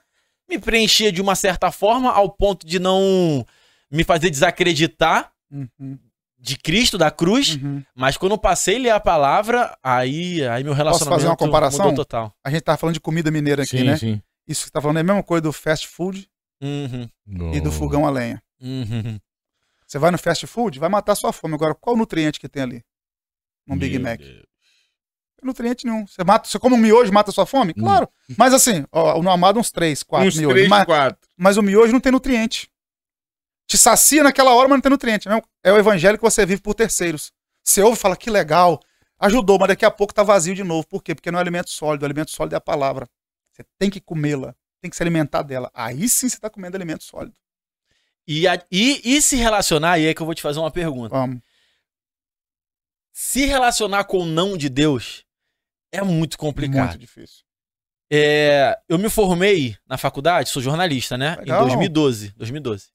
Me 0.48 0.58
preenchia 0.58 1.10
de 1.10 1.20
uma 1.20 1.34
certa 1.34 1.72
forma, 1.72 2.12
ao 2.12 2.30
ponto 2.30 2.64
de 2.66 2.78
não 2.78 3.44
me 3.90 4.04
fazer 4.04 4.30
desacreditar 4.30 5.33
uhum. 5.54 5.98
de 6.38 6.56
Cristo, 6.58 6.98
da 6.98 7.10
cruz. 7.10 7.56
Uhum. 7.56 7.82
Mas 7.94 8.16
quando 8.16 8.32
eu 8.32 8.38
passei 8.38 8.76
a 8.76 8.80
ler 8.80 8.90
a 8.90 9.00
palavra, 9.00 9.76
aí, 9.82 10.46
aí 10.48 10.64
meu 10.64 10.72
relacionamento 10.72 10.98
Posso 10.98 11.10
fazer 11.10 11.26
uma 11.26 11.36
comparação? 11.36 11.86
mudou 11.86 12.04
total. 12.04 12.34
A 12.44 12.50
gente 12.50 12.62
tava 12.62 12.78
falando 12.78 12.94
de 12.94 13.00
comida 13.00 13.30
mineira 13.30 13.62
aqui, 13.62 13.78
sim, 13.78 13.84
né? 13.84 13.96
Sim. 13.96 14.20
Isso 14.46 14.62
que 14.62 14.66
você 14.66 14.72
tá 14.72 14.80
falando 14.80 14.98
é 14.98 15.00
a 15.00 15.04
mesma 15.04 15.22
coisa 15.22 15.42
do 15.42 15.52
fast 15.52 15.88
food 15.88 16.28
uhum. 16.62 17.08
e 17.54 17.60
do 17.60 17.72
fogão 17.72 18.06
a 18.06 18.10
lenha. 18.10 18.42
Uhum. 18.60 19.18
Você 19.86 19.98
vai 19.98 20.10
no 20.10 20.18
fast 20.18 20.46
food, 20.46 20.78
vai 20.78 20.88
matar 20.88 21.14
sua 21.14 21.32
fome. 21.32 21.54
Agora, 21.54 21.74
qual 21.74 21.94
o 21.94 21.98
nutriente 21.98 22.40
que 22.40 22.48
tem 22.48 22.62
ali? 22.62 22.84
Num 23.66 23.78
Big 23.78 23.98
Mac? 23.98 24.18
Deus. 24.18 24.42
Nutriente 25.42 25.84
nenhum. 25.84 26.06
Você, 26.06 26.24
mata, 26.24 26.48
você 26.48 26.58
come 26.58 26.74
um 26.74 26.78
miojo 26.78 27.12
mata 27.12 27.30
sua 27.30 27.44
fome? 27.44 27.74
Hum. 27.76 27.82
Claro. 27.82 28.08
Hum. 28.30 28.34
Mas 28.38 28.54
assim, 28.54 28.84
ó, 28.90 29.22
no 29.22 29.30
amado 29.30 29.60
uns 29.60 29.70
3, 29.70 30.02
4 30.02 30.28
uns 30.28 30.36
miojos. 30.38 30.54
3, 30.54 30.68
mas, 30.68 30.84
4. 30.86 31.18
mas 31.36 31.56
o 31.58 31.62
miojo 31.62 31.92
não 31.92 32.00
tem 32.00 32.10
nutriente. 32.10 32.70
Te 33.66 33.78
sacia 33.78 34.22
naquela 34.22 34.54
hora, 34.54 34.68
mas 34.68 34.76
não 34.76 34.82
tem 34.82 34.90
nutriente. 34.90 35.28
É 35.62 35.72
o 35.72 35.78
evangelho 35.78 36.18
que 36.18 36.24
você 36.24 36.44
vive 36.44 36.60
por 36.60 36.74
terceiros. 36.74 37.32
Você 37.62 37.82
ouve 37.82 37.96
e 37.96 38.00
fala, 38.00 38.16
que 38.16 38.28
legal, 38.28 38.80
ajudou, 39.18 39.58
mas 39.58 39.68
daqui 39.68 39.84
a 39.84 39.90
pouco 39.90 40.12
tá 40.12 40.22
vazio 40.22 40.54
de 40.54 40.62
novo. 40.62 40.86
Por 40.86 41.02
quê? 41.02 41.14
Porque 41.14 41.30
não 41.30 41.38
é 41.38 41.42
alimento 41.42 41.70
sólido. 41.70 42.02
O 42.02 42.06
alimento 42.06 42.30
sólido 42.30 42.54
é 42.54 42.58
a 42.58 42.60
palavra. 42.60 43.08
Você 43.50 43.64
tem 43.78 43.88
que 43.88 44.00
comê-la, 44.00 44.54
tem 44.80 44.90
que 44.90 44.96
se 44.96 45.02
alimentar 45.02 45.42
dela. 45.42 45.70
Aí 45.72 46.08
sim 46.08 46.28
você 46.28 46.38
tá 46.38 46.50
comendo 46.50 46.76
alimento 46.76 47.04
sólido. 47.04 47.34
E, 48.26 48.48
a, 48.48 48.62
e, 48.70 49.16
e 49.16 49.22
se 49.22 49.36
relacionar, 49.36 49.98
e 49.98 50.06
aí 50.08 50.14
que 50.14 50.20
eu 50.20 50.26
vou 50.26 50.34
te 50.34 50.42
fazer 50.42 50.58
uma 50.58 50.70
pergunta. 50.70 51.10
Vamos. 51.10 51.40
Se 53.12 53.46
relacionar 53.46 54.04
com 54.04 54.18
o 54.18 54.26
não 54.26 54.56
de 54.56 54.68
Deus 54.68 55.24
é 55.92 56.02
muito 56.02 56.36
complicado. 56.36 56.88
Muito 56.88 56.98
difícil. 56.98 57.44
É, 58.10 58.76
eu 58.88 58.98
me 58.98 59.08
formei 59.08 59.76
na 59.86 59.96
faculdade, 59.96 60.48
sou 60.48 60.60
jornalista, 60.60 61.16
né? 61.16 61.36
Legal. 61.36 61.62
Em 61.62 61.66
2012. 61.66 62.34
2012. 62.36 62.88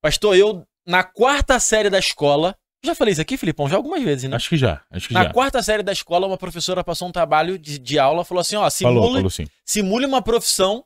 Pastor, 0.00 0.36
eu, 0.36 0.66
na 0.86 1.02
quarta 1.02 1.58
série 1.60 1.90
da 1.90 1.98
escola. 1.98 2.56
Já 2.84 2.94
falei 2.94 3.10
isso 3.10 3.20
aqui, 3.20 3.36
Filipão? 3.36 3.68
Já 3.68 3.76
algumas 3.76 4.02
vezes, 4.02 4.30
né? 4.30 4.36
Acho 4.36 4.48
que 4.48 4.56
já. 4.56 4.80
Acho 4.90 5.08
que 5.08 5.14
na 5.14 5.24
já. 5.24 5.32
quarta 5.32 5.60
série 5.62 5.82
da 5.82 5.92
escola, 5.92 6.28
uma 6.28 6.38
professora 6.38 6.84
passou 6.84 7.08
um 7.08 7.12
trabalho 7.12 7.58
de, 7.58 7.76
de 7.76 7.98
aula, 7.98 8.24
falou 8.24 8.40
assim: 8.40 8.54
ó, 8.54 8.70
simule, 8.70 8.94
falou, 8.94 9.30
falou 9.30 9.48
simule 9.64 10.06
uma 10.06 10.22
profissão 10.22 10.84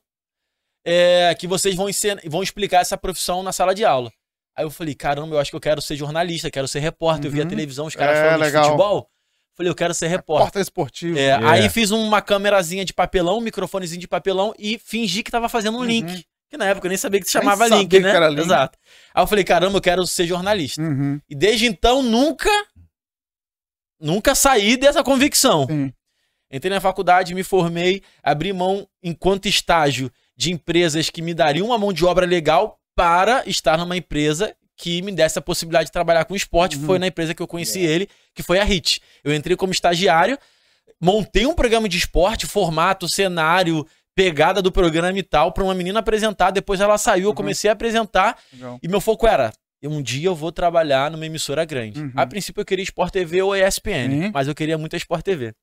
é, 0.85 1.35
que 1.39 1.47
vocês 1.47 1.75
vão, 1.75 1.89
ensinar, 1.89 2.21
vão 2.27 2.43
explicar 2.43 2.81
essa 2.81 2.97
profissão 2.97 3.43
na 3.43 3.53
sala 3.53 3.75
de 3.75 3.85
aula. 3.85 4.11
Aí 4.57 4.65
eu 4.65 4.71
falei, 4.71 4.95
caramba, 4.95 5.35
eu 5.35 5.39
acho 5.39 5.51
que 5.51 5.57
eu 5.57 5.61
quero 5.61 5.81
ser 5.81 5.97
jornalista, 5.97 6.51
quero 6.51 6.69
ser 6.69 6.81
repórter. 6.81 7.25
Uhum. 7.25 7.31
Eu 7.31 7.33
vi 7.33 7.41
a 7.43 7.49
televisão, 7.49 7.87
os 7.87 7.95
caras 7.95 8.19
é, 8.19 8.25
falando 8.25 8.41
legal. 8.41 8.63
de 8.63 8.69
futebol. 8.69 9.09
Falei, 9.55 9.71
eu 9.71 9.75
quero 9.75 9.95
ser 9.95 10.09
repórter. 10.09 10.47
Repórter 10.47 10.63
esportivo. 10.63 11.19
É, 11.19 11.27
é. 11.27 11.35
Aí 11.45 11.69
fiz 11.69 11.91
uma 11.91 12.23
câmerazinha 12.23 12.85
de 12.85 12.93
papelão, 12.93 13.39
um 13.39 13.43
microfonezinho 13.43 14.01
de 14.01 14.09
papelão 14.09 14.55
e 14.59 14.79
fingi 14.79 15.23
que 15.23 15.31
tava 15.31 15.49
fazendo 15.49 15.77
um 15.77 15.81
uhum. 15.81 15.87
link. 15.87 16.27
Que 16.53 16.59
na 16.59 16.67
época 16.67 16.87
eu 16.87 16.91
nem 16.91 16.99
sabia 16.99 17.19
que 17.19 17.25
se 17.25 17.33
chamava 17.33 17.67
nem 17.67 17.79
link, 17.79 17.99
né? 17.99 18.29
Link. 18.29 18.41
Exato. 18.41 18.79
Aí 19.15 19.23
eu 19.23 19.27
falei, 19.27 19.43
caramba, 19.43 19.79
eu 19.79 19.81
quero 19.81 20.07
ser 20.07 20.27
jornalista. 20.27 20.83
Uhum. 20.83 21.19
E 21.27 21.35
desde 21.35 21.65
então 21.65 22.03
nunca, 22.03 22.51
nunca 23.99 24.35
saí 24.35 24.77
dessa 24.77 25.03
convicção. 25.03 25.67
Sim. 25.67 25.91
Entrei 26.53 26.71
na 26.71 26.79
faculdade, 26.79 27.35
me 27.35 27.43
formei, 27.43 28.03
abri 28.23 28.53
mão 28.53 28.87
enquanto 29.03 29.49
estágio 29.49 30.13
de 30.37 30.53
empresas 30.53 31.09
que 31.09 31.23
me 31.23 31.33
dariam 31.33 31.69
uma 31.69 31.79
mão 31.79 31.91
de 31.91 32.05
obra 32.05 32.27
legal 32.27 32.79
para 32.95 33.43
estar 33.47 33.79
numa 33.79 33.97
empresa 33.97 34.55
que 34.77 35.01
me 35.01 35.11
desse 35.11 35.39
a 35.39 35.43
possibilidade 35.43 35.87
de 35.87 35.93
trabalhar 35.93 36.27
com 36.27 36.37
esporte. 36.37 36.77
Uhum. 36.77 36.85
Foi 36.85 36.99
na 36.99 37.07
empresa 37.07 37.33
que 37.33 37.41
eu 37.41 37.49
conheci 37.49 37.79
yeah. 37.79 37.95
ele, 37.95 38.09
que 38.35 38.43
foi 38.43 38.59
a 38.59 38.65
HIT. 38.65 39.01
Eu 39.25 39.35
entrei 39.35 39.57
como 39.57 39.73
estagiário, 39.73 40.39
montei 41.01 41.47
um 41.47 41.55
programa 41.55 41.89
de 41.89 41.97
esporte, 41.97 42.47
formato, 42.47 43.09
cenário, 43.09 43.87
pegada 44.15 44.61
do 44.61 44.71
programa 44.71 45.19
e 45.19 45.23
tal, 45.23 45.53
para 45.53 45.65
uma 45.65 45.75
menina 45.75 46.01
apresentar. 46.01 46.51
Depois 46.51 46.81
ela 46.81 46.99
saiu, 46.99 47.25
eu 47.25 47.29
uhum. 47.31 47.35
comecei 47.35 47.71
a 47.71 47.73
apresentar. 47.73 48.39
Legal. 48.53 48.79
E 48.83 48.89
meu 48.89 49.01
foco 49.01 49.27
era: 49.27 49.53
um 49.85 50.03
dia 50.03 50.29
eu 50.29 50.35
vou 50.35 50.53
trabalhar 50.53 51.11
numa 51.11 51.27
emissora 51.27 51.65
grande. 51.65 52.01
Uhum. 52.01 52.13
A 52.17 52.27
princípio 52.27 52.61
eu 52.61 52.65
queria 52.65 52.83
Sport 52.83 53.13
TV 53.13 53.43
ou 53.43 53.57
ESPN, 53.57 54.31
mas 54.33 54.49
eu 54.49 54.55
queria 54.55 54.79
muito 54.79 54.95
a 54.95 54.97
Sport 54.97 55.23
TV. 55.23 55.55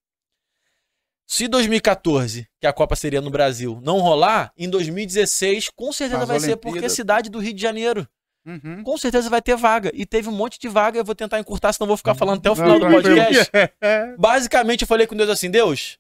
Se 1.26 1.48
2014, 1.48 2.48
que 2.60 2.66
a 2.66 2.74
Copa 2.74 2.96
seria 2.96 3.22
no 3.22 3.30
Brasil, 3.30 3.80
não 3.84 4.00
rolar, 4.00 4.52
em 4.58 4.68
2016, 4.68 5.70
com 5.76 5.94
certeza 5.94 6.24
As 6.24 6.28
vai 6.28 6.40
ser 6.40 6.56
porque 6.56 6.84
é 6.84 6.90
cidade 6.90 7.30
do 7.30 7.38
Rio 7.38 7.54
de 7.54 7.62
Janeiro. 7.62 8.08
Uhum. 8.44 8.82
Com 8.84 8.98
certeza 8.98 9.30
vai 9.30 9.40
ter 9.40 9.56
vaga. 9.56 9.92
E 9.94 10.08
teve 10.08 10.28
um 10.28 10.32
monte 10.32 10.60
de 10.60 10.68
vaga, 10.68 10.98
eu 10.98 11.06
vou 11.06 11.14
tentar 11.14 11.40
encurtar, 11.40 11.72
senão 11.72 11.88
vou 11.88 11.98
ficar 11.98 12.16
falando 12.16 12.40
até 12.40 12.50
o 12.50 12.56
final 12.56 12.80
do 12.80 12.88
podcast. 12.88 13.52
Basicamente, 14.18 14.82
eu 14.82 14.88
falei 14.88 15.06
com 15.06 15.16
Deus 15.16 15.30
assim: 15.30 15.52
Deus, 15.52 16.00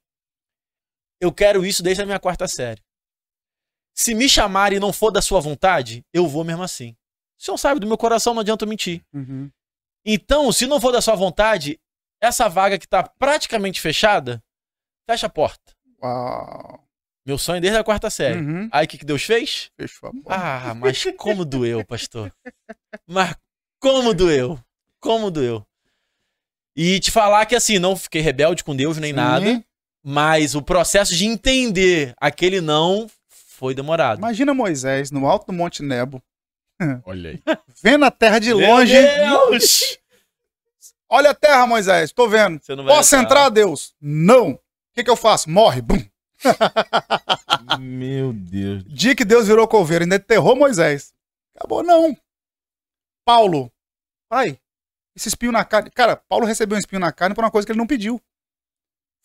eu 1.19 1.31
quero 1.31 1.65
isso 1.65 1.83
desde 1.83 2.03
a 2.03 2.05
minha 2.05 2.19
quarta 2.19 2.47
série. 2.47 2.81
Se 3.93 4.13
me 4.13 4.29
chamarem 4.29 4.77
e 4.77 4.79
não 4.79 4.93
for 4.93 5.11
da 5.11 5.21
sua 5.21 5.39
vontade, 5.39 6.05
eu 6.13 6.27
vou 6.27 6.43
mesmo 6.43 6.63
assim. 6.63 6.95
O 7.37 7.43
senhor 7.43 7.57
sabe 7.57 7.79
do 7.79 7.87
meu 7.87 7.97
coração, 7.97 8.33
não 8.33 8.41
adianta 8.41 8.65
mentir. 8.65 9.03
Uhum. 9.13 9.49
Então, 10.05 10.51
se 10.51 10.65
não 10.65 10.79
for 10.79 10.91
da 10.91 11.01
sua 11.01 11.15
vontade, 11.15 11.79
essa 12.21 12.47
vaga 12.47 12.77
que 12.77 12.85
está 12.85 13.03
praticamente 13.03 13.81
fechada, 13.81 14.41
Fecha 15.09 15.25
a 15.25 15.29
porta. 15.29 15.73
Uau. 16.03 16.87
Meu 17.25 17.35
sonho 17.35 17.59
desde 17.59 17.79
a 17.79 17.83
quarta 17.83 18.11
série. 18.11 18.37
Uhum. 18.37 18.69
Aí 18.71 18.85
o 18.85 18.87
que, 18.87 18.99
que 18.99 19.05
Deus 19.05 19.23
fez? 19.23 19.71
Fechou 19.75 20.09
a 20.09 20.11
porta. 20.11 20.27
Ah, 20.29 20.75
mas 20.75 21.03
como 21.17 21.43
doeu, 21.43 21.83
pastor. 21.83 22.31
Mas 23.07 23.35
como 23.79 24.13
doeu. 24.13 24.63
Como 24.99 25.31
doeu. 25.31 25.65
E 26.75 26.99
te 26.99 27.09
falar 27.09 27.47
que 27.47 27.55
assim, 27.55 27.79
não 27.79 27.95
fiquei 27.95 28.21
rebelde 28.21 28.63
com 28.63 28.75
Deus 28.75 28.99
nem 28.99 29.09
Sim. 29.09 29.15
nada, 29.15 29.65
mas 30.03 30.55
o 30.55 30.61
processo 30.61 31.15
de 31.15 31.25
entender 31.25 32.13
aquele 32.19 32.61
não 32.61 33.09
foi 33.29 33.73
demorado. 33.73 34.19
Imagina 34.19 34.53
Moisés 34.53 35.11
no 35.11 35.27
alto 35.27 35.47
do 35.47 35.53
Monte 35.53 35.83
Nebo. 35.83 36.21
Olha 37.05 37.31
aí. 37.31 37.39
Vendo 37.83 38.05
a 38.05 38.11
terra 38.11 38.39
de 38.39 38.53
longe. 38.53 38.93
Meu 38.93 39.49
Deus! 39.49 39.97
Olha 41.09 41.31
a 41.31 41.35
terra, 41.35 41.65
Moisés, 41.65 42.11
tô 42.11 42.29
vendo. 42.29 42.61
Posso 42.85 43.15
entrar, 43.15 43.49
Deus? 43.49 43.95
Não 43.99 44.59
que, 44.99 45.03
que 45.03 45.09
eu 45.09 45.15
faço? 45.15 45.49
Morre. 45.49 45.81
Bum. 45.81 45.97
Meu 47.79 48.33
Deus. 48.33 48.83
Dia 48.87 49.15
que 49.15 49.25
Deus 49.25 49.47
virou 49.47 49.67
coveiro, 49.67 50.03
ainda 50.03 50.15
enterrou 50.15 50.55
Moisés. 50.55 51.13
Acabou, 51.55 51.83
não. 51.83 52.15
Paulo. 53.25 53.71
Pai, 54.29 54.59
esse 55.15 55.29
espinho 55.29 55.51
na 55.51 55.65
carne. 55.65 55.89
Cara, 55.91 56.15
Paulo 56.15 56.45
recebeu 56.45 56.75
um 56.75 56.79
espinho 56.79 56.99
na 56.99 57.11
carne 57.11 57.33
por 57.33 57.43
uma 57.43 57.51
coisa 57.51 57.65
que 57.65 57.71
ele 57.71 57.79
não 57.79 57.87
pediu. 57.87 58.21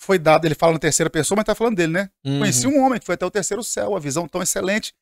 Foi 0.05 0.19
dado, 0.19 0.45
ele 0.45 0.55
fala 0.55 0.75
na 0.75 0.79
terceira 0.79 1.11
pessoa, 1.11 1.37
mas 1.37 1.45
tá 1.45 1.55
falando 1.55 1.77
dele, 1.77 1.93
né? 1.93 2.11
Uhum. 2.25 2.41
Conheci 2.41 2.67
um 2.67 2.83
homem 2.85 2.99
que 2.99 3.07
foi 3.07 3.15
até 3.15 3.25
o 3.25 3.31
terceiro 3.31 3.63
céu, 3.63 3.97
a 3.97 4.01
visão 4.01 4.29
tão 4.29 4.43
excelente. 4.43 4.95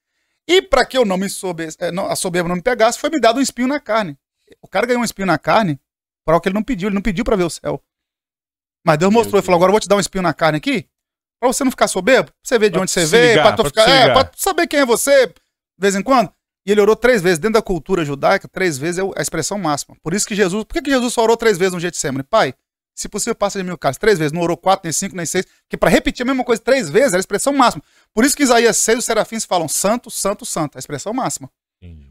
E 0.46 0.62
para 0.62 0.84
que 0.84 0.96
eu 0.96 1.04
não 1.04 1.16
me 1.16 1.28
soube, 1.28 1.68
é, 1.78 1.92
não, 1.92 2.06
a 2.06 2.16
soberba 2.16 2.48
não 2.48 2.56
me 2.56 2.62
pegasse, 2.62 2.98
foi 2.98 3.10
me 3.10 3.20
dado 3.20 3.38
um 3.38 3.42
espinho 3.42 3.68
na 3.68 3.78
carne. 3.80 4.18
O 4.60 4.68
cara 4.68 4.86
ganhou 4.86 5.02
um 5.02 5.04
espinho 5.04 5.26
na 5.26 5.38
carne 5.38 5.78
para 6.24 6.36
o 6.36 6.40
que 6.40 6.48
ele 6.48 6.54
não 6.54 6.62
pediu, 6.62 6.88
ele 6.88 6.94
não 6.94 7.02
pediu 7.02 7.24
para 7.24 7.36
ver 7.36 7.44
o 7.44 7.50
céu. 7.50 7.82
Mas 8.84 8.98
Deus 8.98 9.12
mostrou 9.12 9.40
e 9.40 9.42
falou: 9.42 9.56
agora 9.56 9.70
eu 9.70 9.72
vou 9.72 9.80
te 9.80 9.88
dar 9.88 9.96
um 9.96 10.00
espinho 10.00 10.22
na 10.22 10.34
carne 10.34 10.58
aqui, 10.58 10.88
para 11.40 11.52
você 11.52 11.64
não 11.64 11.70
ficar 11.70 11.88
soberbo, 11.88 12.30
pra 12.30 12.36
você 12.42 12.58
ver 12.58 12.66
de 12.66 12.72
Pra 12.72 12.82
onde 12.82 12.90
você 12.90 13.06
veio, 13.06 13.40
pra 13.40 13.52
tu 13.52 13.62
pra 13.62 13.70
ficar, 13.70 13.88
é, 13.88 14.12
pra 14.12 14.30
saber 14.36 14.66
quem 14.66 14.80
é 14.80 14.86
você, 14.86 15.26
de 15.26 15.34
vez 15.78 15.94
em 15.94 16.02
quando. 16.02 16.32
E 16.64 16.70
ele 16.70 16.80
orou 16.80 16.94
três 16.94 17.20
vezes. 17.20 17.38
Dentro 17.38 17.54
da 17.54 17.62
cultura 17.62 18.04
judaica, 18.04 18.46
três 18.48 18.78
vezes 18.78 18.98
é 18.98 19.02
a 19.16 19.22
expressão 19.22 19.58
máxima. 19.58 19.96
Por 20.02 20.14
isso 20.14 20.26
que 20.26 20.34
Jesus. 20.34 20.64
Por 20.64 20.74
que, 20.74 20.82
que 20.82 20.90
Jesus 20.90 21.12
só 21.12 21.22
orou 21.22 21.36
três 21.36 21.58
vezes 21.58 21.74
no 21.74 21.80
Getsemane? 21.80 22.22
Pai, 22.22 22.54
se 22.94 23.08
possível, 23.08 23.34
passa 23.34 23.58
de 23.58 23.64
mil 23.64 23.78
casos. 23.78 23.98
Três 23.98 24.18
vezes. 24.18 24.32
Não 24.32 24.42
orou 24.42 24.56
quatro, 24.56 24.82
nem 24.84 24.92
cinco, 24.92 25.16
nem 25.16 25.26
seis. 25.26 25.46
Porque 25.62 25.76
para 25.76 25.90
repetir 25.90 26.22
a 26.22 26.26
mesma 26.26 26.44
coisa 26.44 26.60
três 26.60 26.90
vezes 26.90 27.08
era 27.08 27.18
a 27.18 27.20
expressão 27.20 27.52
máxima. 27.52 27.82
Por 28.14 28.24
isso 28.24 28.36
que 28.36 28.42
Isaías 28.42 28.76
6, 28.76 28.98
os 28.98 29.04
serafins 29.04 29.44
falam 29.44 29.68
santo, 29.68 30.10
santo, 30.10 30.44
santo. 30.44 30.76
A 30.76 30.78
expressão 30.78 31.12
máxima. 31.12 31.50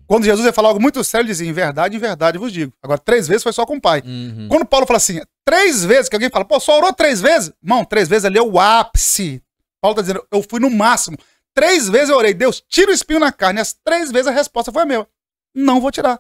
Quando 0.06 0.26
Jesus 0.26 0.46
ia 0.46 0.52
falar 0.52 0.70
algo 0.70 0.82
muito 0.82 1.02
sério, 1.04 1.24
ele 1.24 1.32
dizia: 1.32 1.48
em 1.48 1.54
verdade, 1.54 1.96
em 1.96 2.00
verdade 2.00 2.38
vos 2.38 2.52
digo. 2.52 2.74
Agora, 2.84 3.00
três 3.00 3.28
vezes 3.28 3.44
foi 3.44 3.54
só 3.54 3.66
com 3.66 3.78
o 3.78 3.82
pai. 3.82 4.04
Uhum. 4.06 4.48
Quando 4.50 4.66
Paulo 4.66 4.86
fala 4.86 4.98
assim, 4.98 5.22
três 5.46 5.86
vezes, 5.86 6.10
que 6.10 6.16
alguém 6.16 6.30
fala, 6.30 6.44
pô, 6.44 6.60
só 6.60 6.78
orou 6.78 6.92
três 6.92 7.22
vezes? 7.22 7.54
Irmão, 7.64 7.86
três 7.86 8.10
vezes 8.10 8.26
ali 8.26 8.38
é 8.38 8.42
o 8.42 8.60
ápice. 8.60 9.42
Paulo 9.80 9.96
tá 9.96 10.02
dizendo, 10.02 10.26
eu 10.30 10.44
fui 10.44 10.60
no 10.60 10.70
máximo. 10.70 11.18
Três 11.54 11.88
vezes 11.88 12.10
eu 12.10 12.18
orei, 12.18 12.34
Deus, 12.34 12.62
tira 12.68 12.92
o 12.92 12.94
espinho 12.94 13.20
na 13.20 13.32
carne. 13.32 13.62
As 13.62 13.74
três 13.74 14.12
vezes 14.12 14.28
a 14.28 14.32
resposta 14.32 14.72
foi 14.72 14.82
a 14.82 14.86
mesma. 14.86 15.08
Não 15.56 15.80
vou 15.80 15.92
tirar. 15.92 16.20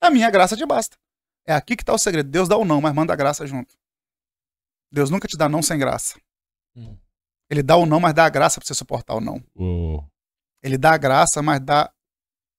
A 0.00 0.10
minha 0.10 0.30
graça 0.30 0.56
te 0.56 0.64
basta. 0.64 0.96
É 1.46 1.52
aqui 1.54 1.76
que 1.76 1.84
tá 1.84 1.92
o 1.92 1.98
segredo. 1.98 2.30
Deus 2.30 2.48
dá 2.48 2.56
o 2.56 2.64
não, 2.64 2.80
mas 2.80 2.94
manda 2.94 3.12
a 3.12 3.16
graça 3.16 3.46
junto. 3.46 3.76
Deus 4.90 5.10
nunca 5.10 5.28
te 5.28 5.36
dá 5.36 5.48
não 5.48 5.62
sem 5.62 5.78
graça. 5.78 6.18
Hum. 6.76 6.96
Ele 7.50 7.62
dá 7.62 7.76
o 7.76 7.84
não, 7.84 8.00
mas 8.00 8.14
dá 8.14 8.24
a 8.24 8.30
graça 8.30 8.60
pra 8.60 8.66
você 8.66 8.74
suportar 8.74 9.14
o 9.14 9.20
não. 9.20 9.42
Ele 10.62 10.78
dá 10.78 10.92
a 10.92 10.98
graça, 10.98 11.42
mas 11.42 11.60
dá. 11.60 11.92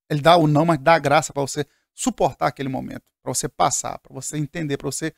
Ele 0.09 0.21
dá 0.21 0.37
o 0.37 0.45
não, 0.45 0.65
mas 0.65 0.77
dá 0.79 0.95
a 0.95 0.99
graça 0.99 1.33
pra 1.33 1.41
você 1.41 1.65
suportar 1.93 2.47
aquele 2.47 2.69
momento, 2.69 3.03
pra 3.23 3.33
você 3.33 3.49
passar, 3.49 3.97
pra 3.99 4.13
você 4.13 4.37
entender, 4.37 4.77
pra 4.77 4.91
você 4.91 5.13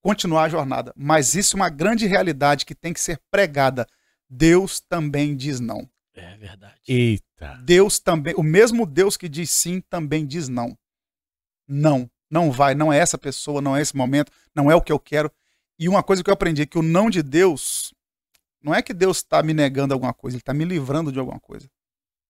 continuar 0.00 0.44
a 0.44 0.48
jornada. 0.48 0.92
Mas 0.96 1.34
isso 1.34 1.56
é 1.56 1.60
uma 1.60 1.68
grande 1.68 2.06
realidade 2.06 2.64
que 2.64 2.74
tem 2.74 2.92
que 2.92 3.00
ser 3.00 3.20
pregada. 3.30 3.86
Deus 4.30 4.80
também 4.80 5.34
diz 5.34 5.58
não. 5.58 5.88
É 6.14 6.36
verdade. 6.36 6.80
Eita. 6.86 7.56
Deus 7.64 7.98
também, 7.98 8.34
o 8.36 8.42
mesmo 8.42 8.86
Deus 8.86 9.16
que 9.16 9.28
diz 9.28 9.50
sim, 9.50 9.80
também 9.80 10.26
diz 10.26 10.48
não. 10.48 10.76
Não, 11.66 12.10
não 12.30 12.50
vai, 12.50 12.74
não 12.74 12.92
é 12.92 12.98
essa 12.98 13.18
pessoa, 13.18 13.60
não 13.60 13.76
é 13.76 13.80
esse 13.80 13.96
momento, 13.96 14.30
não 14.54 14.70
é 14.70 14.74
o 14.74 14.82
que 14.82 14.92
eu 14.92 14.98
quero. 14.98 15.30
E 15.78 15.88
uma 15.88 16.02
coisa 16.02 16.22
que 16.22 16.30
eu 16.30 16.34
aprendi 16.34 16.62
é 16.62 16.66
que 16.66 16.78
o 16.78 16.82
não 16.82 17.08
de 17.08 17.22
Deus 17.22 17.94
não 18.62 18.74
é 18.74 18.82
que 18.82 18.92
Deus 18.92 19.18
está 19.18 19.42
me 19.42 19.54
negando 19.54 19.94
alguma 19.94 20.12
coisa, 20.12 20.36
ele 20.36 20.42
está 20.42 20.52
me 20.52 20.64
livrando 20.64 21.12
de 21.12 21.18
alguma 21.18 21.38
coisa. 21.38 21.70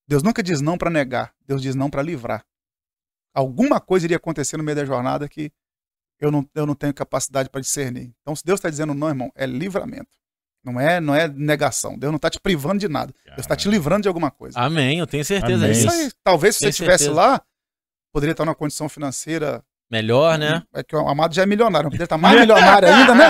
Deus 0.07 0.22
nunca 0.22 0.42
diz 0.42 0.61
não 0.61 0.78
para 0.78 0.90
negar, 0.90 1.34
Deus 1.46 1.62
diz 1.62 1.74
não 1.74 1.90
para 1.90 2.03
livrar. 2.03 2.44
Alguma 3.34 3.80
coisa 3.80 4.07
iria 4.07 4.16
acontecer 4.16 4.57
no 4.57 4.64
meio 4.64 4.76
da 4.76 4.84
jornada 4.84 5.28
que 5.28 5.53
eu 6.20 6.30
não, 6.30 6.49
eu 6.55 6.66
não 6.66 6.74
tenho 6.74 6.92
capacidade 6.92 7.49
para 7.49 7.61
discernir. 7.61 8.12
Então, 8.20 8.34
se 8.34 8.44
Deus 8.44 8.59
está 8.59 8.68
dizendo 8.68 8.94
não, 8.94 9.09
irmão, 9.09 9.30
é 9.34 9.46
livramento. 9.46 10.18
Não 10.64 10.80
é, 10.80 11.01
não 11.01 11.14
é 11.14 11.28
negação. 11.28 11.96
Deus 11.96 12.11
não 12.11 12.16
está 12.16 12.28
te 12.28 12.40
privando 12.40 12.78
de 12.78 12.88
nada. 12.88 13.14
Deus 13.24 13.40
está 13.40 13.55
te 13.55 13.68
livrando 13.68 14.03
de 14.03 14.09
alguma 14.09 14.30
coisa. 14.30 14.59
Amém, 14.59 14.99
eu 14.99 15.07
tenho 15.07 15.24
certeza 15.24 15.68
disso. 15.72 16.16
Talvez 16.24 16.57
se 16.57 16.61
Tenho 16.61 16.72
você 16.72 16.82
estivesse 16.82 17.09
lá, 17.09 17.40
poderia 18.12 18.32
estar 18.32 18.44
numa 18.44 18.55
condição 18.55 18.88
financeira. 18.88 19.64
Melhor, 19.91 20.36
né? 20.39 20.62
É 20.74 20.82
que 20.82 20.95
o 20.95 21.09
Amado 21.09 21.34
já 21.34 21.43
é 21.43 21.47
milionário, 21.47 21.86
poderia 21.89 22.05
estar 22.05 22.18
mais 22.18 22.39
milionário 22.39 22.89
ainda, 22.89 23.14
né? 23.14 23.26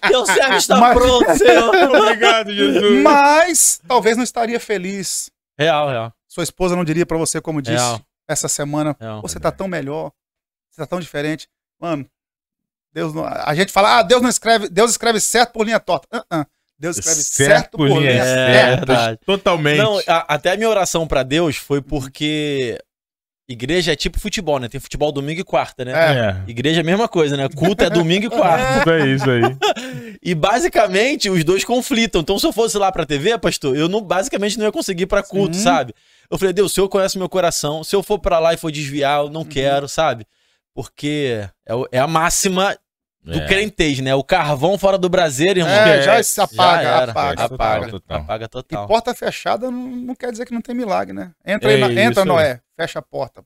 Teu 0.08 0.26
servo 0.26 0.56
está 0.56 0.76
Mas- 0.78 0.94
pronto, 0.98 1.38
Senhor. 1.38 1.74
Obrigado, 1.96 2.52
Jesus. 2.52 3.02
Mas 3.02 3.80
talvez 3.86 4.16
não 4.16 4.24
estaria 4.24 4.58
feliz. 4.58 5.30
Real, 5.56 5.88
real. 5.88 6.12
Sua 6.26 6.42
esposa 6.42 6.74
não 6.74 6.84
diria 6.84 7.06
pra 7.06 7.16
você, 7.18 7.40
como 7.40 7.62
disse 7.62 7.76
Real. 7.76 8.00
essa 8.26 8.48
semana: 8.48 8.96
real. 8.98 9.22
você 9.22 9.38
tá 9.38 9.52
tão 9.52 9.68
melhor, 9.68 10.10
você 10.70 10.80
tá 10.82 10.86
tão 10.86 10.98
diferente. 10.98 11.46
Mano, 11.80 12.04
Deus 12.92 13.14
não. 13.14 13.24
A 13.24 13.54
gente 13.54 13.70
fala, 13.72 13.98
ah, 13.98 14.02
Deus 14.02 14.20
não 14.22 14.28
escreve, 14.28 14.68
Deus 14.68 14.90
escreve 14.90 15.20
certo 15.20 15.52
por 15.52 15.64
linha 15.64 15.78
torta. 15.78 16.08
Ah, 16.10 16.24
ah. 16.30 16.46
Deus 16.78 16.98
escreve 16.98 17.22
certo, 17.22 17.76
por 17.78 17.86
linha 17.86 18.10
É, 18.10 18.24
certa. 18.24 18.86
verdade. 18.86 19.20
Totalmente. 19.24 19.78
Não, 19.78 19.98
a- 20.08 20.34
até 20.34 20.50
a 20.52 20.56
minha 20.56 20.68
oração 20.68 21.06
pra 21.06 21.22
Deus 21.22 21.56
foi 21.56 21.80
porque 21.80 22.76
igreja 23.48 23.92
é 23.92 23.96
tipo 23.96 24.18
futebol, 24.20 24.58
né? 24.58 24.68
Tem 24.68 24.80
futebol 24.80 25.10
domingo 25.12 25.40
e 25.40 25.44
quarta, 25.44 25.84
né? 25.84 25.92
É. 25.92 26.50
Igreja 26.50 26.80
é 26.80 26.82
a 26.82 26.84
mesma 26.84 27.08
coisa, 27.08 27.36
né? 27.36 27.48
Culto 27.48 27.84
é 27.84 27.90
domingo 27.90 28.26
e 28.26 28.30
quarta. 28.30 28.90
Aí, 28.92 29.14
isso 29.14 29.30
aí. 29.30 29.42
E 30.24 30.36
basicamente 30.36 31.28
os 31.28 31.42
dois 31.42 31.64
conflitam. 31.64 32.20
Então, 32.20 32.38
se 32.38 32.46
eu 32.46 32.52
fosse 32.52 32.78
lá 32.78 32.92
pra 32.92 33.04
TV, 33.04 33.36
pastor, 33.38 33.76
eu 33.76 33.88
não, 33.88 34.00
basicamente 34.00 34.56
não 34.56 34.64
ia 34.66 34.70
conseguir 34.70 35.02
ir 35.02 35.06
pra 35.06 35.20
culto, 35.20 35.56
Sim. 35.56 35.62
sabe? 35.62 35.92
Eu 36.30 36.38
falei, 36.38 36.52
Deus, 36.52 36.70
o 36.70 36.74
senhor 36.74 36.88
conhece 36.88 37.18
meu 37.18 37.28
coração. 37.28 37.82
Se 37.82 37.96
eu 37.96 38.04
for 38.04 38.20
pra 38.20 38.38
lá 38.38 38.54
e 38.54 38.56
for 38.56 38.70
desviar, 38.70 39.18
eu 39.18 39.24
Uhum. 39.26 39.32
não 39.32 39.44
quero, 39.44 39.88
sabe? 39.88 40.24
Porque 40.72 41.44
é, 41.68 41.72
é 41.92 41.98
a 41.98 42.06
máxima 42.06 42.76
do 43.22 43.38
É. 43.38 43.46
crentez, 43.46 44.00
né? 44.00 44.14
O 44.14 44.24
carvão 44.24 44.76
fora 44.76 44.98
do 44.98 45.08
braseiro, 45.08 45.60
irmão. 45.60 45.72
É, 45.72 46.02
já 46.02 46.22
se 46.22 46.40
apaga, 46.40 46.88
era. 46.88 47.12
apaga, 47.12 47.48
Total, 47.48 47.54
apaga, 47.54 47.90
total. 47.90 48.20
apaga 48.20 48.44
E 48.44 48.48
total. 48.48 48.86
porta 48.88 49.14
fechada 49.14 49.70
não, 49.70 49.80
não 49.88 50.14
quer 50.14 50.30
dizer 50.32 50.44
que 50.46 50.52
não 50.52 50.60
tem 50.60 50.74
milagre, 50.74 51.12
né? 51.12 51.32
Entra, 51.46 51.70
aí 51.70 51.76
É 51.76 51.78
na- 51.78 51.88
isso 51.90 51.98
entra. 52.00 52.24
Noé, 52.24 52.60
fecha 52.76 52.98
a 52.98 53.02
porta. 53.02 53.44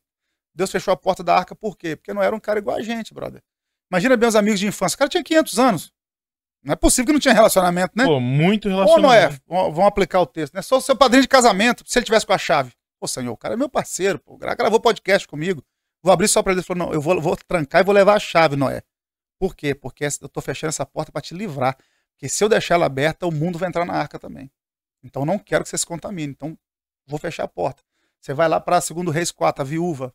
Deus 0.55 0.71
fechou 0.71 0.93
a 0.93 0.97
porta 0.97 1.23
da 1.23 1.37
arca 1.37 1.55
por 1.55 1.77
quê? 1.77 1.95
Porque 1.97 2.15
não 2.15 2.23
era 2.23 2.35
um 2.35 2.41
cara 2.41 2.59
igual 2.59 2.77
a 2.79 2.83
gente, 2.83 3.13
brother. 3.13 3.43
Imagina 3.93 4.17
bem 4.17 4.29
os 4.29 4.35
amigos 4.37 4.59
de 4.59 4.67
infância. 4.67 4.97
O 4.97 4.99
cara 4.99 5.11
tinha 5.11 5.23
500 5.23 5.59
anos. 5.59 5.93
Não 6.65 6.73
é 6.73 6.77
possível 6.77 7.07
que 7.07 7.13
não 7.13 7.21
tinha 7.21 7.35
relacionamento, 7.35 7.93
né? 7.95 8.05
Pô, 8.05 8.19
muito 8.19 8.67
Ô, 8.69 8.73
relacionamento. 8.73 9.41
Noé, 9.47 9.71
vão 9.71 9.87
aplicar 9.87 10.21
o 10.21 10.27
texto, 10.27 10.55
né? 10.55 10.63
Sou 10.63 10.81
seu 10.81 10.97
padrinho 10.97 11.23
de 11.23 11.29
casamento, 11.29 11.85
se 11.87 11.99
ele 11.99 12.07
tivesse 12.07 12.27
com 12.27 12.33
a 12.33 12.39
chave. 12.39 12.73
Pô, 12.99 13.07
senhor, 13.07 13.31
o 13.33 13.37
cara 13.37 13.55
é 13.55 13.57
meu 13.57 13.69
parceiro, 13.69 14.19
pô. 14.19 14.35
O 14.35 14.39
cara 14.39 14.55
gravou 14.55 14.81
podcast 14.81 15.29
comigo. 15.29 15.63
Vou 16.03 16.13
abrir 16.13 16.27
só 16.29 16.43
pra 16.43 16.53
ele. 16.53 16.61
Ele 16.61 16.67
falou, 16.67 16.87
não, 16.87 16.93
eu 16.95 17.01
vou, 17.01 17.21
vou 17.21 17.37
trancar 17.37 17.83
e 17.83 17.85
vou 17.85 17.95
levar 17.95 18.15
a 18.15 18.19
chave, 18.19 18.57
Noé. 18.57 18.83
Por 19.39 19.55
quê? 19.55 19.75
Porque 19.75 20.05
eu 20.05 20.29
tô 20.29 20.41
fechando 20.41 20.71
essa 20.71 20.87
porta 20.87 21.13
pra 21.13 21.21
te 21.21 21.35
livrar. 21.35 21.77
Porque 22.13 22.29
se 22.29 22.43
eu 22.43 22.49
deixar 22.49 22.75
ela 22.77 22.87
aberta, 22.87 23.27
o 23.27 23.33
mundo 23.33 23.59
vai 23.59 23.69
entrar 23.69 23.85
na 23.85 23.95
arca 23.95 24.19
também. 24.19 24.51
Então 25.03 25.25
não 25.25 25.39
quero 25.39 25.65
que 25.65 25.71
você 25.71 25.79
se 25.79 25.87
contamine. 25.87 26.33
Então 26.33 26.59
vou 27.07 27.19
fechar 27.19 27.45
a 27.45 27.49
porta. 27.49 27.83
Você 28.21 28.33
vai 28.33 28.49
lá 28.49 28.61
pra 28.61 28.81
segundo 28.81 29.11
Reis 29.11 29.31
4, 29.31 29.63
a 29.63 29.65
viúva. 29.65 30.15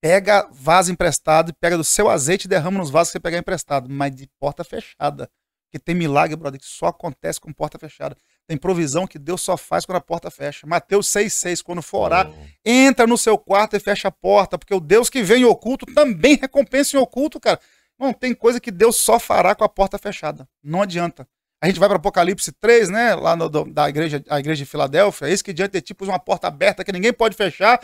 Pega 0.00 0.48
vaso 0.50 0.90
emprestado 0.90 1.50
e 1.50 1.52
pega 1.52 1.76
do 1.76 1.84
seu 1.84 2.08
azeite 2.08 2.46
e 2.46 2.48
derrama 2.48 2.78
nos 2.78 2.90
vasos 2.90 3.10
que 3.10 3.18
você 3.18 3.20
pegar 3.20 3.38
emprestado. 3.38 3.88
Mas 3.88 4.14
de 4.14 4.26
porta 4.38 4.64
fechada. 4.64 5.30
Porque 5.68 5.78
tem 5.78 5.94
milagre, 5.94 6.34
brother, 6.34 6.58
que 6.58 6.66
só 6.66 6.86
acontece 6.86 7.38
com 7.38 7.52
porta 7.52 7.78
fechada. 7.78 8.16
Tem 8.46 8.56
provisão 8.56 9.06
que 9.06 9.18
Deus 9.18 9.42
só 9.42 9.54
faz 9.54 9.84
quando 9.84 9.98
a 9.98 10.00
porta 10.00 10.30
fecha. 10.30 10.66
Mateus 10.66 11.06
6,6, 11.08 11.62
quando 11.62 11.82
for 11.82 12.04
orar, 12.04 12.32
entra 12.64 13.06
no 13.06 13.18
seu 13.18 13.36
quarto 13.36 13.76
e 13.76 13.80
fecha 13.80 14.08
a 14.08 14.10
porta, 14.10 14.56
porque 14.56 14.72
o 14.72 14.80
Deus 14.80 15.10
que 15.10 15.22
vem 15.22 15.42
em 15.42 15.44
oculto 15.44 15.84
também 15.84 16.36
recompensa 16.36 16.96
em 16.96 17.00
oculto, 17.00 17.38
cara. 17.38 17.60
Não, 17.98 18.12
tem 18.12 18.34
coisa 18.34 18.60
que 18.60 18.70
Deus 18.70 18.96
só 18.96 19.18
fará 19.18 19.54
com 19.54 19.64
a 19.64 19.68
porta 19.68 19.98
fechada. 19.98 20.48
Não 20.62 20.82
adianta. 20.82 21.26
A 21.60 21.66
gente 21.66 21.80
vai 21.80 21.88
para 21.88 21.96
Apocalipse 21.98 22.52
3, 22.52 22.88
né? 22.88 23.14
Lá 23.16 23.34
no, 23.34 23.48
do- 23.48 23.64
da 23.64 23.88
igreja, 23.88 24.22
a 24.30 24.38
igreja 24.38 24.64
de 24.64 24.70
Filadélfia. 24.70 25.28
Eis 25.28 25.42
que 25.42 25.52
diante 25.52 25.72
de 25.72 25.80
ti 25.80 25.92
pus 25.94 26.06
uma 26.08 26.18
porta 26.18 26.46
aberta 26.46 26.84
que 26.84 26.92
ninguém 26.92 27.12
pode 27.12 27.36
fechar. 27.36 27.80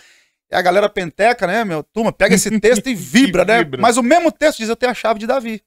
E 0.51 0.55
a 0.55 0.63
galera 0.63 0.89
penteca, 0.89 1.47
né, 1.47 1.65
meu? 1.65 1.83
Turma, 1.83 2.13
pega 2.13 2.35
esse 2.37 2.61
texto 2.61 2.87
e 2.89 2.95
vibra, 2.97 3.45
né? 3.45 3.59
vibra. 3.65 3.81
Mas 3.83 3.97
o 3.97 4.03
mesmo 4.03 4.31
texto 4.31 4.59
diz: 4.59 4.69
Eu 4.69 4.77
tenho 4.77 4.93
a 4.93 4.95
chave 4.95 5.19
de 5.19 5.27
Davi. 5.27 5.61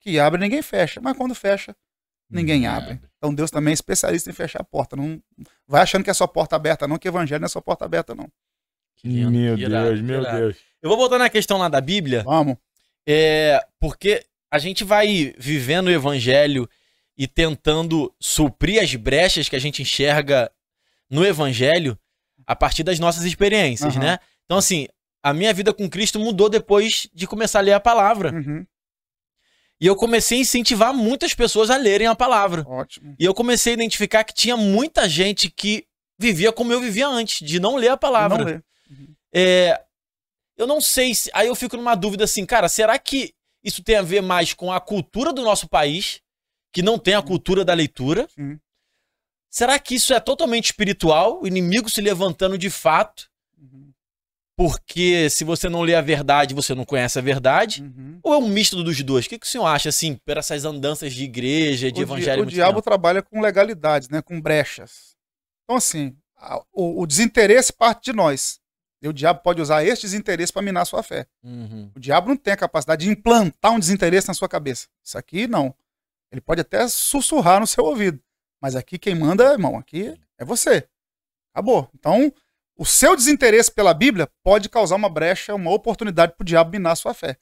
Que 0.00 0.18
abre, 0.18 0.38
ninguém 0.38 0.60
fecha. 0.60 1.00
Mas 1.00 1.16
quando 1.16 1.34
fecha, 1.34 1.74
ninguém 2.28 2.56
Ninguém 2.56 2.66
abre. 2.68 2.90
abre. 2.94 3.08
Então 3.16 3.34
Deus 3.34 3.50
também 3.50 3.70
é 3.70 3.74
especialista 3.74 4.28
em 4.28 4.34
fechar 4.34 4.60
a 4.60 4.64
porta. 4.64 4.94
Não 4.94 5.18
vai 5.66 5.80
achando 5.80 6.04
que 6.04 6.10
é 6.10 6.14
só 6.14 6.26
porta 6.26 6.54
aberta, 6.56 6.86
não, 6.86 6.98
que 6.98 7.08
evangelho 7.08 7.40
não 7.40 7.46
é 7.46 7.48
só 7.48 7.62
porta 7.62 7.86
aberta, 7.86 8.14
não. 8.14 8.28
Que 8.96 9.08
lindo, 9.08 9.30
Meu 9.30 9.56
Deus, 9.56 10.00
meu 10.02 10.20
irado. 10.20 10.36
Deus. 10.38 10.56
Eu 10.82 10.90
vou 10.90 10.98
voltar 10.98 11.18
na 11.18 11.30
questão 11.30 11.56
lá 11.56 11.70
da 11.70 11.80
Bíblia, 11.80 12.22
Vamos. 12.24 12.56
É, 13.06 13.60
porque 13.80 14.24
a 14.50 14.58
gente 14.58 14.84
vai 14.84 15.34
vivendo 15.38 15.88
o 15.88 15.90
evangelho 15.92 16.68
e 17.16 17.26
tentando 17.26 18.12
suprir 18.20 18.82
as 18.82 18.94
brechas 18.94 19.48
que 19.48 19.56
a 19.56 19.58
gente 19.60 19.82
enxerga 19.82 20.50
no 21.10 21.24
evangelho 21.24 21.98
a 22.46 22.54
partir 22.56 22.82
das 22.82 22.98
nossas 22.98 23.24
experiências, 23.24 23.96
Aham. 23.96 24.04
né? 24.04 24.18
Então, 24.44 24.58
assim, 24.58 24.86
a 25.22 25.32
minha 25.32 25.52
vida 25.54 25.72
com 25.72 25.88
Cristo 25.88 26.18
mudou 26.18 26.48
depois 26.48 27.08
de 27.14 27.26
começar 27.26 27.60
a 27.60 27.62
ler 27.62 27.72
a 27.72 27.80
palavra. 27.80 28.32
Uhum, 28.32 28.66
E 29.80 29.86
eu 29.86 29.96
comecei 29.96 30.38
a 30.38 30.40
incentivar 30.42 30.92
muitas 30.92 31.34
pessoas 31.34 31.70
a 31.70 31.76
lerem 31.76 32.06
a 32.06 32.14
palavra. 32.14 32.64
ótimo. 32.68 33.14
E 33.18 33.24
eu 33.24 33.32
comecei 33.34 33.72
a 33.72 33.74
identificar 33.74 34.24
que 34.24 34.34
tinha 34.34 34.56
muita 34.56 35.08
gente 35.08 35.50
que 35.50 35.86
vivia 36.18 36.52
como 36.52 36.72
eu 36.72 36.80
vivia 36.80 37.08
antes, 37.08 37.46
de 37.46 37.58
não 37.58 37.76
ler 37.76 37.88
a 37.88 37.96
palavra. 37.96 38.38
Não 38.38 38.44
lê. 38.44 38.60
É, 39.32 39.80
eu 40.56 40.66
não 40.66 40.80
sei 40.80 41.14
se. 41.14 41.30
Aí 41.34 41.46
eu 41.48 41.54
fico 41.54 41.76
numa 41.76 41.94
dúvida 41.94 42.24
assim, 42.24 42.44
cara, 42.46 42.68
será 42.68 42.98
que 42.98 43.32
isso 43.62 43.82
tem 43.82 43.96
a 43.96 44.02
ver 44.02 44.20
mais 44.22 44.52
com 44.52 44.72
a 44.72 44.80
cultura 44.80 45.32
do 45.32 45.42
nosso 45.42 45.68
país, 45.68 46.20
que 46.72 46.82
não 46.82 46.98
tem 46.98 47.14
a 47.14 47.22
cultura 47.22 47.64
da 47.64 47.72
leitura? 47.74 48.28
Sim. 48.34 48.58
Será 49.50 49.78
que 49.78 49.94
isso 49.94 50.12
é 50.12 50.18
totalmente 50.20 50.66
espiritual, 50.66 51.40
o 51.42 51.46
inimigo 51.46 51.88
se 51.88 52.00
levantando 52.00 52.58
de 52.58 52.68
fato 52.70 53.30
Uhum. 53.56 53.92
porque 54.56 55.30
se 55.30 55.44
você 55.44 55.68
não 55.68 55.82
lê 55.82 55.94
a 55.94 56.00
verdade, 56.00 56.54
você 56.54 56.74
não 56.74 56.84
conhece 56.84 57.18
a 57.18 57.22
verdade? 57.22 57.82
Uhum. 57.82 58.18
Ou 58.22 58.34
é 58.34 58.38
um 58.38 58.48
misto 58.48 58.82
dos 58.82 59.00
dois? 59.02 59.26
O 59.26 59.28
que, 59.28 59.38
que 59.38 59.46
o 59.46 59.48
senhor 59.48 59.66
acha, 59.66 59.88
assim, 59.88 60.16
por 60.24 60.36
essas 60.36 60.64
andanças 60.64 61.12
de 61.14 61.24
igreja, 61.24 61.90
de 61.90 62.00
o, 62.00 62.02
evangelho? 62.02 62.42
di- 62.44 62.48
o 62.48 62.54
diabo 62.54 62.74
tempo? 62.74 62.82
trabalha 62.82 63.22
com 63.22 63.40
legalidades, 63.40 64.08
né? 64.08 64.20
Com 64.22 64.40
brechas. 64.40 65.16
Então, 65.64 65.76
assim, 65.76 66.16
a- 66.36 66.60
o, 66.72 67.02
o 67.02 67.06
desinteresse 67.06 67.72
parte 67.72 68.06
de 68.06 68.12
nós. 68.12 68.60
E 69.04 69.08
o 69.08 69.12
diabo 69.12 69.40
pode 69.42 69.60
usar 69.60 69.84
este 69.84 70.06
desinteresse 70.06 70.50
para 70.50 70.62
minar 70.62 70.80
a 70.80 70.86
sua 70.86 71.02
fé. 71.02 71.26
Uhum. 71.42 71.90
O 71.94 72.00
diabo 72.00 72.30
não 72.30 72.36
tem 72.38 72.54
a 72.54 72.56
capacidade 72.56 73.04
de 73.04 73.10
implantar 73.10 73.72
um 73.72 73.78
desinteresse 73.78 74.28
na 74.28 74.32
sua 74.32 74.48
cabeça. 74.48 74.88
Isso 75.04 75.18
aqui 75.18 75.46
não. 75.46 75.74
Ele 76.32 76.40
pode 76.40 76.62
até 76.62 76.88
sussurrar 76.88 77.60
no 77.60 77.66
seu 77.66 77.84
ouvido. 77.84 78.18
Mas 78.62 78.74
aqui 78.74 78.98
quem 78.98 79.14
manda, 79.14 79.44
irmão, 79.44 79.76
aqui 79.76 80.18
é 80.38 80.44
você. 80.44 80.88
Acabou. 81.52 81.86
Então, 81.94 82.32
o 82.78 82.86
seu 82.86 83.14
desinteresse 83.14 83.70
pela 83.70 83.92
Bíblia 83.92 84.26
pode 84.42 84.70
causar 84.70 84.96
uma 84.96 85.10
brecha, 85.10 85.54
uma 85.54 85.70
oportunidade 85.70 86.32
para 86.32 86.42
o 86.42 86.46
diabo 86.46 86.70
minar 86.70 86.94
a 86.94 86.96
sua 86.96 87.12
fé. 87.12 87.36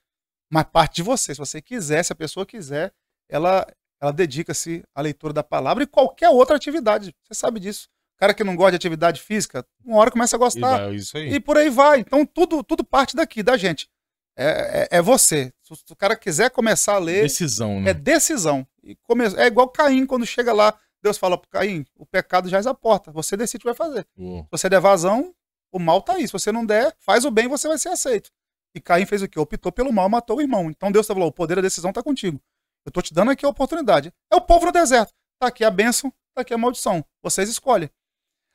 Mas 0.51 0.65
parte 0.65 0.97
de 0.97 1.05
você. 1.05 1.33
Se 1.33 1.39
você 1.39 1.63
quiser, 1.63 2.03
se 2.03 2.13
a 2.13 2.17
pessoa 2.17 2.45
quiser, 2.45 2.93
ela, 3.29 3.65
ela 4.01 4.13
dedica-se 4.13 4.83
à 4.93 5.01
leitura 5.01 5.33
da 5.33 5.45
palavra 5.45 5.85
e 5.85 5.87
qualquer 5.87 6.29
outra 6.29 6.57
atividade. 6.57 7.15
Você 7.23 7.35
sabe 7.35 7.61
disso. 7.61 7.89
Cara 8.23 8.35
que 8.35 8.45
não 8.45 8.55
gosta 8.55 8.71
de 8.71 8.77
atividade 8.77 9.21
física, 9.21 9.67
uma 9.85 9.97
hora 9.97 10.09
começa 10.09 10.37
a 10.37 10.39
E 10.39 10.39
gostar. 10.39 10.79
vai, 10.85 10.95
isso 10.95 11.19
aí. 11.19 11.35
E 11.35 11.41
por 11.41 11.59
aí 11.59 11.69
vai. 11.69 11.99
Então 11.99 12.25
tudo, 12.25 12.63
tudo 12.63 12.85
parte 12.85 13.17
daqui, 13.17 13.43
da 13.43 13.57
gente. 13.57 13.91
É, 14.39 14.89
é, 14.93 14.99
é 14.99 15.03
você. 15.03 15.53
Se 15.65 15.93
o 15.93 15.97
cara 15.97 16.15
quiser 16.15 16.49
começar 16.49 16.95
a 16.95 16.99
ler, 16.99 17.23
Decisão, 17.23 17.81
né? 17.81 17.91
é 17.91 17.95
decisão. 17.95 18.65
E 18.81 18.95
come... 19.03 19.25
É 19.37 19.47
igual 19.47 19.69
Caim, 19.71 20.07
quando 20.07 20.25
chega 20.25 20.53
lá, 20.53 20.73
Deus 21.03 21.19
fala 21.19 21.37
pro 21.37 21.51
Caim, 21.51 21.85
o 21.97 22.07
pecado 22.07 22.49
já 22.49 22.61
à 22.61 22.73
porta. 22.73 23.11
Você 23.11 23.37
decide 23.37 23.57
o 23.57 23.61
que 23.63 23.65
vai 23.65 23.75
fazer. 23.75 24.07
Se 24.17 24.47
você 24.53 24.69
der 24.69 24.79
vazão, 24.79 25.35
o 25.73 25.81
mal 25.81 26.01
tá 26.01 26.13
aí. 26.13 26.25
Se 26.25 26.33
você 26.33 26.53
não 26.53 26.65
der, 26.65 26.95
faz 27.01 27.25
o 27.25 27.31
bem, 27.33 27.49
você 27.49 27.67
vai 27.67 27.77
ser 27.77 27.89
aceito. 27.89 28.31
E 28.73 28.81
Caim 28.81 29.05
fez 29.05 29.21
o 29.23 29.29
quê? 29.29 29.41
Optou 29.41 29.73
pelo 29.73 29.93
mal, 29.93 30.09
matou 30.09 30.37
o 30.37 30.41
irmão. 30.41 30.71
Então 30.71 30.93
Deus 30.93 31.09
falou: 31.09 31.27
o 31.27 31.33
poder 31.33 31.57
da 31.57 31.63
decisão 31.63 31.93
tá 31.93 32.05
contigo. 32.05 32.41
Eu 32.87 32.93
tô 32.93 33.03
te 33.03 33.13
dando 33.13 33.33
aqui 33.33 33.45
a 33.45 33.49
oportunidade. 33.49 34.13
É 34.31 34.37
o 34.37 34.41
povo 34.41 34.67
no 34.67 34.71
deserto. 34.71 35.13
Tá 35.41 35.49
aqui 35.49 35.65
a 35.65 35.71
bênção, 35.73 36.09
tá 36.37 36.43
aqui 36.43 36.55
a 36.55 36.59
maldição. 36.59 37.05
Vocês 37.21 37.49
escolhem. 37.49 37.91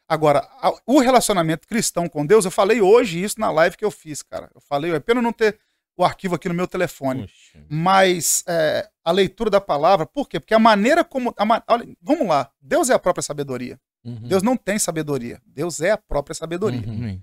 Agora, 0.09 0.47
o 0.85 0.99
relacionamento 0.99 1.67
cristão 1.67 2.07
com 2.07 2.25
Deus, 2.25 2.45
eu 2.45 2.51
falei 2.51 2.81
hoje 2.81 3.21
isso 3.21 3.39
na 3.39 3.51
live 3.51 3.75
que 3.75 3.83
eu 3.83 3.91
fiz, 3.91 4.23
cara. 4.23 4.49
Eu 4.55 4.61
falei, 4.61 4.93
é 4.93 4.99
pena 4.99 5.21
não 5.21 5.33
ter 5.33 5.59
o 5.97 6.05
arquivo 6.05 6.35
aqui 6.35 6.47
no 6.47 6.53
meu 6.53 6.67
telefone. 6.67 7.29
Mas 7.67 8.43
é, 8.47 8.87
a 9.03 9.11
leitura 9.11 9.49
da 9.49 9.59
palavra, 9.59 10.05
por 10.05 10.29
quê? 10.29 10.39
Porque 10.39 10.53
a 10.53 10.59
maneira 10.59 11.03
como. 11.03 11.33
a 11.35 11.63
olha, 11.67 11.87
vamos 12.01 12.27
lá, 12.27 12.49
Deus 12.61 12.89
é 12.89 12.93
a 12.93 12.99
própria 12.99 13.23
sabedoria. 13.23 13.79
Uhum. 14.05 14.27
Deus 14.27 14.43
não 14.43 14.55
tem 14.55 14.79
sabedoria. 14.79 15.41
Deus 15.45 15.81
é 15.81 15.91
a 15.91 15.97
própria 15.97 16.35
sabedoria. 16.35 16.87
Uhum. 16.87 17.21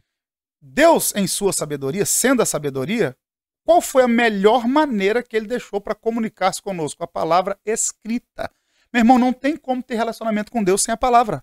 Deus, 0.61 1.15
em 1.15 1.27
sua 1.27 1.53
sabedoria, 1.53 2.05
sendo 2.05 2.43
a 2.43 2.47
sabedoria, 2.47 3.17
qual 3.65 3.81
foi 3.81 4.03
a 4.03 4.09
melhor 4.09 4.67
maneira 4.67 5.23
que 5.23 5.37
ele 5.37 5.47
deixou 5.47 5.81
para 5.81 5.95
comunicar-se 5.95 6.61
conosco? 6.61 7.03
A 7.03 7.07
palavra 7.07 7.59
escrita. 7.65 8.51
Meu 8.93 9.01
irmão, 9.01 9.19
não 9.19 9.33
tem 9.33 9.57
como 9.57 9.83
ter 9.83 9.95
relacionamento 9.95 10.53
com 10.53 10.63
Deus 10.63 10.83
sem 10.83 10.93
a 10.93 10.97
palavra. 10.97 11.43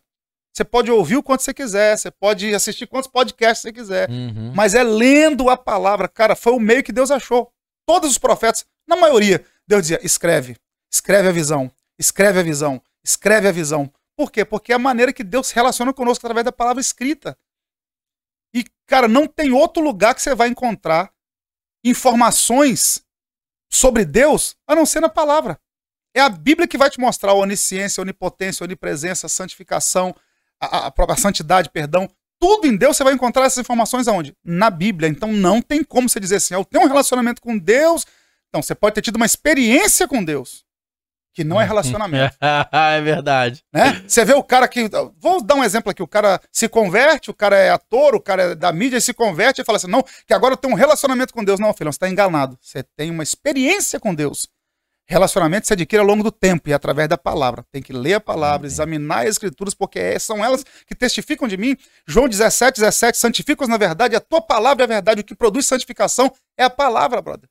Você 0.53 0.63
pode 0.65 0.91
ouvir 0.91 1.15
o 1.15 1.23
quanto 1.23 1.43
você 1.43 1.53
quiser, 1.53 1.97
você 1.97 2.11
pode 2.11 2.53
assistir 2.53 2.85
quantos 2.85 3.09
podcasts 3.09 3.61
você 3.61 3.71
quiser, 3.71 4.09
Uhum. 4.09 4.51
mas 4.53 4.75
é 4.75 4.83
lendo 4.83 5.49
a 5.49 5.55
palavra. 5.55 6.07
Cara, 6.09 6.35
foi 6.35 6.51
o 6.53 6.59
meio 6.59 6.83
que 6.83 6.91
Deus 6.91 7.09
achou. 7.09 7.51
Todos 7.85 8.11
os 8.11 8.17
profetas, 8.17 8.65
na 8.87 8.95
maioria, 8.97 9.45
Deus 9.65 9.83
dizia: 9.83 9.99
escreve, 10.05 10.57
escreve 10.91 11.29
a 11.29 11.31
visão, 11.31 11.71
escreve 11.97 12.39
a 12.39 12.43
visão, 12.43 12.81
escreve 13.03 13.47
a 13.47 13.51
visão. 13.51 13.91
Por 14.17 14.29
quê? 14.31 14.43
Porque 14.43 14.73
é 14.73 14.75
a 14.75 14.79
maneira 14.79 15.13
que 15.13 15.23
Deus 15.23 15.47
se 15.47 15.55
relaciona 15.55 15.93
conosco 15.93 16.25
através 16.25 16.43
da 16.45 16.51
palavra 16.51 16.81
escrita. 16.81 17.37
E, 18.53 18.65
cara, 18.85 19.07
não 19.07 19.25
tem 19.25 19.51
outro 19.51 19.81
lugar 19.81 20.13
que 20.13 20.21
você 20.21 20.35
vai 20.35 20.49
encontrar 20.49 21.11
informações 21.83 23.03
sobre 23.69 24.05
Deus 24.05 24.55
a 24.67 24.75
não 24.75 24.85
ser 24.85 24.99
na 24.99 25.09
palavra. 25.09 25.59
É 26.13 26.19
a 26.19 26.29
Bíblia 26.29 26.67
que 26.67 26.77
vai 26.77 26.89
te 26.89 26.99
mostrar 26.99 27.31
a 27.31 27.35
onisciência, 27.35 28.01
a 28.01 28.03
onipotência, 28.03 28.63
a 28.63 28.65
onipresença, 28.65 29.27
a 29.27 29.29
santificação, 29.29 30.13
a, 30.61 30.87
a- 30.87 30.91
própria 30.91 31.17
santidade, 31.17 31.69
perdão. 31.69 32.07
Tudo 32.39 32.67
em 32.67 32.75
Deus 32.75 32.97
você 32.97 33.03
vai 33.03 33.13
encontrar 33.13 33.45
essas 33.45 33.59
informações 33.59 34.07
aonde? 34.07 34.33
Na 34.43 34.69
Bíblia. 34.69 35.07
Então 35.09 35.31
não 35.31 35.61
tem 35.61 35.83
como 35.83 36.07
você 36.09 36.19
dizer 36.19 36.37
assim, 36.37 36.53
eu 36.53 36.65
tenho 36.65 36.85
um 36.85 36.87
relacionamento 36.87 37.41
com 37.41 37.57
Deus. 37.57 38.05
Então 38.49 38.61
você 38.61 38.73
pode 38.75 38.95
ter 38.95 39.01
tido 39.01 39.15
uma 39.17 39.25
experiência 39.25 40.07
com 40.07 40.23
Deus, 40.23 40.65
que 41.33 41.43
não 41.43 41.61
é 41.61 41.63
relacionamento 41.65 42.35
é 42.41 43.01
verdade. 43.01 43.63
né? 43.71 44.03
Você 44.07 44.25
vê 44.25 44.33
o 44.33 44.43
cara 44.43 44.67
que. 44.67 44.89
Vou 45.19 45.41
dar 45.41 45.55
um 45.55 45.63
exemplo 45.63 45.89
aqui: 45.91 46.01
o 46.03 46.07
cara 46.07 46.41
se 46.51 46.67
converte, 46.67 47.29
o 47.29 47.33
cara 47.33 47.55
é 47.55 47.69
ator, 47.69 48.15
o 48.15 48.19
cara 48.19 48.43
é 48.51 48.55
da 48.55 48.71
mídia 48.73 48.97
e 48.97 49.01
se 49.01 49.13
converte 49.13 49.61
e 49.61 49.63
fala 49.63 49.77
assim: 49.77 49.87
não, 49.87 50.03
que 50.27 50.33
agora 50.33 50.53
eu 50.53 50.57
tenho 50.57 50.73
um 50.73 50.77
relacionamento 50.77 51.33
com 51.33 51.43
Deus. 51.45 51.59
Não, 51.59 51.73
filhão, 51.73 51.91
você 51.91 51.95
está 51.97 52.09
enganado. 52.09 52.57
Você 52.59 52.83
tem 52.97 53.09
uma 53.11 53.23
experiência 53.23 53.99
com 53.99 54.13
Deus. 54.15 54.47
Relacionamento 55.11 55.67
se 55.67 55.73
adquire 55.73 55.99
ao 55.99 56.07
longo 56.07 56.23
do 56.23 56.31
tempo 56.31 56.69
e 56.69 56.73
através 56.73 57.09
da 57.09 57.17
palavra. 57.17 57.65
Tem 57.69 57.81
que 57.81 57.91
ler 57.91 58.13
a 58.13 58.19
palavra, 58.21 58.65
examinar 58.65 59.23
as 59.23 59.31
escrituras, 59.31 59.73
porque 59.73 59.99
é- 59.99 60.17
são 60.17 60.41
elas 60.41 60.63
que 60.87 60.95
testificam 60.95 61.49
de 61.49 61.57
mim. 61.57 61.75
João 62.07 62.29
17, 62.29 62.79
17, 62.79 63.17
santificam-os 63.17 63.69
na 63.69 63.75
verdade, 63.75 64.15
a 64.15 64.21
tua 64.21 64.41
palavra 64.41 64.83
é 64.83 64.85
a 64.85 64.87
verdade. 64.87 65.19
O 65.19 65.23
que 65.25 65.35
produz 65.35 65.65
santificação 65.65 66.31
é 66.57 66.63
a 66.63 66.69
palavra, 66.69 67.21
brother. 67.21 67.49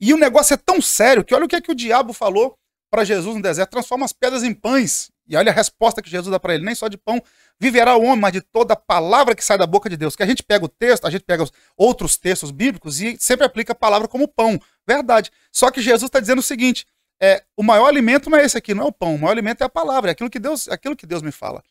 E 0.00 0.12
o 0.12 0.16
negócio 0.16 0.54
é 0.54 0.56
tão 0.56 0.82
sério 0.82 1.24
que 1.24 1.32
olha 1.36 1.44
o 1.44 1.48
que, 1.48 1.54
é 1.54 1.60
que 1.60 1.70
o 1.70 1.74
diabo 1.74 2.12
falou 2.12 2.58
para 2.90 3.04
Jesus 3.04 3.36
no 3.36 3.42
deserto: 3.42 3.70
transforma 3.70 4.04
as 4.04 4.12
pedras 4.12 4.42
em 4.42 4.52
pães. 4.52 5.08
E 5.28 5.36
olha 5.36 5.50
a 5.50 5.54
resposta 5.54 6.00
que 6.00 6.08
Jesus 6.08 6.30
dá 6.30 6.38
para 6.38 6.54
ele: 6.54 6.64
nem 6.64 6.74
só 6.74 6.88
de 6.88 6.96
pão 6.96 7.20
viverá 7.58 7.96
o 7.96 8.02
homem, 8.02 8.20
mas 8.20 8.32
de 8.32 8.40
toda 8.40 8.76
palavra 8.76 9.34
que 9.34 9.44
sai 9.44 9.58
da 9.58 9.66
boca 9.66 9.88
de 9.88 9.96
Deus. 9.96 10.14
Que 10.14 10.22
a 10.22 10.26
gente 10.26 10.42
pega 10.42 10.64
o 10.64 10.68
texto, 10.68 11.06
a 11.06 11.10
gente 11.10 11.24
pega 11.24 11.42
os 11.42 11.52
outros 11.76 12.16
textos 12.16 12.50
bíblicos 12.50 13.00
e 13.00 13.16
sempre 13.18 13.44
aplica 13.44 13.72
a 13.72 13.76
palavra 13.76 14.06
como 14.08 14.28
pão. 14.28 14.60
Verdade. 14.86 15.30
Só 15.52 15.70
que 15.70 15.80
Jesus 15.80 16.08
está 16.08 16.20
dizendo 16.20 16.38
o 16.38 16.42
seguinte: 16.42 16.86
é, 17.20 17.42
o 17.56 17.62
maior 17.62 17.86
alimento 17.86 18.30
não 18.30 18.38
é 18.38 18.44
esse 18.44 18.56
aqui, 18.56 18.74
não 18.74 18.84
é 18.84 18.86
o 18.86 18.92
pão. 18.92 19.14
O 19.14 19.18
maior 19.18 19.32
alimento 19.32 19.62
é 19.62 19.64
a 19.64 19.68
palavra, 19.68 20.10
é 20.10 20.12
aquilo 20.12 20.30
que 20.30 20.38
Deus, 20.38 20.68
aquilo 20.68 20.94
que 20.96 21.06
Deus 21.06 21.22
me 21.22 21.32
fala. 21.32 21.62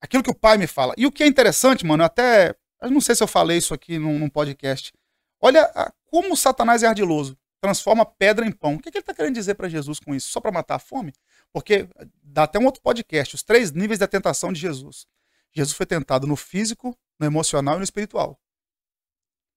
Aquilo 0.00 0.22
que 0.22 0.30
o 0.30 0.34
Pai 0.34 0.56
me 0.58 0.66
fala. 0.66 0.94
E 0.96 1.06
o 1.06 1.12
que 1.12 1.22
é 1.22 1.26
interessante, 1.26 1.84
mano, 1.84 2.02
eu 2.02 2.06
até. 2.06 2.54
Eu 2.82 2.90
não 2.90 3.00
sei 3.00 3.14
se 3.14 3.22
eu 3.22 3.26
falei 3.26 3.56
isso 3.58 3.72
aqui 3.72 3.98
num, 3.98 4.18
num 4.18 4.28
podcast. 4.28 4.92
Olha 5.40 5.64
a- 5.74 5.92
como 6.10 6.36
Satanás 6.36 6.82
é 6.82 6.86
ardiloso. 6.86 7.36
Transforma 7.60 8.04
pedra 8.04 8.46
em 8.46 8.52
pão. 8.52 8.74
O 8.74 8.78
que, 8.78 8.90
que 8.90 8.98
ele 8.98 9.02
está 9.02 9.14
querendo 9.14 9.34
dizer 9.34 9.54
para 9.54 9.68
Jesus 9.68 9.98
com 9.98 10.14
isso? 10.14 10.28
Só 10.28 10.40
para 10.40 10.52
matar 10.52 10.76
a 10.76 10.78
fome? 10.78 11.12
Porque 11.56 11.88
dá 12.22 12.42
até 12.42 12.58
um 12.58 12.66
outro 12.66 12.82
podcast, 12.82 13.34
os 13.34 13.42
três 13.42 13.72
níveis 13.72 13.98
da 13.98 14.06
tentação 14.06 14.52
de 14.52 14.60
Jesus. 14.60 15.06
Jesus 15.54 15.74
foi 15.74 15.86
tentado 15.86 16.26
no 16.26 16.36
físico, 16.36 16.94
no 17.18 17.24
emocional 17.24 17.76
e 17.76 17.78
no 17.78 17.82
espiritual. 17.82 18.38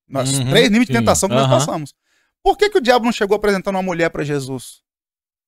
Nós, 0.08 0.32
Uhum, 0.34 0.50
três 0.50 0.70
níveis 0.70 0.88
de 0.88 0.94
sim, 0.94 1.00
tentação 1.00 1.28
que 1.28 1.36
nós 1.36 1.44
aham. 1.44 1.60
passamos. 1.60 1.94
Por 2.42 2.58
que, 2.58 2.70
que 2.70 2.78
o 2.78 2.82
diabo 2.82 3.04
não 3.04 3.12
chegou 3.12 3.36
apresentando 3.36 3.76
uma 3.76 3.84
mulher 3.84 4.10
para 4.10 4.24
Jesus, 4.24 4.82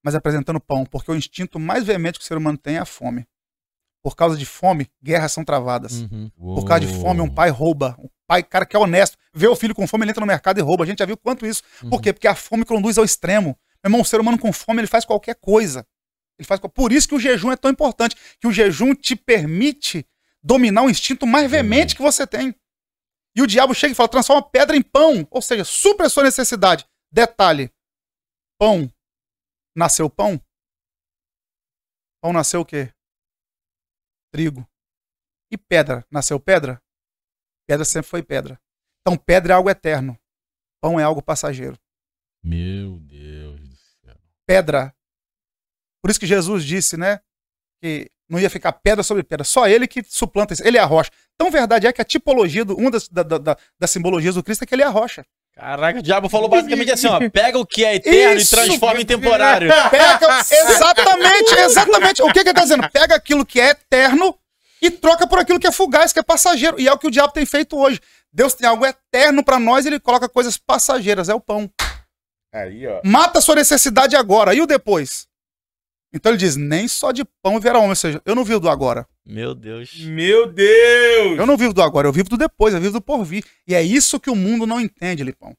mas 0.04 0.14
apresentando 0.14 0.60
pão? 0.60 0.86
Porque 0.86 1.10
o 1.10 1.16
instinto 1.16 1.58
mais 1.58 1.86
veemente 1.86 2.20
que 2.20 2.26
o 2.26 2.28
ser 2.28 2.36
humano 2.36 2.58
tem 2.58 2.76
é 2.76 2.80
a 2.80 2.86
fome. 2.86 3.26
Por 4.04 4.14
causa 4.14 4.36
de 4.36 4.46
fome, 4.46 4.90
guerras 5.02 5.32
são 5.32 5.46
travadas. 5.46 6.02
Uhum. 6.02 6.30
Por 6.36 6.66
causa 6.66 6.86
de 6.86 6.94
fome, 6.94 7.22
um 7.22 7.34
pai 7.34 7.50
rouba. 7.50 7.96
Um 7.98 8.10
pai, 8.28 8.44
cara 8.44 8.66
que 8.66 8.76
é 8.76 8.80
honesto, 8.80 9.18
vê 9.34 9.48
o 9.48 9.56
filho 9.56 9.74
com 9.74 9.88
fome, 9.88 10.04
ele 10.04 10.12
entra 10.12 10.20
no 10.20 10.28
mercado 10.28 10.58
e 10.58 10.62
rouba. 10.62 10.84
A 10.84 10.88
gente 10.88 11.00
já 11.00 11.06
viu 11.06 11.16
quanto 11.16 11.46
isso. 11.46 11.64
Por 11.90 12.02
quê? 12.02 12.12
Porque 12.12 12.28
a 12.28 12.36
fome 12.36 12.66
conduz 12.66 12.98
ao 12.98 13.06
extremo. 13.06 13.58
Meu 13.82 13.90
irmão, 13.90 14.02
o 14.02 14.06
ser 14.06 14.20
humano 14.20 14.38
com 14.38 14.52
fome, 14.52 14.82
ele 14.82 14.88
faz 14.88 15.06
qualquer 15.06 15.36
coisa. 15.36 15.88
Ele 16.42 16.48
faz, 16.48 16.60
por 16.60 16.92
isso 16.92 17.08
que 17.08 17.14
o 17.14 17.20
jejum 17.20 17.52
é 17.52 17.56
tão 17.56 17.70
importante, 17.70 18.16
que 18.40 18.48
o 18.48 18.52
jejum 18.52 18.96
te 18.96 19.16
permite 19.16 20.04
dominar 20.42 20.82
o 20.82 20.90
instinto 20.90 21.28
mais 21.28 21.50
veemente 21.50 21.96
que 21.96 22.02
você 22.02 22.26
tem. 22.26 22.56
E 23.36 23.44
o 23.44 23.48
diabo 23.48 23.76
chega 23.76 23.92
e 23.92 23.96
fala: 23.96 24.10
transforma 24.10 24.42
pedra 24.42 24.76
em 24.76 24.82
pão, 24.82 25.28
ou 25.30 25.40
seja, 25.40 25.64
supra 25.64 26.08
a 26.08 26.10
sua 26.10 26.24
necessidade. 26.24 26.84
Detalhe: 27.12 27.72
pão. 28.60 28.92
Nasceu 29.76 30.10
pão? 30.10 30.44
Pão 32.20 32.34
nasceu 32.34 32.62
o 32.62 32.66
quê? 32.66 32.92
Trigo. 34.34 34.68
E 35.52 35.58
pedra? 35.58 36.04
Nasceu 36.10 36.40
pedra? 36.40 36.82
Pedra 37.68 37.86
sempre 37.86 38.10
foi 38.10 38.24
pedra. 38.24 38.60
Então, 39.02 39.16
pedra 39.16 39.54
é 39.54 39.56
algo 39.56 39.70
eterno. 39.70 40.20
Pão 40.82 41.00
é 41.00 41.04
algo 41.04 41.22
passageiro. 41.22 41.80
Meu 42.44 43.00
Deus 43.00 43.62
do 43.62 43.76
céu. 43.76 44.18
Pedra. 44.46 44.94
Por 46.02 46.10
isso 46.12 46.20
que 46.20 46.26
Jesus 46.26 46.64
disse, 46.64 46.98
né? 46.98 47.20
Que 47.82 48.10
não 48.30 48.40
ia 48.40 48.50
ficar 48.50 48.72
pedra 48.72 49.04
sobre 49.04 49.24
pedra. 49.24 49.44
Só 49.44 49.68
ele 49.68 49.88
que 49.88 50.04
suplanta 50.08 50.54
isso. 50.54 50.66
Ele 50.66 50.78
é 50.78 50.82
a 50.82 50.86
rocha. 50.86 51.12
Tão 51.38 51.52
verdade 51.52 51.86
é 51.88 51.92
que 51.94 52.02
a 52.02 52.06
tipologia, 52.06 52.64
do, 52.64 52.76
uma 52.78 52.90
das, 52.90 53.08
da, 53.10 53.24
da, 53.24 53.38
da- 53.38 53.58
das 53.80 53.92
simbologias 53.92 54.36
do 54.36 54.44
Cristo 54.44 54.64
é 54.64 54.68
que 54.68 54.74
ele 54.76 54.84
é 54.84 54.86
a 54.86 54.90
rocha. 54.90 55.26
Caraca, 55.54 56.00
o 56.00 56.02
diabo 56.02 56.30
falou 56.30 56.48
basicamente 56.48 56.92
assim, 56.92 57.08
ó. 57.08 57.20
Pega 57.30 57.60
o 57.60 57.66
que 57.66 57.84
é 57.84 57.96
eterno 57.96 58.40
Isso! 58.40 58.54
e 58.54 58.58
transforma 58.58 59.02
em 59.02 59.06
temporário. 59.06 59.70
Pega, 59.90 60.40
exatamente, 60.50 61.54
exatamente. 61.56 62.22
O 62.24 62.28
que, 62.28 62.42
que 62.44 62.50
ele 62.50 62.54
tá 62.54 62.62
dizendo? 62.64 62.90
Pega 62.90 63.16
aquilo 63.16 63.46
que 63.46 63.60
é 63.60 63.72
eterno 63.72 64.38
e 64.82 64.90
troca 64.90 65.28
por 65.28 65.38
aquilo 65.40 65.60
que 65.60 65.68
é 65.68 65.72
fugaz, 65.72 66.14
que 66.14 66.20
é 66.20 66.24
passageiro. 66.24 66.80
E 66.80 66.88
é 66.88 66.94
o 66.94 66.98
que 66.98 67.08
o 67.08 67.12
diabo 67.12 67.34
tem 67.34 67.46
feito 67.46 67.78
hoje. 67.78 68.00
Deus 68.32 68.54
tem 68.54 68.66
algo 68.68 68.86
eterno 68.86 69.44
pra 69.44 69.60
nós 69.60 69.84
e 69.86 69.90
ele 69.90 70.00
coloca 70.00 70.30
coisas 70.30 70.58
passageiras. 70.58 71.28
É 71.28 71.34
o 71.36 71.42
pão. 71.42 71.70
Aí, 72.54 72.88
ó. 72.88 73.02
Mata 73.04 73.40
a 73.40 73.42
sua 73.42 73.56
necessidade 73.56 74.16
agora. 74.16 74.54
E 74.54 74.62
o 74.62 74.66
depois? 74.66 75.28
Então 76.14 76.32
ele 76.32 76.40
diz: 76.40 76.56
nem 76.56 76.88
só 76.88 77.12
de 77.12 77.24
pão 77.42 77.54
viverá 77.56 77.78
homem. 77.78 77.90
Ou 77.90 77.96
seja, 77.96 78.22
eu 78.26 78.36
não 78.36 78.44
vivo 78.44 78.60
do 78.60 78.70
agora. 78.70 79.08
Meu 79.26 79.56
Deus. 79.56 80.00
Meu 80.04 80.52
Deus! 80.52 81.38
Eu 81.38 81.46
não 81.46 81.56
vivo 81.58 81.74
do 81.74 81.82
agora, 81.82 82.08
eu 82.08 82.12
vivo 82.12 82.30
do 82.30 82.38
depois, 82.38 82.74
eu 82.74 82.82
vivo 82.82 82.94
do 82.94 83.02
porvir. 83.02 83.46
E 83.68 83.74
é 83.74 83.82
isso 83.82 84.20
que 84.20 84.30
o 84.30 84.36
mundo 84.36 84.66
não 84.66 84.80
entende, 84.80 85.24
Lipão. 85.24 85.56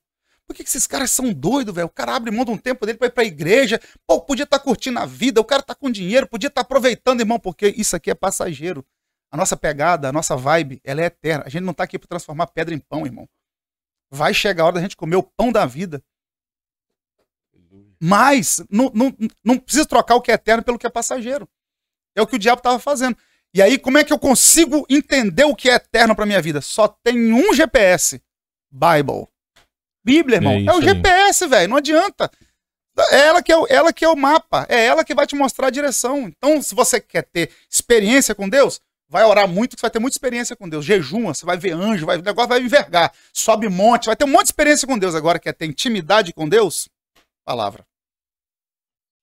Por 0.46 0.56
que, 0.56 0.64
que 0.64 0.68
esses 0.68 0.86
caras 0.86 1.10
são 1.10 1.32
doidos, 1.32 1.74
velho? 1.74 1.86
O 1.86 1.90
cara 1.90 2.14
abre 2.14 2.30
mão 2.30 2.44
de 2.44 2.50
um 2.50 2.58
tempo 2.58 2.84
dele 2.84 2.98
pra 2.98 3.06
ir 3.06 3.12
pra 3.12 3.24
igreja. 3.24 3.80
Pô, 4.06 4.20
podia 4.20 4.42
estar 4.42 4.58
curtindo 4.58 4.98
a 4.98 5.06
vida, 5.06 5.40
o 5.40 5.44
cara 5.44 5.62
tá 5.62 5.74
com 5.74 5.90
dinheiro, 5.90 6.26
podia 6.26 6.48
estar 6.48 6.60
aproveitando, 6.60 7.20
irmão, 7.20 7.38
porque 7.38 7.68
isso 7.76 7.96
aqui 7.96 8.10
é 8.10 8.14
passageiro. 8.14 8.84
A 9.30 9.36
nossa 9.36 9.56
pegada, 9.56 10.08
a 10.08 10.12
nossa 10.12 10.36
vibe, 10.36 10.78
ela 10.84 11.00
é 11.00 11.06
eterna. 11.06 11.44
A 11.46 11.48
gente 11.48 11.62
não 11.62 11.72
tá 11.72 11.84
aqui 11.84 11.98
pra 11.98 12.06
transformar 12.06 12.48
pedra 12.48 12.74
em 12.74 12.78
pão, 12.78 13.06
irmão. 13.06 13.26
Vai 14.10 14.34
chegar 14.34 14.64
a 14.64 14.66
hora 14.66 14.74
da 14.74 14.82
gente 14.82 14.94
comer 14.94 15.16
o 15.16 15.22
pão 15.22 15.50
da 15.50 15.64
vida. 15.64 16.02
Mas 18.04 18.60
não, 18.68 18.90
não, 18.92 19.16
não 19.44 19.58
precisa 19.58 19.86
trocar 19.86 20.16
o 20.16 20.20
que 20.20 20.32
é 20.32 20.34
eterno 20.34 20.62
pelo 20.64 20.76
que 20.78 20.86
é 20.86 20.90
passageiro. 20.90 21.48
É 22.16 22.20
o 22.22 22.26
que 22.26 22.34
o 22.34 22.38
diabo 22.38 22.58
estava 22.58 22.78
fazendo. 22.80 23.16
E 23.54 23.62
aí, 23.62 23.78
como 23.78 23.96
é 23.98 24.02
que 24.02 24.12
eu 24.12 24.18
consigo 24.18 24.84
entender 24.90 25.44
o 25.44 25.54
que 25.54 25.70
é 25.70 25.74
eterno 25.74 26.16
para 26.16 26.26
minha 26.26 26.42
vida? 26.42 26.60
Só 26.60 26.88
tem 26.88 27.32
um 27.32 27.54
GPS: 27.54 28.20
Bible. 28.72 29.28
Bíblia, 30.04 30.36
irmão. 30.38 30.54
É 30.54 30.64
É, 30.66 30.72
o 30.72 30.78
aí. 30.78 30.82
GPS, 30.82 31.46
velho. 31.46 31.68
Não 31.70 31.76
adianta. 31.76 32.30
É 33.10 33.20
ela, 33.20 33.42
que 33.42 33.52
é, 33.52 33.56
o- 33.56 33.66
ela 33.68 33.92
que 33.92 34.04
é 34.04 34.08
o 34.08 34.16
mapa. 34.16 34.66
É 34.68 34.84
ela 34.84 35.04
que 35.04 35.14
vai 35.14 35.26
te 35.26 35.36
mostrar 35.36 35.68
a 35.68 35.70
direção. 35.70 36.22
Então, 36.26 36.60
se 36.60 36.74
você 36.74 37.00
quer 37.00 37.22
ter 37.22 37.50
experiência 37.70 38.34
com 38.34 38.48
Deus, 38.48 38.80
vai 39.08 39.22
orar 39.24 39.46
muito, 39.48 39.76
que 39.76 39.80
você 39.80 39.86
vai 39.86 39.90
ter 39.90 39.98
muita 40.00 40.14
experiência 40.16 40.56
com 40.56 40.68
Deus. 40.68 40.84
Jejuma, 40.84 41.32
você 41.32 41.46
vai 41.46 41.56
ver 41.56 41.72
anjo, 41.72 42.04
vai, 42.04 42.18
o 42.18 42.22
negócio 42.22 42.48
vai 42.48 42.60
envergar. 42.60 43.12
Sobe 43.32 43.68
monte, 43.68 44.06
vai 44.06 44.16
ter 44.16 44.24
um 44.24 44.28
monte 44.28 44.42
de 44.46 44.48
experiência 44.48 44.88
com 44.88 44.98
Deus. 44.98 45.14
Agora, 45.14 45.38
quer 45.38 45.52
ter 45.54 45.66
intimidade 45.66 46.32
com 46.32 46.48
Deus? 46.48 46.88
Palavra. 47.46 47.84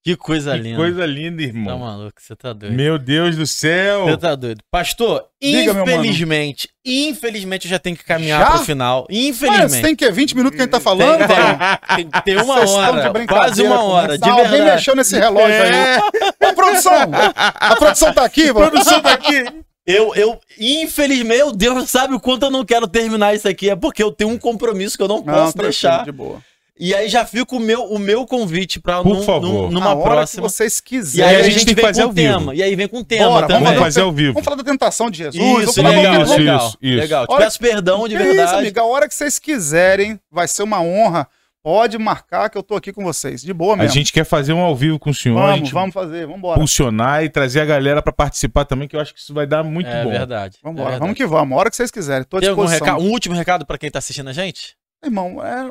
Que 0.02 0.16
coisa 0.16 0.52
Que 0.56 0.62
linda. 0.62 0.76
coisa 0.78 1.04
linda, 1.04 1.42
Tá 1.42 1.48
irmão. 1.48 1.78
maluco, 1.80 2.14
você 2.16 2.34
tá 2.34 2.54
doido. 2.54 2.72
Meu 2.74 2.98
Deus 2.98 3.36
do 3.36 3.46
céu! 3.46 4.06
Você 4.06 4.16
tá 4.16 4.34
doido. 4.34 4.62
Pastor, 4.70 5.26
Diga, 5.42 5.72
infelizmente, 5.72 6.70
infelizmente 6.82 7.66
eu 7.66 7.70
já 7.70 7.78
tenho 7.78 7.94
que 7.96 8.04
caminhar 8.04 8.40
Já? 8.40 8.50
pro 8.52 8.64
final. 8.64 9.06
Infelizmente. 9.10 9.82
tem 9.82 9.94
que 9.94 10.10
20 10.10 10.34
minutos 10.36 10.56
que 10.56 10.62
a 10.62 10.64
gente 10.64 10.72
tá 10.72 10.80
falando? 10.80 11.18
tem, 11.26 11.96
tem, 12.08 12.22
tem 12.24 12.36
uma 12.42 12.54
Vocês 12.56 12.70
hora, 12.70 13.26
quase 13.26 13.62
uma 13.62 13.82
hora, 13.82 14.14
de 14.16 14.20
Tá, 14.24 14.30
Alguém 14.30 14.48
verdade. 14.50 14.70
mexeu 14.76 14.96
nesse 14.96 15.18
relógio 15.18 15.50
É. 15.52 15.96
aí. 15.96 16.00
Ô, 16.48 16.54
produção! 16.54 17.10
A 17.36 17.76
produção 17.76 18.14
tá 18.14 18.24
aqui, 18.24 18.48
A 18.48 18.54
mano. 18.54 18.70
produção 18.70 19.00
tá 19.02 19.12
aqui. 19.12 19.44
Eu, 19.86 20.14
eu, 20.14 20.38
infelizmente, 20.58 21.24
meu 21.40 21.52
Deus, 21.52 21.90
sabe 21.90 22.14
o 22.14 22.20
quanto 22.20 22.44
eu 22.46 22.50
não 22.50 22.64
quero 22.64 22.86
terminar 22.86 23.34
isso 23.34 23.48
aqui? 23.48 23.68
É 23.68 23.76
porque 23.76 24.02
eu 24.02 24.12
tenho 24.12 24.30
um 24.30 24.38
compromisso 24.38 24.96
que 24.96 25.02
eu 25.02 25.08
não 25.08 25.22
posso 25.22 25.52
tranquilo, 25.52 25.62
deixar. 25.64 26.04
de 26.04 26.12
boa. 26.12 26.40
E 26.82 26.94
aí 26.94 27.08
já 27.10 27.26
fica 27.26 27.54
o 27.54 27.60
meu, 27.60 27.84
o 27.84 27.98
meu 27.98 28.26
convite 28.26 28.80
pra 28.80 29.02
Por 29.02 29.16
num- 29.16 29.22
favor. 29.22 29.42
num- 29.42 29.70
numa 29.70 29.90
a 29.90 29.94
hora 29.94 30.02
próxima. 30.12 30.42
que 30.42 30.48
vocês 30.50 30.78
E 30.78 30.82
quiserem. 30.82 31.28
aí 31.30 31.36
a 31.36 31.38
a 31.40 31.42
gente 31.42 31.52
gente 31.52 31.66
tem 31.66 31.74
que 31.74 31.80
vem 31.82 31.84
fazer 31.88 32.00
com 32.00 32.06
ao 32.06 32.10
o 32.10 32.14
vivo. 32.14 32.38
tema. 32.38 32.54
E 32.54 32.62
aí 32.62 32.74
vem 32.74 32.88
com 32.88 32.98
o 32.98 33.04
tema 33.04 33.26
Bora, 33.28 33.46
também. 33.46 33.56
Vamos 33.64 33.68
Vamos 33.78 33.84
fazer 33.84 34.00
ao 34.00 34.12
vivo. 34.12 34.32
Vamos 34.32 34.44
falar 34.44 34.56
da 34.56 34.64
tentação 34.64 35.10
de 35.10 35.18
Jesus. 35.18 35.44
Isso, 35.44 35.52
vamos 35.52 35.74
falar 35.76 35.88
legal, 35.90 36.12
vamos- 36.12 36.28
vamos- 36.30 36.38
legal, 36.44 36.66
isso, 36.68 36.78
isso. 36.80 36.96
legal. 37.00 37.26
Te 37.26 37.32
Olha- 37.34 37.44
peço 37.44 37.58
perdão 37.60 38.08
de 38.08 38.16
Que 38.16 38.22
verdade. 38.22 38.48
isso, 38.48 38.58
amiga. 38.58 38.80
A 38.80 38.84
hora 38.86 39.06
que 39.06 39.14
vocês 39.14 39.38
quiserem, 39.38 40.18
vai 40.32 40.48
ser 40.48 40.62
uma 40.62 40.80
honra. 40.80 41.28
Pode 41.62 41.98
marcar 41.98 42.48
que 42.48 42.56
eu 42.56 42.62
tô 42.62 42.74
aqui 42.74 42.90
com 42.90 43.04
vocês. 43.04 43.42
De 43.42 43.52
boa 43.52 43.74
A 43.74 43.76
mesmo. 43.76 43.92
gente 43.92 44.10
quer 44.14 44.24
fazer 44.24 44.54
um 44.54 44.60
ao 44.60 44.74
vivo 44.74 44.98
com 44.98 45.10
o 45.10 45.14
senhor. 45.14 45.36
a 45.36 45.42
vamos, 45.42 45.58
gente 45.58 45.74
vamos 45.74 45.92
fazer. 45.92 46.22
Vamos 46.22 46.38
embora. 46.38 46.58
Funcionar 46.58 47.22
e 47.22 47.28
trazer 47.28 47.60
a 47.60 47.66
galera 47.66 48.00
pra 48.00 48.14
participar 48.14 48.64
também, 48.64 48.88
que 48.88 48.96
eu 48.96 49.00
acho 49.00 49.12
que 49.12 49.20
isso 49.20 49.34
vai 49.34 49.46
dar 49.46 49.62
muito 49.62 49.86
é 49.90 50.02
bom. 50.02 50.08
verdade. 50.10 50.56
Vamos 50.62 50.78
é 50.78 50.80
embora. 50.80 50.90
verdade. 50.92 51.00
vamos 51.00 51.16
que 51.18 51.26
vamos. 51.26 51.54
A 51.54 51.60
hora 51.60 51.68
que 51.68 51.76
vocês 51.76 51.90
quiserem. 51.90 52.24
Tô 52.24 52.38
à 52.38 52.40
Tem 52.40 52.48
algum 52.48 52.64
recado, 52.64 53.02
um 53.02 53.10
último 53.10 53.34
recado 53.34 53.66
pra 53.66 53.76
quem 53.76 53.90
tá 53.90 53.98
assistindo 53.98 54.30
a 54.30 54.32
gente? 54.32 54.74
Irmão, 55.04 55.44
é... 55.44 55.70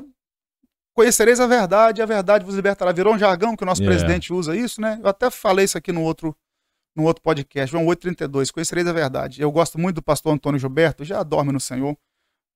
conhecereis 0.99 1.39
a 1.39 1.47
verdade, 1.47 2.01
a 2.01 2.05
verdade 2.05 2.43
vos 2.43 2.55
libertará. 2.55 2.91
Virou 2.91 3.15
um 3.15 3.17
jargão 3.17 3.55
que 3.55 3.63
o 3.63 3.65
nosso 3.65 3.81
Yeah. 3.81 3.97
presidente 3.97 4.33
usa 4.33 4.53
isso, 4.53 4.81
né? 4.81 4.99
Eu 5.01 5.07
até 5.07 5.31
falei 5.31 5.63
isso 5.63 5.77
aqui 5.77 5.93
no 5.93 6.03
outro, 6.03 6.35
no 6.93 7.03
outro 7.05 7.23
podcast, 7.23 7.71
João 7.71 7.85
8,32. 7.85 8.51
Conhecereis 8.51 8.85
a 8.85 8.91
verdade. 8.91 9.41
Eu 9.41 9.49
gosto 9.49 9.79
muito 9.79 9.95
do 9.95 10.01
pastor 10.03 10.33
Antônio 10.33 10.59
Gilberto, 10.59 11.05
já 11.05 11.23
dorme 11.23 11.53
no 11.53 11.59
Senhor, 11.59 11.97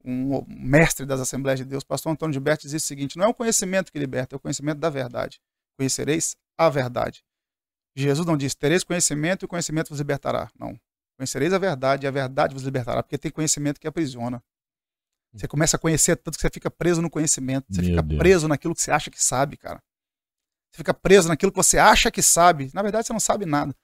um 0.03 0.43
mestre 0.45 1.05
das 1.05 1.21
Assembleias 1.21 1.57
de 1.61 1.65
Deus. 1.65 1.85
Pastor 1.85 2.11
Antônio 2.11 2.33
Gilberto 2.33 2.67
diz 2.67 2.83
o 2.83 2.85
seguinte: 2.85 3.17
não 3.17 3.23
é 3.23 3.27
o 3.29 3.33
conhecimento 3.33 3.93
que 3.93 3.97
liberta, 3.97 4.35
é 4.35 4.37
o 4.37 4.39
conhecimento 4.41 4.79
da 4.79 4.89
verdade. 4.89 5.39
Conhecereis 5.77 6.35
a 6.57 6.69
verdade. 6.69 7.23
Jesus 7.95 8.27
não 8.27 8.35
diz, 8.35 8.53
tereis 8.53 8.83
conhecimento 8.83 9.43
e 9.43 9.45
o 9.45 9.47
conhecimento 9.47 9.87
vos 9.87 9.99
libertará. 9.99 10.49
Não. 10.59 10.77
Conhecereis 11.17 11.53
a 11.53 11.57
verdade 11.57 12.05
e 12.05 12.07
a 12.07 12.11
verdade 12.11 12.53
vos 12.53 12.63
libertará, 12.63 13.01
porque 13.01 13.17
tem 13.17 13.31
conhecimento 13.31 13.79
que 13.79 13.87
aprisiona. 13.87 14.43
Você 15.33 15.47
começa 15.47 15.75
a 15.77 15.79
conhecer 15.79 16.15
tanto 16.15 16.35
que 16.35 16.41
você 16.41 16.49
fica 16.49 16.69
preso 16.69 17.01
no 17.01 17.09
conhecimento. 17.09 17.65
Você 17.69 17.81
Meu 17.81 17.89
fica 17.91 18.01
Deus. 18.03 18.19
preso 18.19 18.47
naquilo 18.47 18.75
que 18.75 18.81
você 18.81 18.91
acha 18.91 19.09
que 19.09 19.21
sabe, 19.21 19.57
cara. 19.57 19.81
Você 20.71 20.77
fica 20.77 20.93
preso 20.93 21.27
naquilo 21.27 21.51
que 21.51 21.57
você 21.57 21.77
acha 21.77 22.11
que 22.11 22.21
sabe. 22.21 22.69
Na 22.73 22.81
verdade, 22.81 23.07
você 23.07 23.13
não 23.13 23.19
sabe 23.19 23.45
nada. 23.45 23.75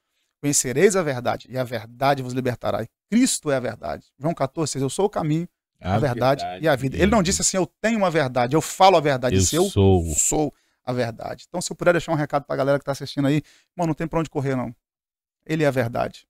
Conhecereis 0.41 0.95
a 0.95 1.03
verdade, 1.03 1.47
e 1.49 1.57
a 1.57 1.63
verdade 1.63 2.23
vos 2.23 2.33
libertará. 2.33 2.81
E 2.81 2.87
Cristo 3.11 3.51
é 3.51 3.57
a 3.57 3.59
verdade. 3.59 4.07
João 4.17 4.33
14, 4.33 4.73
diz, 4.73 4.81
eu 4.81 4.89
sou 4.89 5.05
o 5.05 5.09
caminho, 5.09 5.47
a, 5.81 5.99
verdade, 5.99 6.45
e 6.61 6.67
a 6.67 6.75
vida. 6.75 6.95
Ele 6.95 7.11
não 7.11 7.21
disse 7.21 7.41
assim, 7.41 7.57
eu 7.57 7.65
tenho 7.81 7.97
uma 7.97 8.09
verdade, 8.09 8.55
eu 8.55 8.61
falo 8.61 8.95
a 8.95 9.01
verdade. 9.01 9.35
Eu 9.35 9.41
eu 9.63 9.69
sou. 9.69 10.03
sou 10.15 10.53
a 10.85 10.93
verdade. 10.93 11.45
Então, 11.47 11.61
se 11.61 11.71
eu 11.71 11.75
puder 11.75 11.91
deixar 11.91 12.11
um 12.13 12.15
recado 12.15 12.45
pra 12.45 12.55
galera 12.55 12.79
que 12.79 12.85
tá 12.85 12.93
assistindo 12.93 13.27
aí, 13.27 13.43
mano, 13.75 13.87
não 13.87 13.93
tem 13.93 14.07
pra 14.07 14.19
onde 14.19 14.29
correr, 14.29 14.55
não. 14.55 14.73
Ele 15.45 15.63
é 15.63 15.67
a 15.67 15.71
verdade. 15.71 16.25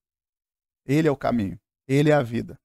Ele 0.85 1.07
é 1.07 1.11
o 1.11 1.15
caminho. 1.15 1.59
Ele 1.87 2.09
é 2.09 2.13
a 2.13 2.23
vida. 2.23 2.59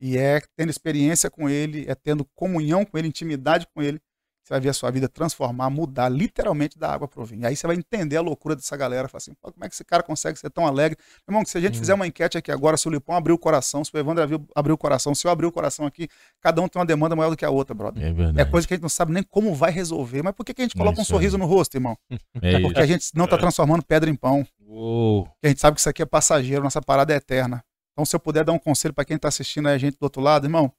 E 0.00 0.18
é 0.18 0.40
tendo 0.56 0.70
experiência 0.70 1.30
com 1.30 1.48
ele, 1.48 1.84
é 1.88 1.94
tendo 1.94 2.24
comunhão 2.34 2.84
com 2.84 2.98
ele, 2.98 3.08
intimidade 3.08 3.66
com 3.74 3.82
ele, 3.82 4.00
você 4.44 4.54
vai 4.54 4.60
ver 4.60 4.68
a 4.68 4.72
sua 4.72 4.92
vida 4.92 5.08
transformar, 5.08 5.68
mudar 5.70 6.08
literalmente 6.08 6.78
da 6.78 6.92
água 6.92 7.08
pro 7.08 7.24
vinho. 7.24 7.44
Aí 7.48 7.56
você 7.56 7.66
vai 7.66 7.74
entender 7.74 8.16
a 8.16 8.20
loucura 8.20 8.54
dessa 8.54 8.76
galera. 8.76 9.08
Fala 9.08 9.18
assim, 9.18 9.32
"Pô, 9.42 9.50
como 9.50 9.64
é 9.64 9.68
que 9.68 9.74
esse 9.74 9.84
cara 9.84 10.04
consegue 10.04 10.38
ser 10.38 10.50
tão 10.50 10.64
alegre? 10.64 10.96
Irmão, 11.28 11.42
que 11.42 11.50
se 11.50 11.58
a 11.58 11.60
gente 11.60 11.74
Hum. 11.74 11.80
fizer 11.80 11.94
uma 11.94 12.06
enquete 12.06 12.38
aqui 12.38 12.52
agora, 12.52 12.76
se 12.76 12.86
o 12.86 12.90
Lipão 12.92 13.16
abriu 13.16 13.34
o 13.34 13.38
coração, 13.38 13.84
se 13.84 13.90
o 13.92 13.98
Evandro 13.98 14.22
abriu, 14.22 14.46
abriu 14.54 14.74
o 14.76 14.78
coração, 14.78 15.16
se 15.16 15.26
eu 15.26 15.32
abrir 15.32 15.46
o 15.46 15.50
coração 15.50 15.84
aqui, 15.84 16.06
cada 16.40 16.62
um 16.62 16.68
tem 16.68 16.78
uma 16.78 16.86
demanda 16.86 17.16
maior 17.16 17.30
do 17.30 17.36
que 17.36 17.44
a 17.44 17.50
outra, 17.50 17.74
brother. 17.74 18.00
É 18.04 18.12
verdade. 18.12 18.40
É 18.40 18.44
coisa 18.44 18.68
que 18.68 18.74
a 18.74 18.76
gente 18.76 18.82
não 18.82 18.88
sabe 18.88 19.12
nem 19.12 19.22
como 19.24 19.52
vai 19.52 19.72
resolver. 19.72 20.22
Mas 20.22 20.32
por 20.32 20.44
que, 20.46 20.54
que 20.54 20.62
a 20.62 20.64
gente 20.64 20.76
É 20.76 20.78
coloca 20.78 21.00
um 21.00 21.02
isso 21.02 21.10
sorriso 21.10 21.36
no 21.36 21.46
rosto, 21.46 21.74
irmão? 21.74 21.98
É 22.08 22.16
É 22.60 22.62
porque 22.62 22.78
a 22.80 22.86
gente 22.86 23.10
não 23.16 23.26
tá 23.26 23.36
transformando 23.36 23.84
pedra 23.84 24.08
em 24.08 24.14
pão. 24.14 24.46
Uou. 24.60 25.24
Porque 25.24 25.46
a 25.46 25.48
gente 25.48 25.60
sabe 25.60 25.74
que 25.74 25.80
isso 25.80 25.88
aqui 25.88 26.02
é 26.02 26.06
passageiro, 26.06 26.62
nossa 26.62 26.80
parada 26.80 27.12
é 27.12 27.16
eterna. 27.16 27.64
Então, 27.96 28.04
se 28.04 28.14
eu 28.14 28.20
puder 28.20 28.44
dar 28.44 28.52
um 28.52 28.58
conselho 28.58 28.92
para 28.92 29.06
quem 29.06 29.16
tá 29.16 29.28
assistindo 29.28 29.68
aí 29.68 29.74
a 29.74 29.78
gente 29.78 29.94
do 29.98 30.02
outro 30.02 30.20
lado, 30.20 30.44
irmão, 30.44 30.70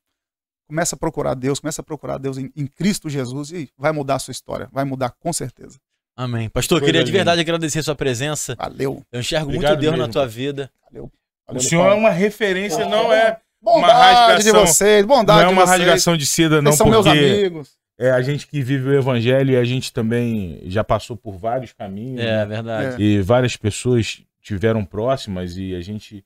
começa 0.68 0.95
a 0.95 0.99
procurar 0.99 1.34
Deus, 1.34 1.59
começa 1.59 1.82
a 1.82 1.84
procurar 1.84 2.20
Deus 2.20 2.38
em, 2.38 2.51
em 2.55 2.68
Cristo 2.68 3.09
Jesus 3.09 3.51
e 3.51 3.70
vai 3.76 3.91
mudar 3.91 4.15
a 4.15 4.20
sua 4.20 4.32
história. 4.32 4.70
Vai 4.72 4.86
mudar 4.86 5.09
com 5.20 5.34
certeza. 5.34 5.80
Amém. 6.15 6.47
Pastor, 6.47 6.80
Coisa 6.80 6.86
queria 6.86 7.03
de 7.03 7.07
linda. 7.11 7.18
verdade 7.20 7.41
agradecer 7.41 7.80
a 7.80 7.84
sua 7.84 7.95
presença. 7.95 8.55
Valeu. 8.55 9.03
Eu 9.11 9.20
enxergo 9.20 9.45
Obrigado 9.47 9.72
muito 9.72 9.82
Deus 9.82 9.91
na 9.93 9.97
mesmo, 9.97 10.13
tua 10.13 10.22
cara. 10.24 10.32
vida. 10.32 10.72
Valeu. 10.86 11.05
O 11.05 11.11
Valeu, 11.47 11.61
senhor 11.61 11.82
é 11.82 11.86
Lipão. 11.86 11.99
uma 11.99 12.09
referência, 12.11 12.86
não 12.88 13.11
é, 13.11 13.39
Bondade 13.61 13.93
rasgação. 13.93 14.43
de 14.43 14.51
vocês, 14.72 15.01
não 15.01 15.07
bondade 15.07 15.43
é 15.43 15.47
uma 15.47 15.63
de 15.63 15.70
rasgação 15.70 16.15
de 16.18 16.26
seda, 16.26 16.61
não, 16.61 16.72
Vocês 16.72 16.78
são 16.78 16.88
meus 16.88 17.05
porque 17.05 17.18
amigos. 17.20 17.72
é 17.97 18.11
a 18.11 18.22
gente 18.22 18.45
que 18.45 18.61
vive 18.61 18.89
o 18.89 18.93
evangelho 18.93 19.51
e 19.53 19.57
a 19.57 19.63
gente 19.63 19.91
também 19.91 20.61
já 20.65 20.84
passou 20.84 21.18
por 21.18 21.38
vários 21.38 21.74
caminhos. 21.74 22.20
É, 22.22 22.38
né? 22.38 22.45
verdade. 22.45 23.01
E 23.01 23.22
várias 23.22 23.55
pessoas 23.57 24.22
tiveram 24.41 24.86
próximas 24.86 25.57
e 25.57 25.74
a 25.76 25.82
gente. 25.82 26.24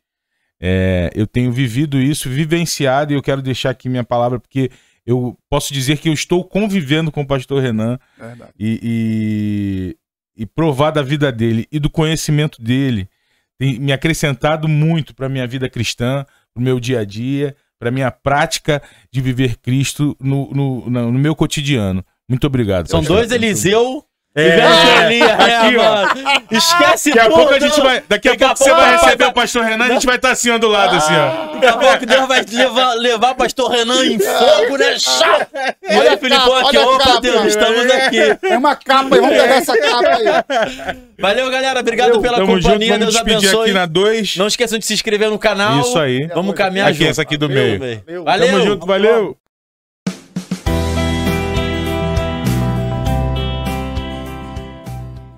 É, 0.61 1.09
eu 1.15 1.25
tenho 1.25 1.51
vivido 1.51 1.99
isso, 1.99 2.29
vivenciado, 2.29 3.11
e 3.11 3.15
eu 3.15 3.21
quero 3.21 3.41
deixar 3.41 3.71
aqui 3.71 3.89
minha 3.89 4.03
palavra, 4.03 4.39
porque 4.39 4.69
eu 5.05 5.35
posso 5.49 5.73
dizer 5.73 5.97
que 5.97 6.07
eu 6.07 6.13
estou 6.13 6.43
convivendo 6.43 7.11
com 7.11 7.21
o 7.21 7.27
pastor 7.27 7.61
Renan 7.63 7.97
Verdade. 8.17 8.51
e, 8.59 9.95
e, 10.37 10.43
e 10.43 10.45
provar 10.45 10.91
da 10.91 11.01
vida 11.01 11.31
dele 11.31 11.67
e 11.71 11.79
do 11.79 11.89
conhecimento 11.89 12.61
dele 12.61 13.09
tem 13.57 13.79
me 13.79 13.91
acrescentado 13.91 14.67
muito 14.67 15.13
para 15.15 15.27
minha 15.29 15.47
vida 15.47 15.67
cristã, 15.69 16.25
para 16.53 16.61
o 16.61 16.63
meu 16.63 16.79
dia 16.79 16.99
a 16.99 17.03
dia, 17.05 17.55
para 17.79 17.89
minha 17.91 18.11
prática 18.11 18.81
de 19.11 19.21
viver 19.21 19.57
Cristo 19.57 20.15
no, 20.19 20.51
no, 20.51 20.89
no- 20.89 21.11
no 21.11 21.19
meu 21.19 21.35
cotidiano. 21.35 22.05
Muito 22.29 22.45
obrigado. 22.45 22.87
São 22.87 22.99
pastor. 23.01 23.17
dois 23.17 23.31
Eliseu 23.31 24.03
É, 24.33 24.43
vivendo 24.49 25.01
ali, 25.01 25.21
é, 25.21 25.25
aqui, 25.57 25.75
ó. 25.77 25.83
mano. 25.83 26.11
Esquece 26.51 27.09
Daqui 27.11 27.19
a 27.27 27.29
pouco 27.29 27.53
a 27.53 27.59
gente 27.59 27.81
vai. 27.81 28.03
Daqui 28.07 28.29
a 28.29 28.31
Daqui 28.31 28.43
a 28.45 28.47
pouco 28.47 28.63
você 28.63 28.69
vai 28.71 28.79
vai- 28.79 28.91
receber 29.03 29.25
o 29.25 29.33
pastor 29.33 29.63
Renan, 29.65 29.85
a 29.85 29.89
gente 29.89 30.05
vai 30.05 30.15
estar 30.15 30.31
assim 30.31 30.49
ó, 30.51 30.57
do 30.57 30.67
lado, 30.69 30.95
assim, 30.95 31.13
ó. 31.13 31.53
Daqui 31.55 31.65
a 31.65 31.73
pouco 31.73 32.05
Deus 32.05 32.27
vai 32.29 32.45
levar, 32.49 32.93
levar 32.93 33.35
pastor 33.35 33.69
Renan 33.71 34.05
em 34.05 34.17
fogo, 34.19 34.77
né? 34.77 34.97
Chá! 34.97 35.47
E 35.83 35.95
Olha 35.97 36.17
Filipão, 36.17 36.55
aqui, 36.55 36.77
opa, 36.77 37.03
capa. 37.03 37.19
Deus, 37.21 37.45
estamos 37.45 37.91
aqui. 37.91 38.35
Tem 38.35 38.55
uma 38.57 38.73
capa 38.75 39.15
aí, 39.15 39.21
vamos 39.21 39.35
pegar 39.37 39.55
essa 39.55 39.77
capa 39.77 40.07
aí. 40.09 40.97
Valeu, 41.19 41.51
galera. 41.51 41.79
Obrigado 41.81 42.07
Valeu. 42.09 42.21
pela 42.21 42.37
Tamo 42.37 42.51
junto, 42.53 42.63
companhia. 42.63 42.93
vamos 42.93 43.05
Deus 43.13 43.13
despedir 43.15 43.37
abençoe. 43.49 43.63
aqui 43.65 43.73
na 43.73 43.85
2. 43.85 44.37
Não 44.37 44.47
esqueçam 44.47 44.79
de 44.79 44.85
se 44.85 44.93
inscrever 44.93 45.29
no 45.29 45.37
canal. 45.37 45.81
Isso 45.81 45.99
aí. 45.99 46.25
Vamos 46.33 46.55
caminhar 46.55 46.87
Aqui, 46.87 46.99
junto. 46.99 47.09
essa 47.09 47.21
aqui 47.21 47.35
do 47.37 47.49
meio. 47.49 47.79
Valeu. 47.79 48.23
Valeu. 48.23 48.47
Tamo 48.47 48.63
junto, 48.63 48.85
valeu. 48.87 49.37